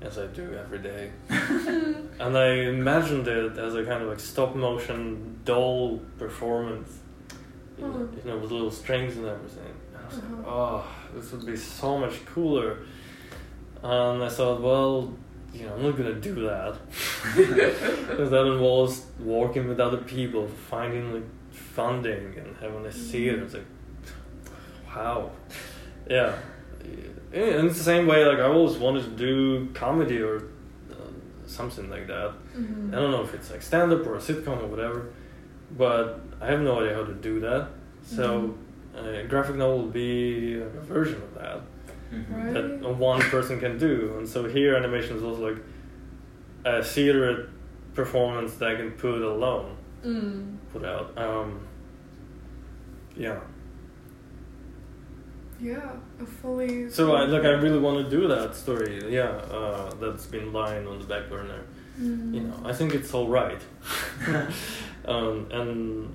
as 0.00 0.18
I 0.18 0.26
do 0.28 0.54
every 0.54 0.78
day. 0.78 1.10
and 1.28 2.36
I 2.38 2.46
imagined 2.68 3.26
it 3.28 3.58
as 3.58 3.74
a 3.74 3.84
kind 3.84 4.02
of 4.02 4.08
like 4.08 4.20
stop 4.20 4.54
motion 4.54 5.40
doll 5.44 5.98
performance, 6.18 6.98
you 7.78 7.84
know, 7.84 7.92
Oh. 7.94 8.08
you 8.24 8.30
know 8.30 8.38
with 8.38 8.50
little 8.52 8.70
strings 8.70 9.16
and 9.16 9.26
everything. 9.26 9.72
And 9.94 10.02
I 10.02 10.06
was 10.06 10.14
like, 10.16 10.24
Uh-huh. 10.46 10.50
oh, 10.50 10.86
this 11.14 11.32
would 11.32 11.44
be 11.46 11.56
so 11.56 11.98
much 11.98 12.24
cooler. 12.26 12.78
And 13.82 14.22
I 14.22 14.28
thought, 14.30 14.60
well, 14.62 15.12
you 15.54 15.66
know, 15.66 15.74
I'm 15.74 15.82
not 15.82 15.96
gonna 15.96 16.14
do 16.14 16.34
that 16.46 16.74
because 17.36 18.30
that 18.30 18.46
involves 18.46 19.06
working 19.20 19.68
with 19.68 19.78
other 19.80 19.98
people, 19.98 20.48
finding 20.68 21.12
like 21.14 21.22
funding 21.52 22.36
and 22.38 22.56
having 22.60 22.84
a 22.84 22.90
theater. 22.90 23.42
It's 23.44 23.54
like, 23.54 23.64
wow, 24.88 25.30
yeah. 26.08 26.34
And 27.32 27.66
it's 27.68 27.78
the 27.78 27.84
same 27.84 28.06
way. 28.06 28.24
Like 28.24 28.38
I 28.38 28.42
always 28.46 28.76
wanted 28.76 29.04
to 29.04 29.10
do 29.10 29.68
comedy 29.74 30.20
or 30.20 30.36
uh, 30.90 30.94
something 31.46 31.88
like 31.90 32.06
that. 32.08 32.32
Mhm. 32.56 32.92
I 32.92 32.96
don't 32.96 33.10
know 33.10 33.22
if 33.22 33.34
it's 33.34 33.50
like 33.50 33.62
stand 33.62 33.92
up 33.92 34.06
or 34.06 34.14
a 34.16 34.18
sitcom 34.18 34.62
or 34.62 34.66
whatever, 34.66 35.06
but 35.76 36.20
I 36.40 36.46
have 36.46 36.60
no 36.60 36.80
idea 36.80 36.94
how 36.94 37.04
to 37.04 37.14
do 37.14 37.40
that. 37.40 37.68
So, 38.04 38.54
uh, 38.96 39.00
a 39.08 39.24
graphic 39.24 39.56
novel 39.56 39.78
will 39.78 39.86
be 39.88 40.60
a 40.60 40.68
version 40.82 41.20
of 41.22 41.34
that 41.40 41.60
Mhm. 42.14 42.44
Right. 42.44 42.54
that 42.54 42.88
one 42.98 43.20
person 43.20 43.58
can 43.60 43.78
do. 43.78 44.14
And 44.18 44.28
so 44.28 44.44
here, 44.48 44.76
animation 44.76 45.16
is 45.16 45.22
also 45.22 45.48
like 45.50 45.62
a 46.64 46.82
theater 46.82 47.50
performance 47.94 48.54
that 48.56 48.70
I 48.72 48.76
can 48.76 48.90
put 48.92 49.22
alone, 49.22 49.76
Mm. 50.04 50.56
put 50.72 50.84
out. 50.84 51.12
Um, 51.16 51.60
yeah. 53.16 53.38
Yeah, 55.60 55.92
a 56.20 56.26
fully. 56.26 56.90
So 56.90 57.14
I 57.14 57.24
like 57.24 57.44
I 57.44 57.50
really 57.50 57.78
want 57.78 58.04
to 58.04 58.10
do 58.10 58.26
that 58.28 58.54
story. 58.54 59.00
Yeah, 59.08 59.28
uh, 59.28 59.94
that's 60.00 60.26
been 60.26 60.52
lying 60.52 60.86
on 60.86 60.98
the 60.98 61.04
back 61.06 61.28
burner. 61.30 61.60
Mm. 62.00 62.34
You 62.34 62.40
know, 62.40 62.54
I 62.64 62.72
think 62.72 62.92
it's 62.94 63.14
all 63.14 63.28
right. 63.28 63.60
um, 65.06 65.46
and 65.52 66.14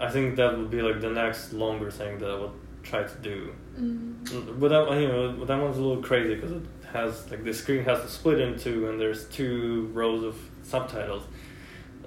I 0.00 0.08
think 0.10 0.36
that 0.36 0.56
would 0.56 0.70
be 0.70 0.80
like 0.82 1.00
the 1.00 1.10
next 1.10 1.52
longer 1.52 1.90
thing 1.90 2.18
that 2.18 2.30
I 2.30 2.38
would 2.40 2.50
try 2.82 3.02
to 3.02 3.18
do. 3.18 3.52
Mm. 3.78 4.58
But 4.60 4.68
that, 4.68 5.00
you 5.00 5.08
know, 5.08 5.44
that 5.44 5.60
one's 5.60 5.78
a 5.78 5.82
little 5.82 6.02
crazy 6.02 6.34
because 6.34 6.52
it 6.52 6.62
has 6.92 7.30
like 7.30 7.44
the 7.44 7.52
screen 7.52 7.84
has 7.84 8.00
to 8.02 8.08
split 8.08 8.40
into 8.40 8.58
two, 8.64 8.88
and 8.88 9.00
there's 9.00 9.26
two 9.28 9.90
rows 9.92 10.22
of 10.22 10.36
subtitles. 10.62 11.24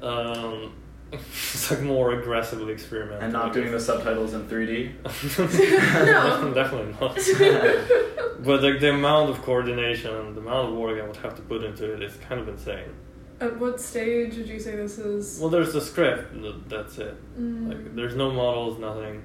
Um, 0.01 0.73
it's 1.11 1.71
like 1.71 1.81
more 1.81 2.19
aggressively 2.19 2.73
experimental. 2.73 3.23
And 3.23 3.33
not 3.33 3.53
doing 3.53 3.71
the 3.71 3.79
subtitles 3.79 4.33
in 4.33 4.47
3D. 4.47 4.93
No. 6.05 6.53
definitely 6.53 6.93
not. 6.99 7.15
but 8.43 8.63
like 8.63 8.79
the 8.79 8.91
amount 8.93 9.29
of 9.29 9.41
coordination 9.41 10.13
and 10.13 10.35
the 10.35 10.41
amount 10.41 10.69
of 10.69 10.75
work 10.75 11.01
I 11.01 11.07
would 11.07 11.15
have 11.17 11.35
to 11.35 11.41
put 11.43 11.63
into 11.63 11.93
it 11.93 12.03
is 12.03 12.15
kind 12.17 12.41
of 12.41 12.47
insane. 12.49 12.89
At 13.39 13.57
what 13.59 13.79
stage 13.79 14.35
would 14.35 14.47
you 14.47 14.59
say 14.59 14.75
this 14.75 14.97
is? 14.97 15.39
Well, 15.39 15.49
there's 15.49 15.71
the 15.71 15.81
script. 15.81 16.33
That's 16.69 16.97
it. 16.97 17.15
Mm. 17.39 17.69
Like 17.69 17.95
there's 17.95 18.15
no 18.15 18.31
models, 18.31 18.79
nothing. 18.79 19.23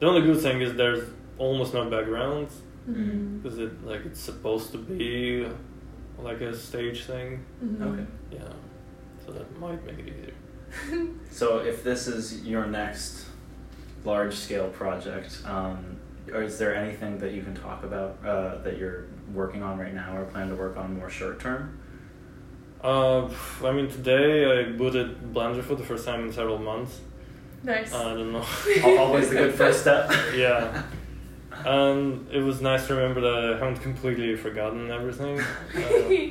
The 0.00 0.06
only 0.06 0.20
good 0.20 0.40
thing 0.40 0.60
is 0.60 0.74
there's 0.74 1.08
almost 1.38 1.74
no 1.74 1.88
backgrounds 1.90 2.54
Mhm. 2.88 3.42
because 3.42 3.58
it 3.58 3.84
like 3.84 4.04
it's 4.06 4.20
supposed 4.20 4.72
to 4.72 4.78
be 4.78 5.46
like 6.22 6.40
a 6.40 6.54
stage 6.54 7.04
thing. 7.04 7.44
Mhm. 7.64 7.82
Okay. 7.92 8.06
Yeah, 8.32 8.52
so 9.24 9.32
that 9.32 9.46
might 9.60 9.84
make 9.86 9.98
it 10.00 10.08
easier. 10.12 10.34
So 11.30 11.58
if 11.58 11.82
this 11.84 12.06
is 12.08 12.44
your 12.44 12.66
next 12.66 13.26
large 14.04 14.34
scale 14.34 14.68
project, 14.68 15.40
um, 15.46 15.78
or 16.32 16.42
is 16.42 16.58
there 16.58 16.74
anything 16.74 17.18
that 17.18 17.32
you 17.32 17.42
can 17.42 17.54
talk 17.54 17.84
about 17.84 18.18
uh, 18.24 18.58
that 18.64 18.76
you're 18.78 19.04
working 19.34 19.62
on 19.62 19.78
right 19.78 19.94
now 19.94 20.16
or 20.16 20.24
plan 20.24 20.48
to 20.48 20.54
work 20.54 20.76
on 20.76 20.98
more 20.98 21.08
short 21.10 21.38
term? 21.40 21.78
Uh, 22.82 23.28
I 23.64 23.72
mean, 23.72 23.88
today 23.88 24.44
I 24.60 24.72
booted 24.72 25.32
Blender 25.34 25.62
for 25.62 25.74
the 25.74 25.82
first 25.84 26.04
time 26.06 26.20
in 26.26 26.32
several 26.32 26.58
months. 26.58 27.00
Nice. 27.64 27.92
I 27.94 28.14
don't 28.14 28.32
know. 28.32 28.44
Al- 28.84 28.98
Always 28.98 29.30
the 29.30 29.36
good 29.36 29.54
first 29.54 29.80
step. 29.80 30.10
yeah. 30.36 30.82
And 31.66 32.26
it 32.32 32.40
was 32.40 32.60
nice 32.60 32.86
to 32.88 32.94
remember 32.94 33.20
that 33.22 33.54
I 33.54 33.58
haven't 33.58 33.80
completely 33.82 34.36
forgotten 34.36 34.90
everything. 34.90 35.40
Uh, 35.76 36.30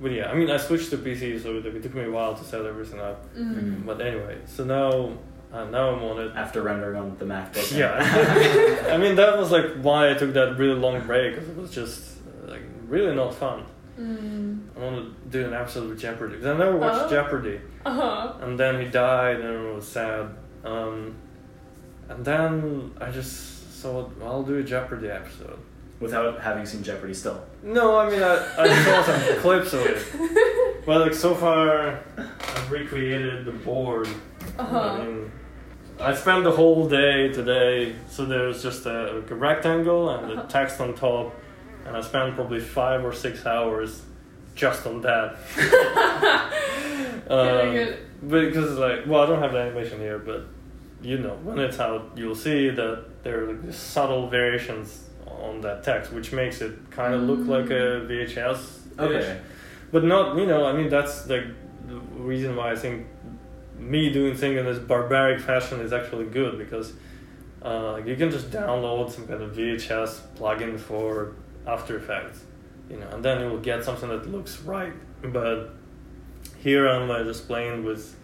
but 0.00 0.10
yeah, 0.10 0.28
I 0.30 0.34
mean, 0.34 0.50
I 0.50 0.56
switched 0.56 0.90
to 0.90 0.96
PC, 0.96 1.40
so 1.40 1.58
it, 1.58 1.66
it 1.66 1.80
took 1.82 1.94
me 1.94 2.02
a 2.04 2.10
while 2.10 2.34
to 2.34 2.42
set 2.42 2.64
everything 2.66 2.98
up. 2.98 3.32
Mm. 3.36 3.86
But 3.86 4.00
anyway, 4.00 4.36
so 4.46 4.64
now, 4.64 5.12
uh, 5.52 5.64
now 5.66 5.90
I'm 5.94 6.02
on 6.02 6.18
it. 6.18 6.32
After 6.34 6.60
rendering 6.62 6.96
on 6.96 7.16
the 7.18 7.24
MacBook. 7.24 7.72
Yeah, 7.78 8.88
I 8.92 8.96
mean 8.96 9.14
that 9.14 9.38
was 9.38 9.52
like 9.52 9.74
why 9.80 10.10
I 10.10 10.14
took 10.14 10.32
that 10.34 10.58
really 10.58 10.74
long 10.74 11.06
break 11.06 11.34
because 11.36 11.48
it 11.50 11.56
was 11.56 11.70
just 11.70 12.16
uh, 12.26 12.50
like 12.50 12.62
really 12.88 13.14
not 13.14 13.32
fun. 13.34 13.64
Mm. 14.00 14.60
I 14.76 14.80
want 14.80 14.96
to 14.96 15.28
do 15.30 15.46
an 15.46 15.54
episode 15.54 15.88
of 15.92 15.96
Jeopardy 15.98 16.32
because 16.36 16.46
I 16.46 16.58
never 16.58 16.76
watched 16.76 17.04
Oh. 17.06 17.10
Jeopardy, 17.10 17.60
Uh 17.86 17.94
huh. 17.94 18.32
and 18.40 18.58
then 18.58 18.80
he 18.82 18.88
died, 18.88 19.36
and 19.40 19.66
it 19.68 19.74
was 19.74 19.86
sad. 19.86 20.34
Um, 20.64 21.14
and 22.08 22.24
then 22.24 22.90
I 23.00 23.12
just 23.12 23.61
thought 23.82 24.16
well, 24.18 24.32
I'll 24.32 24.42
do 24.42 24.58
a 24.58 24.62
Jeopardy 24.62 25.08
episode. 25.10 25.58
Without 26.00 26.40
having 26.40 26.66
seen 26.66 26.82
Jeopardy 26.82 27.14
still. 27.14 27.44
No, 27.62 27.96
I 27.96 28.10
mean 28.10 28.22
I, 28.22 28.34
I 28.58 28.84
saw 28.84 29.02
some 29.04 29.36
clips 29.40 29.72
of 29.72 29.86
it, 29.86 30.84
but 30.84 31.00
like 31.00 31.14
so 31.14 31.32
far 31.34 32.00
I've 32.18 32.70
recreated 32.72 33.44
the 33.44 33.52
board. 33.52 34.08
Uh 34.58 34.62
I 34.62 35.04
mean, 35.06 35.30
I 36.00 36.12
spent 36.14 36.42
the 36.42 36.50
whole 36.50 36.88
day 36.88 37.28
today, 37.32 37.94
so 38.08 38.24
there's 38.24 38.62
just 38.64 38.84
a, 38.86 39.12
like 39.12 39.30
a 39.30 39.34
rectangle 39.36 40.10
and 40.10 40.28
the 40.30 40.34
Uh-huh. 40.34 40.48
text 40.48 40.80
on 40.80 40.94
top, 40.94 41.32
and 41.86 41.96
I 41.96 42.00
spent 42.00 42.34
probably 42.34 42.58
five 42.60 43.04
or 43.04 43.12
six 43.12 43.46
hours 43.46 44.02
just 44.56 44.84
on 44.86 45.00
that. 45.02 45.36
Getting 45.54 45.70
Um, 47.30 47.76
it. 47.76 47.98
because 48.28 48.76
like, 48.78 49.06
well, 49.06 49.22
I 49.22 49.26
don't 49.26 49.40
have 49.40 49.52
the 49.52 49.58
animation 49.58 50.00
here, 50.00 50.18
but 50.18 50.46
you 51.02 51.18
know, 51.18 51.36
when 51.42 51.58
it's 51.58 51.78
out, 51.80 52.12
you'll 52.16 52.34
see 52.34 52.70
that 52.70 53.22
there 53.22 53.50
are 53.50 53.72
subtle 53.72 54.28
variations 54.28 55.08
on 55.26 55.60
that 55.62 55.82
text, 55.82 56.12
which 56.12 56.32
makes 56.32 56.60
it 56.60 56.90
kind 56.90 57.14
of 57.14 57.22
look 57.22 57.46
like 57.46 57.70
a 57.70 58.06
VHS. 58.06 58.98
Okay. 58.98 59.40
But 59.90 60.04
not, 60.04 60.36
you 60.36 60.46
know, 60.46 60.64
I 60.64 60.72
mean, 60.72 60.88
that's 60.88 61.22
the, 61.22 61.54
the 61.86 61.96
reason 61.96 62.56
why 62.56 62.72
I 62.72 62.76
think 62.76 63.06
me 63.78 64.12
doing 64.12 64.36
things 64.36 64.58
in 64.58 64.64
this 64.64 64.78
barbaric 64.78 65.40
fashion 65.40 65.80
is 65.80 65.92
actually 65.92 66.26
good 66.26 66.56
because 66.56 66.92
uh, 67.62 68.00
you 68.04 68.16
can 68.16 68.30
just 68.30 68.50
download 68.50 69.10
some 69.10 69.26
kind 69.26 69.42
of 69.42 69.52
VHS 69.52 70.20
plugin 70.36 70.78
for 70.78 71.34
After 71.66 71.96
Effects, 71.96 72.44
you 72.88 72.96
know, 72.96 73.08
and 73.08 73.24
then 73.24 73.40
you 73.40 73.48
will 73.48 73.60
get 73.60 73.84
something 73.84 74.08
that 74.08 74.30
looks 74.30 74.60
right. 74.60 74.92
But 75.22 75.74
here 76.58 76.88
I'm 76.88 77.10
uh, 77.10 77.24
just 77.24 77.46
playing 77.46 77.84
with 77.84 78.16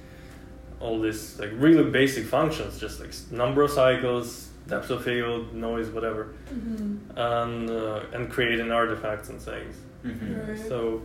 all 0.80 1.00
these 1.00 1.38
like 1.40 1.50
really 1.54 1.90
basic 1.90 2.24
functions, 2.26 2.78
just 2.78 3.00
like 3.00 3.10
number 3.30 3.62
of 3.62 3.70
cycles, 3.70 4.48
depth 4.68 4.90
of 4.90 5.02
field, 5.04 5.54
noise, 5.54 5.88
whatever, 5.90 6.28
Mhm. 6.52 6.98
and 7.16 7.70
uh, 7.70 8.00
and 8.12 8.30
creating 8.30 8.70
artifacts 8.70 9.28
and 9.28 9.40
things. 9.40 9.76
Mhm. 10.04 10.48
Right. 10.48 10.68
So, 10.68 11.02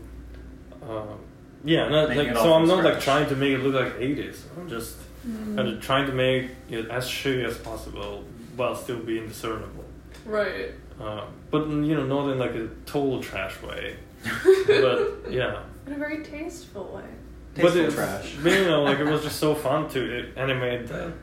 um, 0.88 1.20
yeah, 1.64 1.88
not, 1.90 2.16
like 2.16 2.36
so. 2.36 2.54
I'm 2.54 2.68
from 2.68 2.76
not 2.76 2.84
like 2.84 3.00
trying 3.00 3.28
to 3.30 3.36
make 3.36 3.54
it 3.54 3.60
look 3.60 3.74
like 3.74 3.94
80s. 4.00 4.44
I'm 4.58 4.68
just 4.70 4.98
Mm. 5.28 5.56
kind 5.56 5.70
of 5.70 5.80
trying 5.82 6.06
to 6.08 6.12
make 6.14 6.50
it 6.70 6.90
as 6.90 7.06
shitty 7.06 7.46
as 7.46 7.58
possible 7.58 8.26
while 8.58 8.76
still 8.76 9.00
being 9.00 9.26
discernible. 9.28 9.86
Right. 10.26 10.72
Uh, 11.02 11.22
but 11.50 11.68
you 11.70 11.96
know, 11.96 12.06
not 12.06 12.30
in 12.32 12.38
like 12.40 12.56
a 12.56 12.68
total 12.86 13.22
trash 13.24 13.56
way. 13.64 13.96
but 14.68 15.00
yeah, 15.30 15.64
In 15.88 15.94
a 15.94 15.98
very 15.98 16.24
tasteful 16.24 16.92
way. 16.96 17.10
But 17.56 17.62
Tasteful 17.62 17.86
it's, 17.86 17.96
trash. 17.96 18.36
but, 18.44 18.52
you 18.52 18.66
know, 18.66 18.84
like 18.84 19.00
it 19.00 19.06
was 19.06 19.22
just 19.24 19.40
so 19.40 19.54
fun 19.66 19.90
to 19.90 20.00
uh, 20.22 20.40
animate 20.40 20.88
that 20.88 21.14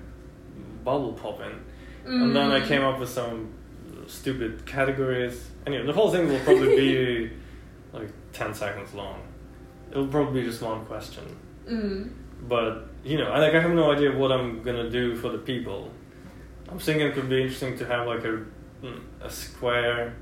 bubble 0.85 1.13
popping, 1.13 1.61
and 2.05 2.35
then 2.35 2.51
I 2.51 2.61
Mm. 2.61 2.67
came 2.67 2.83
up 2.83 2.99
with 2.99 3.09
some 3.11 3.53
stupid 4.07 4.65
categories. 4.67 5.51
Anyway, 5.67 5.85
the 5.87 5.93
whole 5.93 6.11
thing 6.11 6.29
will 6.29 6.39
probably 6.41 6.77
be 6.77 7.31
like 7.93 8.09
ten 8.33 8.55
seconds 8.55 8.95
long. 8.95 9.21
It'll 9.91 10.07
probably 10.07 10.41
be 10.43 10.47
just 10.49 10.63
one 10.63 10.85
question. 10.87 11.25
Mm. 11.69 12.11
But 12.49 12.89
you 13.05 13.19
know, 13.19 13.31
I 13.31 13.39
like 13.41 13.55
I 13.55 13.61
have 13.61 13.73
no 13.73 13.91
idea 13.93 14.11
what 14.17 14.33
I'm 14.33 14.63
gonna 14.63 14.89
do 14.89 15.15
for 15.17 15.29
the 15.31 15.39
people. 15.39 15.91
I'm 16.71 16.79
thinking 16.79 17.07
it 17.07 17.15
could 17.15 17.29
be 17.29 17.43
interesting 17.43 17.77
to 17.79 17.87
have 17.87 18.07
like 18.07 18.25
a 18.25 18.45
mm, 18.83 19.01
a 19.21 19.29
square 19.29 20.15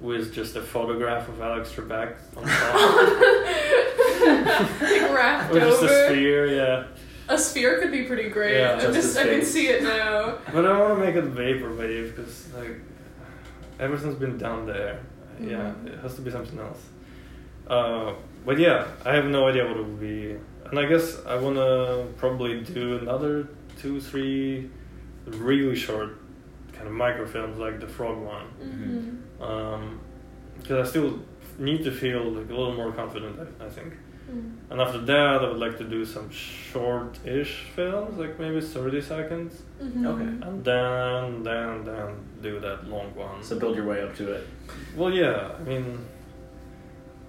with 0.00 0.32
just 0.34 0.54
a 0.56 0.60
photograph 0.60 1.28
of 1.28 1.40
Alex 1.40 1.72
Trebek 1.72 2.16
on 2.36 2.44
top, 2.44 4.03
like 4.80 5.12
wrapped 5.14 5.54
or 5.54 5.60
just 5.60 5.82
over. 5.82 5.92
a 5.92 6.08
sphere. 6.10 6.46
Yeah, 6.46 6.84
A 7.28 7.38
sphere 7.38 7.80
could 7.80 7.90
be 7.92 8.04
pretty 8.04 8.28
great. 8.28 8.56
Yeah, 8.58 8.72
I'm 8.74 8.80
just 8.80 9.14
just, 9.14 9.18
I 9.18 9.24
can 9.24 9.44
see 9.44 9.68
it 9.68 9.82
now. 9.82 10.38
but 10.52 10.64
I 10.66 10.78
want 10.78 10.98
to 10.98 11.04
make 11.04 11.14
it 11.16 11.34
vaporwave 11.34 12.14
because 12.16 12.52
like 12.54 12.80
everything's 13.78 14.16
been 14.16 14.38
done 14.38 14.66
there. 14.66 15.00
Yeah, 15.40 15.72
Mhm. 15.72 15.86
it 15.94 15.98
has 16.00 16.14
to 16.16 16.22
be 16.22 16.30
something 16.30 16.58
else. 16.58 16.80
Uh, 17.68 18.12
but 18.46 18.58
yeah, 18.58 18.86
I 19.04 19.14
have 19.14 19.26
no 19.26 19.48
idea 19.48 19.64
what 19.66 19.76
it 19.76 19.86
will 19.86 19.96
be. 19.96 20.36
and 20.70 20.78
I 20.78 20.86
guess 20.86 21.24
I 21.26 21.36
wanna 21.36 22.04
probably 22.16 22.60
do 22.62 22.96
another 22.98 23.48
two, 23.80 24.00
three 24.00 24.70
really 25.26 25.76
short 25.76 26.18
kind 26.72 26.86
of 26.88 26.94
microfilms 26.94 27.58
like 27.58 27.80
the 27.80 27.86
frog 27.86 28.18
one. 28.18 28.46
Mm-hmm. 28.62 29.42
Um, 29.42 30.00
because 30.58 30.86
I 30.86 30.90
still 30.90 31.20
need 31.58 31.84
to 31.84 31.90
feel 31.92 32.24
like 32.30 32.48
a 32.50 32.54
little 32.54 32.74
more 32.74 32.92
confident. 32.92 33.38
I, 33.60 33.64
I 33.66 33.68
think. 33.68 33.94
And 34.70 34.80
after 34.80 34.98
that, 35.02 35.44
I 35.44 35.48
would 35.48 35.58
like 35.58 35.76
to 35.78 35.84
do 35.84 36.04
some 36.04 36.28
short-ish 36.30 37.66
films, 37.76 38.18
like 38.18 38.38
maybe 38.40 38.60
thirty 38.60 39.00
seconds, 39.00 39.62
Mm-hmm. 39.80 40.06
Okay. 40.06 40.22
and 40.48 40.64
then 40.64 41.42
then 41.44 41.84
then 41.84 42.14
do 42.42 42.58
that 42.60 42.88
long 42.88 43.14
one. 43.14 43.42
So 43.44 43.58
build 43.58 43.76
your 43.76 43.84
way 43.86 44.02
up 44.02 44.16
to 44.16 44.32
it. 44.32 44.46
Well, 44.96 45.12
yeah, 45.12 45.52
I 45.60 45.62
mean, 45.62 45.98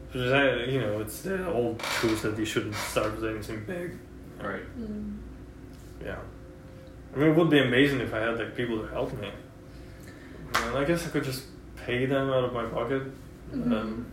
because 0.08 0.32
I- 0.32 0.64
you 0.64 0.80
know, 0.80 1.00
it's 1.02 1.22
the 1.22 1.48
old 1.52 1.80
truth 1.80 2.22
that 2.24 2.38
you 2.40 2.46
shouldn't 2.46 2.76
start 2.76 3.14
with 3.16 3.26
anything 3.26 3.64
big. 3.68 3.98
Right. 4.42 4.66
Mm. 4.80 5.18
Yeah. 6.04 6.18
I 7.14 7.18
mean, 7.20 7.30
it 7.32 7.36
would 7.36 7.50
be 7.50 7.60
amazing 7.60 8.00
if 8.00 8.14
I 8.14 8.20
had 8.20 8.38
like 8.40 8.56
people 8.56 8.80
to 8.82 8.88
help 8.88 9.12
me. 9.20 9.32
And 10.56 10.78
I 10.78 10.84
guess 10.86 11.06
I 11.06 11.10
could 11.10 11.24
just 11.26 11.44
pay 11.86 12.06
them 12.06 12.30
out 12.30 12.46
of 12.46 12.54
my 12.54 12.66
pocket. 12.66 13.04
Mhm. 13.54 13.72
Um, 13.72 14.06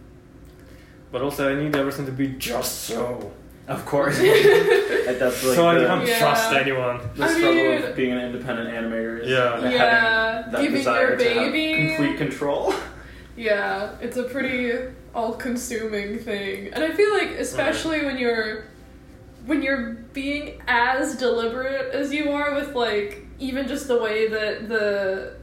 but 1.12 1.22
also, 1.22 1.54
I 1.54 1.62
need 1.62 1.76
everything 1.76 2.06
to 2.06 2.12
be 2.12 2.28
just 2.28 2.82
so. 2.84 3.30
Of 3.68 3.86
course. 3.86 4.18
And 4.18 5.20
that's 5.20 5.44
like 5.44 5.54
so 5.54 5.68
I 5.68 5.78
the, 5.78 5.86
can't 5.86 6.06
Yeah. 6.08 6.18
trust 6.18 6.52
anyone. 6.52 7.00
the 7.14 7.24
I 7.24 7.28
struggle 7.28 7.54
mean- 7.54 7.82
of 7.82 7.94
being 7.96 8.12
an 8.12 8.18
independent 8.18 8.68
animator. 8.70 9.20
Is 9.22 9.30
Yeah. 9.30 9.54
having 9.56 9.70
Yeah, 9.72 10.42
that 10.50 10.60
giving 10.60 10.78
desire 10.78 11.08
your 11.10 11.16
to 11.18 11.24
have 11.34 11.52
baby- 11.52 11.94
complete 11.96 12.18
control. 12.18 12.74
Yeah, 13.36 13.90
it's 14.00 14.16
a 14.16 14.24
pretty 14.24 14.72
all-consuming 15.14 16.18
thing, 16.18 16.68
and 16.72 16.82
I 16.84 16.90
feel 16.92 17.10
like 17.12 17.30
especially 17.38 18.04
when 18.04 18.18
you're 18.18 18.64
when 19.46 19.62
you're 19.62 19.94
being 20.12 20.60
as 20.68 21.16
deliberate 21.16 21.92
as 21.94 22.12
you 22.12 22.30
are 22.30 22.54
with 22.54 22.74
like 22.74 23.26
even 23.38 23.66
just 23.68 23.88
the 23.88 23.98
way 23.98 24.28
that 24.28 24.68
the 24.68 25.34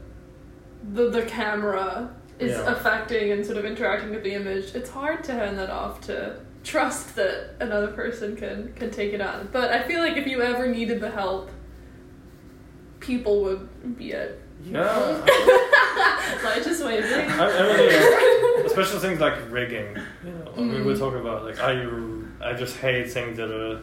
the 0.94 1.10
the 1.10 1.22
camera 1.22 2.10
is 2.40 2.52
Yeah. 2.56 2.72
affecting 2.72 3.30
and 3.32 3.44
sort 3.44 3.58
of 3.58 3.64
interacting 3.64 4.10
with 4.10 4.22
the 4.22 4.34
image, 4.34 4.74
it's 4.74 4.90
hard 4.90 5.22
to 5.24 5.32
hand 5.32 5.58
that 5.58 5.70
off 5.70 6.00
to 6.02 6.36
trust 6.64 7.16
that 7.16 7.54
another 7.60 7.88
person 7.88 8.36
can 8.36 8.72
can 8.74 8.90
take 8.90 9.12
it 9.12 9.20
on. 9.20 9.48
But 9.52 9.70
I 9.70 9.82
feel 9.82 10.00
like 10.00 10.16
if 10.16 10.26
you 10.26 10.42
ever 10.42 10.66
needed 10.66 11.00
the 11.00 11.10
help, 11.10 11.50
people 13.00 13.42
would 13.42 13.96
be 13.96 14.12
it. 14.12 14.40
Yeah. 14.64 15.26
Like 16.44 16.62
just 16.64 16.82
waving. 16.84 17.28
I, 17.30 17.44
I 17.44 17.76
mean, 18.56 18.66
especially 18.66 18.98
things 19.00 19.20
like 19.20 19.34
rigging. 19.50 19.96
You 20.24 20.30
know, 20.32 20.52
I 20.56 20.60
mean, 20.60 20.84
we 20.86 20.94
Mm. 20.94 20.98
talk 20.98 21.14
about 21.14 21.44
like 21.44 21.58
I, 21.60 21.72
I 22.42 22.54
just 22.54 22.76
hate 22.76 23.10
things 23.10 23.36
that 23.36 23.50
are 23.50 23.82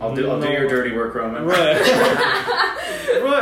I'll 0.00 0.14
do. 0.14 0.30
I'll 0.30 0.40
do 0.40 0.48
your 0.50 0.68
dirty 0.68 0.94
work, 0.94 1.14
Roman. 1.14 1.44
Right. 1.44 1.76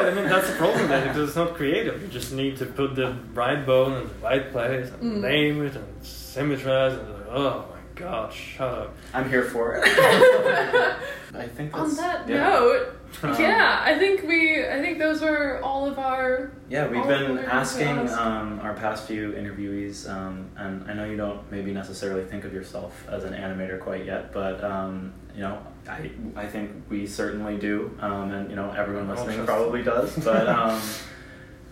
right. 0.04 0.12
I 0.12 0.14
mean, 0.14 0.28
that's 0.28 0.48
the 0.50 0.56
problem 0.56 0.88
then 0.88 1.08
because 1.08 1.28
it's 1.28 1.36
not 1.36 1.54
creative. 1.54 2.00
You 2.02 2.08
just 2.08 2.32
need 2.32 2.56
to 2.58 2.66
put 2.66 2.94
the 2.94 3.16
right 3.34 3.64
bone 3.64 3.92
in 4.02 4.08
the 4.08 4.14
right 4.22 4.50
place 4.52 4.90
and 5.00 5.02
Mm. 5.18 5.20
name 5.20 5.66
it 5.66 5.74
and 5.76 6.00
symmetrize 6.02 6.98
and 6.98 7.08
like, 7.12 7.26
oh 7.30 7.64
my 7.70 7.78
god, 7.94 8.32
shut 8.32 8.68
up. 8.78 8.94
I'm 9.14 9.28
here 9.28 9.44
for 9.44 9.74
it. 9.76 9.82
I 11.34 11.46
think 11.48 11.72
that's, 11.72 11.90
On 11.90 11.96
that 11.96 12.28
yeah. 12.28 12.36
note, 12.50 12.96
Um, 13.22 13.40
yeah, 13.40 13.80
I 13.84 13.98
think 13.98 14.22
we, 14.22 14.66
I 14.66 14.80
think 14.80 14.98
those 14.98 15.20
were 15.20 15.60
all 15.62 15.86
of 15.86 15.98
our. 15.98 16.50
Yeah, 16.68 16.88
we've 16.88 17.06
been 17.06 17.38
asking 17.38 17.86
ask. 17.88 18.18
um, 18.18 18.58
our 18.60 18.74
past 18.74 19.06
few 19.06 19.32
interviewees, 19.32 20.08
um, 20.10 20.48
and 20.56 20.90
I 20.90 20.94
know 20.94 21.04
you 21.04 21.16
don't 21.16 21.40
maybe 21.50 21.72
necessarily 21.72 22.24
think 22.24 22.44
of 22.44 22.52
yourself 22.52 23.06
as 23.08 23.24
an 23.24 23.32
animator 23.34 23.78
quite 23.80 24.04
yet, 24.06 24.32
but 24.32 24.62
um, 24.64 25.12
you 25.34 25.40
know, 25.42 25.58
I 25.88 26.10
I 26.34 26.46
think 26.46 26.70
we 26.88 27.06
certainly 27.06 27.56
do, 27.58 27.96
um, 28.00 28.32
and 28.32 28.50
you 28.50 28.56
know, 28.56 28.70
everyone 28.70 29.08
listening 29.08 29.36
just- 29.36 29.46
probably 29.46 29.82
does. 29.82 30.16
But 30.24 30.48
um, 30.48 30.80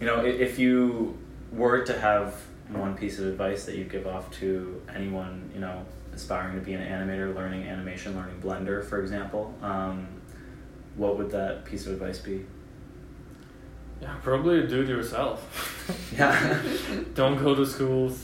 you 0.01 0.07
know, 0.07 0.17
i- 0.21 0.27
if 0.27 0.59
you 0.59 1.17
were 1.53 1.83
to 1.85 1.99
have 1.99 2.35
one 2.69 2.97
piece 2.97 3.19
of 3.19 3.27
advice 3.27 3.65
that 3.65 3.75
you 3.77 3.85
give 3.85 4.07
off 4.07 4.31
to 4.39 4.81
anyone, 4.95 5.51
you 5.55 5.61
know, 5.61 5.85
aspiring 6.13 6.55
to 6.55 6.65
be 6.65 6.75
an 6.75 6.83
animator, 6.83 7.35
learning 7.35 7.65
animation, 7.67 8.15
learning 8.15 8.41
Blender, 8.41 8.85
for 8.85 9.01
example, 9.01 9.53
um, 9.63 10.07
what 11.01 11.13
would 11.17 11.31
that 11.31 11.65
piece 11.69 11.87
of 11.87 11.93
advice 11.95 12.19
be? 12.19 12.37
Yeah, 14.03 14.15
probably 14.23 14.67
do 14.67 14.83
it 14.83 14.89
yourself. 14.89 15.39
Yeah. 16.19 16.33
Don't 17.21 17.37
go 17.45 17.55
to 17.55 17.67
schools. 17.67 18.17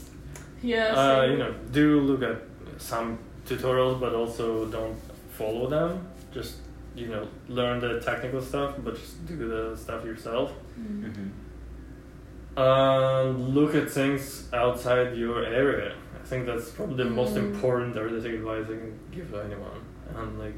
Yes. 0.62 0.97
Uh, 0.97 1.27
you 1.31 1.37
know, 1.43 1.53
do 1.72 2.01
look 2.01 2.22
at 2.22 2.39
some 2.79 3.18
tutorials, 3.49 3.99
but 4.01 4.12
also 4.14 4.66
don't 4.66 4.97
follow 5.39 5.68
them. 5.68 5.91
Just 6.37 6.53
you 6.95 7.09
know, 7.09 7.27
learn 7.49 7.81
the 7.81 8.01
technical 8.01 8.41
stuff, 8.41 8.70
but 8.85 8.95
just 9.03 9.27
do 9.27 9.37
the 9.55 9.77
stuff 9.77 10.05
yourself. 10.05 10.49
Mm. 10.81 11.03
hmm 11.14 12.61
Um, 12.62 13.55
look 13.59 13.74
at 13.74 13.91
things 13.91 14.49
outside 14.53 15.16
your 15.16 15.45
area. 15.45 15.93
I 16.20 16.24
think 16.31 16.47
that's 16.47 16.70
probably 16.77 16.97
the 17.05 17.11
most 17.20 17.35
Mm. 17.35 17.45
important 17.53 17.97
artistic 17.97 18.33
advice 18.41 18.64
I 18.74 18.77
can 18.83 18.95
give 19.14 19.27
to 19.33 19.39
anyone. 19.49 19.81
And 20.18 20.39
like, 20.45 20.57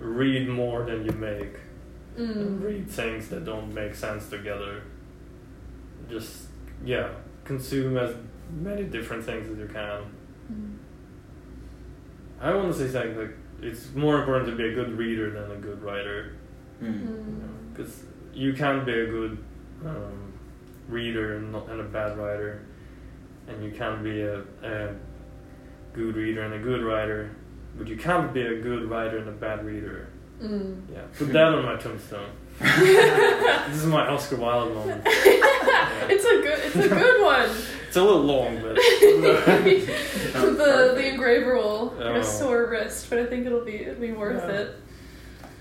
read 0.00 0.48
more 0.48 0.84
than 0.84 1.04
you 1.04 1.12
make. 1.12 1.56
And 2.16 2.60
Mm. 2.60 2.64
read 2.64 2.88
things 2.90 3.28
that 3.28 3.44
don't 3.44 3.72
make 3.72 3.94
sense 3.94 4.28
together. 4.28 4.82
Just 6.08 6.48
yeah, 6.84 7.08
consume 7.44 7.96
as 7.96 8.14
many 8.62 8.84
different 8.84 9.22
things 9.24 9.48
as 9.50 9.58
you 9.58 9.66
can. 9.66 10.02
Mm. 10.52 10.76
I 12.40 12.54
want 12.54 12.72
to 12.72 12.78
say 12.78 12.88
something 12.88 13.16
like 13.18 13.36
it's 13.62 13.94
more 13.94 14.18
important 14.18 14.48
to 14.50 14.56
be 14.56 14.68
a 14.70 14.74
good 14.74 14.92
reader 14.96 15.30
than 15.30 15.50
a 15.52 15.60
good 15.60 15.82
writer. 15.82 16.32
Mm. 16.82 17.44
Because 17.72 18.04
you 18.34 18.52
can 18.54 18.84
be 18.84 18.92
a 18.92 19.06
good 19.06 19.38
um, 19.86 20.32
reader 20.88 21.36
and, 21.36 21.52
not, 21.52 21.68
and 21.68 21.80
a 21.80 21.84
bad 21.84 22.16
writer, 22.18 22.62
and 23.46 23.62
you 23.62 23.70
can 23.70 24.02
be 24.02 24.22
a, 24.22 24.40
a 24.62 24.94
good 25.92 26.16
reader 26.16 26.42
and 26.42 26.54
a 26.54 26.58
good 26.58 26.82
writer, 26.82 27.30
but 27.76 27.86
you 27.88 27.96
can't 27.96 28.32
be 28.32 28.42
a 28.42 28.60
good 28.60 28.88
writer 28.90 29.18
and 29.18 29.28
a 29.28 29.32
bad 29.32 29.64
reader. 29.64 30.08
Mm. 30.42 30.82
Yeah, 30.92 31.02
put 31.18 31.32
that 31.32 31.54
on 31.54 31.64
my 31.64 31.76
tombstone. 31.76 32.30
this 32.60 33.76
is 33.76 33.86
my 33.86 34.06
Oscar 34.08 34.36
Wilde 34.36 34.74
moment. 34.74 35.02
it's 35.06 36.24
a 36.24 36.42
good, 36.42 36.58
it's 36.66 36.76
a 36.76 36.88
good 36.88 37.22
one. 37.22 37.48
It's 37.90 37.96
a 37.96 38.02
little 38.04 38.22
long, 38.22 38.54
but 38.62 38.76
the 38.76 40.92
the 40.94 41.08
engraver 41.08 41.56
will 41.56 41.88
get 41.90 42.06
Oh. 42.06 42.16
a 42.20 42.24
sore 42.24 42.66
wrist, 42.70 43.10
but 43.10 43.18
I 43.18 43.26
think 43.26 43.46
it'll 43.46 43.64
be 43.64 43.76
it'll 43.82 44.00
be 44.00 44.12
worth 44.12 44.44
Yeah. 44.48 44.60
it. 44.60 44.74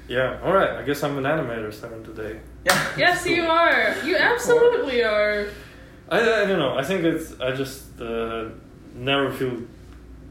yeah. 0.07 0.39
All 0.43 0.53
right, 0.53 0.69
I 0.71 0.83
guess 0.83 1.03
I'm 1.03 1.17
an 1.17 1.23
animator 1.23 1.73
starting 1.73 2.03
today. 2.03 2.39
Yeah. 2.65 2.87
Yes, 2.97 3.25
you 3.25 3.43
are. 3.43 3.95
You 4.05 4.15
absolutely 4.17 5.03
are. 5.03 5.47
I, 6.09 6.19
I 6.21 6.45
don't 6.45 6.59
know. 6.59 6.77
I 6.77 6.83
think 6.83 7.03
it's 7.03 7.39
I 7.41 7.51
just 7.55 7.99
uh, 7.99 8.49
never 8.93 9.31
feel 9.31 9.61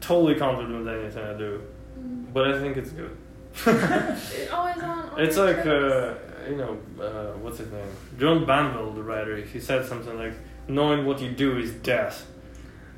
totally 0.01 0.35
confident 0.35 0.77
with 0.85 0.87
anything 0.87 1.23
I 1.23 1.37
do, 1.37 1.61
Mm. 1.99 2.33
but 2.33 2.47
I 2.53 2.59
think 2.59 2.77
it's 2.77 2.91
good. 2.91 3.15
It 3.65 4.51
always 4.51 4.77
on. 4.77 5.09
on 5.13 5.19
It's 5.19 5.37
like 5.37 5.65
uh, 5.65 6.13
you 6.49 6.55
know 6.57 6.77
uh, 7.01 7.33
what's 7.41 7.57
his 7.57 7.71
name? 7.71 7.87
John 8.19 8.45
Banville, 8.45 8.93
the 8.93 9.03
writer. 9.03 9.35
He 9.37 9.59
said 9.59 9.85
something 9.85 10.17
like, 10.17 10.33
"Knowing 10.67 11.05
what 11.05 11.19
you 11.21 11.31
do 11.31 11.57
is 11.57 11.71
death." 11.71 12.25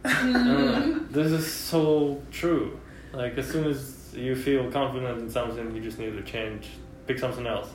Mm. 0.04 0.36
And 0.36 1.10
this 1.16 1.32
is 1.32 1.52
so 1.52 2.22
true. 2.32 2.80
Like 3.14 3.38
as 3.38 3.48
soon 3.50 3.66
as 3.68 3.80
you 4.16 4.36
feel 4.36 4.70
confident 4.72 5.20
in 5.20 5.30
something, 5.30 5.76
you 5.76 5.82
just 5.82 6.00
need 6.00 6.12
to 6.14 6.24
change, 6.24 6.68
pick 7.08 7.18
something 7.20 7.48
else. 7.48 7.70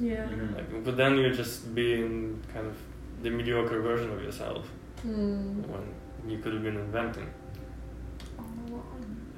Yeah. 0.00 0.26
Mhm. 0.26 0.54
Like, 0.56 0.84
but 0.84 0.96
then 0.96 1.16
you're 1.18 1.34
just 1.34 1.74
being 1.74 2.40
kind 2.52 2.66
of 2.66 2.74
the 3.22 3.30
mediocre 3.30 3.80
version 3.80 4.10
of 4.10 4.22
yourself 4.22 4.66
Mm. 5.06 5.66
when 5.72 5.84
you 6.30 6.38
could 6.38 6.52
have 6.54 6.62
been 6.62 6.76
inventing. 6.76 7.28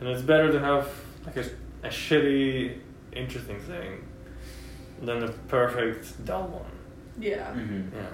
All 0.00 0.06
along. 0.06 0.08
And 0.08 0.08
it's 0.08 0.22
better 0.22 0.52
to 0.52 0.60
have 0.60 0.88
like 1.26 1.36
a, 1.36 1.44
a 1.82 1.88
shitty, 1.90 2.78
interesting 3.12 3.60
thing 3.60 4.04
than 5.02 5.24
a 5.24 5.28
perfect 5.28 6.24
dull 6.24 6.48
one. 6.48 6.64
Yeah. 7.18 7.52
Mhm. 7.54 7.90
Yeah. 7.92 8.06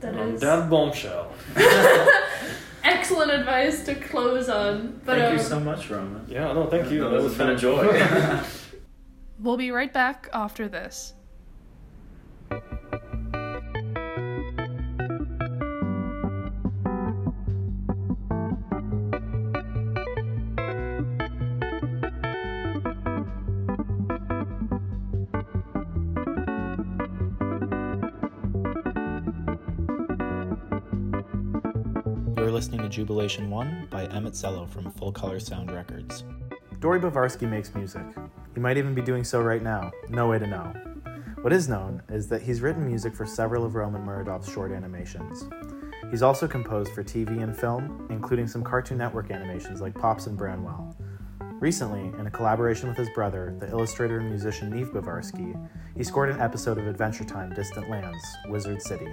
That 0.00 0.14
On 0.14 0.28
is 0.30 0.40
that 0.40 0.70
bombshell. 0.70 1.32
excellent 2.84 3.30
advice 3.32 3.84
to 3.84 3.94
close 3.94 4.48
on. 4.48 5.00
But 5.04 5.18
Thank 5.18 5.34
you 5.34 5.40
um, 5.40 5.44
so 5.44 5.60
much, 5.60 5.90
Roman. 5.90 6.24
Yeah, 6.28 6.52
no, 6.52 6.66
thank 6.66 6.90
you. 6.90 7.00
No, 7.00 7.10
that 7.10 7.22
was 7.22 7.36
has 7.36 7.38
been 7.38 7.50
a 7.50 7.56
joy. 7.56 8.42
We'll 9.42 9.56
be 9.56 9.70
right 9.70 9.90
back 9.90 10.28
after 10.34 10.68
this. 10.68 11.14
You're 32.50 32.56
listening 32.56 32.80
to 32.80 32.88
Jubilation 32.88 33.48
1 33.48 33.86
by 33.90 34.06
Emmett 34.06 34.32
Zello 34.32 34.68
from 34.68 34.90
Full 34.90 35.12
Color 35.12 35.38
Sound 35.38 35.70
Records. 35.70 36.24
Dory 36.80 36.98
Bavarsky 36.98 37.48
makes 37.48 37.72
music. 37.76 38.02
He 38.54 38.58
might 38.58 38.76
even 38.76 38.92
be 38.92 39.02
doing 39.02 39.22
so 39.22 39.40
right 39.40 39.62
now. 39.62 39.92
No 40.08 40.26
way 40.26 40.40
to 40.40 40.48
know. 40.48 40.72
What 41.42 41.52
is 41.52 41.68
known 41.68 42.02
is 42.08 42.26
that 42.26 42.42
he's 42.42 42.60
written 42.60 42.84
music 42.84 43.14
for 43.14 43.24
several 43.24 43.64
of 43.64 43.76
Roman 43.76 44.04
Muradov's 44.04 44.52
short 44.52 44.72
animations. 44.72 45.48
He's 46.10 46.22
also 46.22 46.48
composed 46.48 46.92
for 46.92 47.04
TV 47.04 47.40
and 47.40 47.56
film, 47.56 48.08
including 48.10 48.48
some 48.48 48.64
Cartoon 48.64 48.98
Network 48.98 49.30
animations 49.30 49.80
like 49.80 49.94
Pops 49.94 50.26
and 50.26 50.36
Branwell. 50.36 50.96
Recently, 51.60 52.12
in 52.18 52.26
a 52.26 52.30
collaboration 52.32 52.88
with 52.88 52.98
his 52.98 53.10
brother, 53.10 53.54
the 53.60 53.68
illustrator 53.68 54.18
and 54.18 54.28
musician 54.28 54.72
Niv 54.72 54.92
Bavarsky, 54.92 55.54
he 55.96 56.02
scored 56.02 56.30
an 56.30 56.40
episode 56.40 56.78
of 56.78 56.88
Adventure 56.88 57.22
Time 57.22 57.54
Distant 57.54 57.88
Lands, 57.88 58.24
Wizard 58.48 58.82
City. 58.82 59.06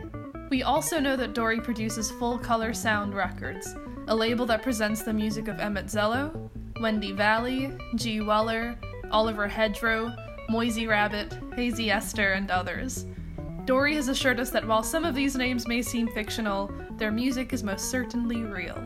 We 0.49 0.63
also 0.63 1.01
know 1.01 1.17
that 1.17 1.33
Dory 1.33 1.59
produces 1.59 2.09
Full 2.11 2.37
Color 2.37 2.73
Sound 2.73 3.13
Records, 3.13 3.75
a 4.07 4.15
label 4.15 4.45
that 4.45 4.63
presents 4.63 5.03
the 5.03 5.11
music 5.11 5.49
of 5.49 5.59
Emmett 5.59 5.87
Zello, 5.87 6.49
Wendy 6.79 7.11
Valley, 7.11 7.73
G. 7.95 8.21
Weller, 8.21 8.79
Oliver 9.11 9.49
Hedgerow, 9.49 10.15
Moisey 10.49 10.87
Rabbit, 10.87 11.37
Hazy 11.53 11.91
Esther, 11.91 12.31
and 12.31 12.49
others. 12.49 13.05
Dory 13.65 13.95
has 13.95 14.07
assured 14.07 14.39
us 14.39 14.49
that 14.51 14.65
while 14.65 14.83
some 14.83 15.03
of 15.03 15.13
these 15.13 15.35
names 15.35 15.67
may 15.67 15.81
seem 15.81 16.07
fictional, 16.07 16.71
their 16.91 17.11
music 17.11 17.51
is 17.51 17.61
most 17.61 17.91
certainly 17.91 18.41
real. 18.43 18.81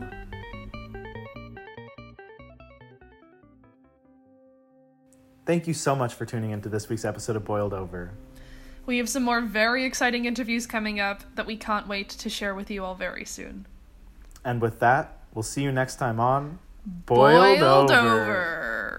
Thank 5.46 5.68
you 5.68 5.74
so 5.74 5.94
much 5.94 6.14
for 6.14 6.26
tuning 6.26 6.50
into 6.50 6.68
this 6.68 6.88
week's 6.88 7.04
episode 7.04 7.36
of 7.36 7.44
Boiled 7.44 7.72
Over. 7.72 8.14
We 8.84 8.98
have 8.98 9.08
some 9.08 9.22
more 9.22 9.40
very 9.40 9.84
exciting 9.84 10.24
interviews 10.24 10.66
coming 10.66 10.98
up 10.98 11.22
that 11.36 11.46
we 11.46 11.56
can't 11.56 11.86
wait 11.86 12.08
to 12.10 12.28
share 12.28 12.54
with 12.54 12.70
you 12.70 12.84
all 12.84 12.94
very 12.94 13.24
soon. 13.24 13.66
And 14.44 14.60
with 14.60 14.80
that, 14.80 15.18
we'll 15.34 15.44
see 15.44 15.62
you 15.62 15.70
next 15.70 15.96
time 15.96 16.18
on 16.18 16.58
Boiled, 16.84 17.60
Boiled 17.60 17.90
Over. 17.92 18.22
over. 18.22 18.91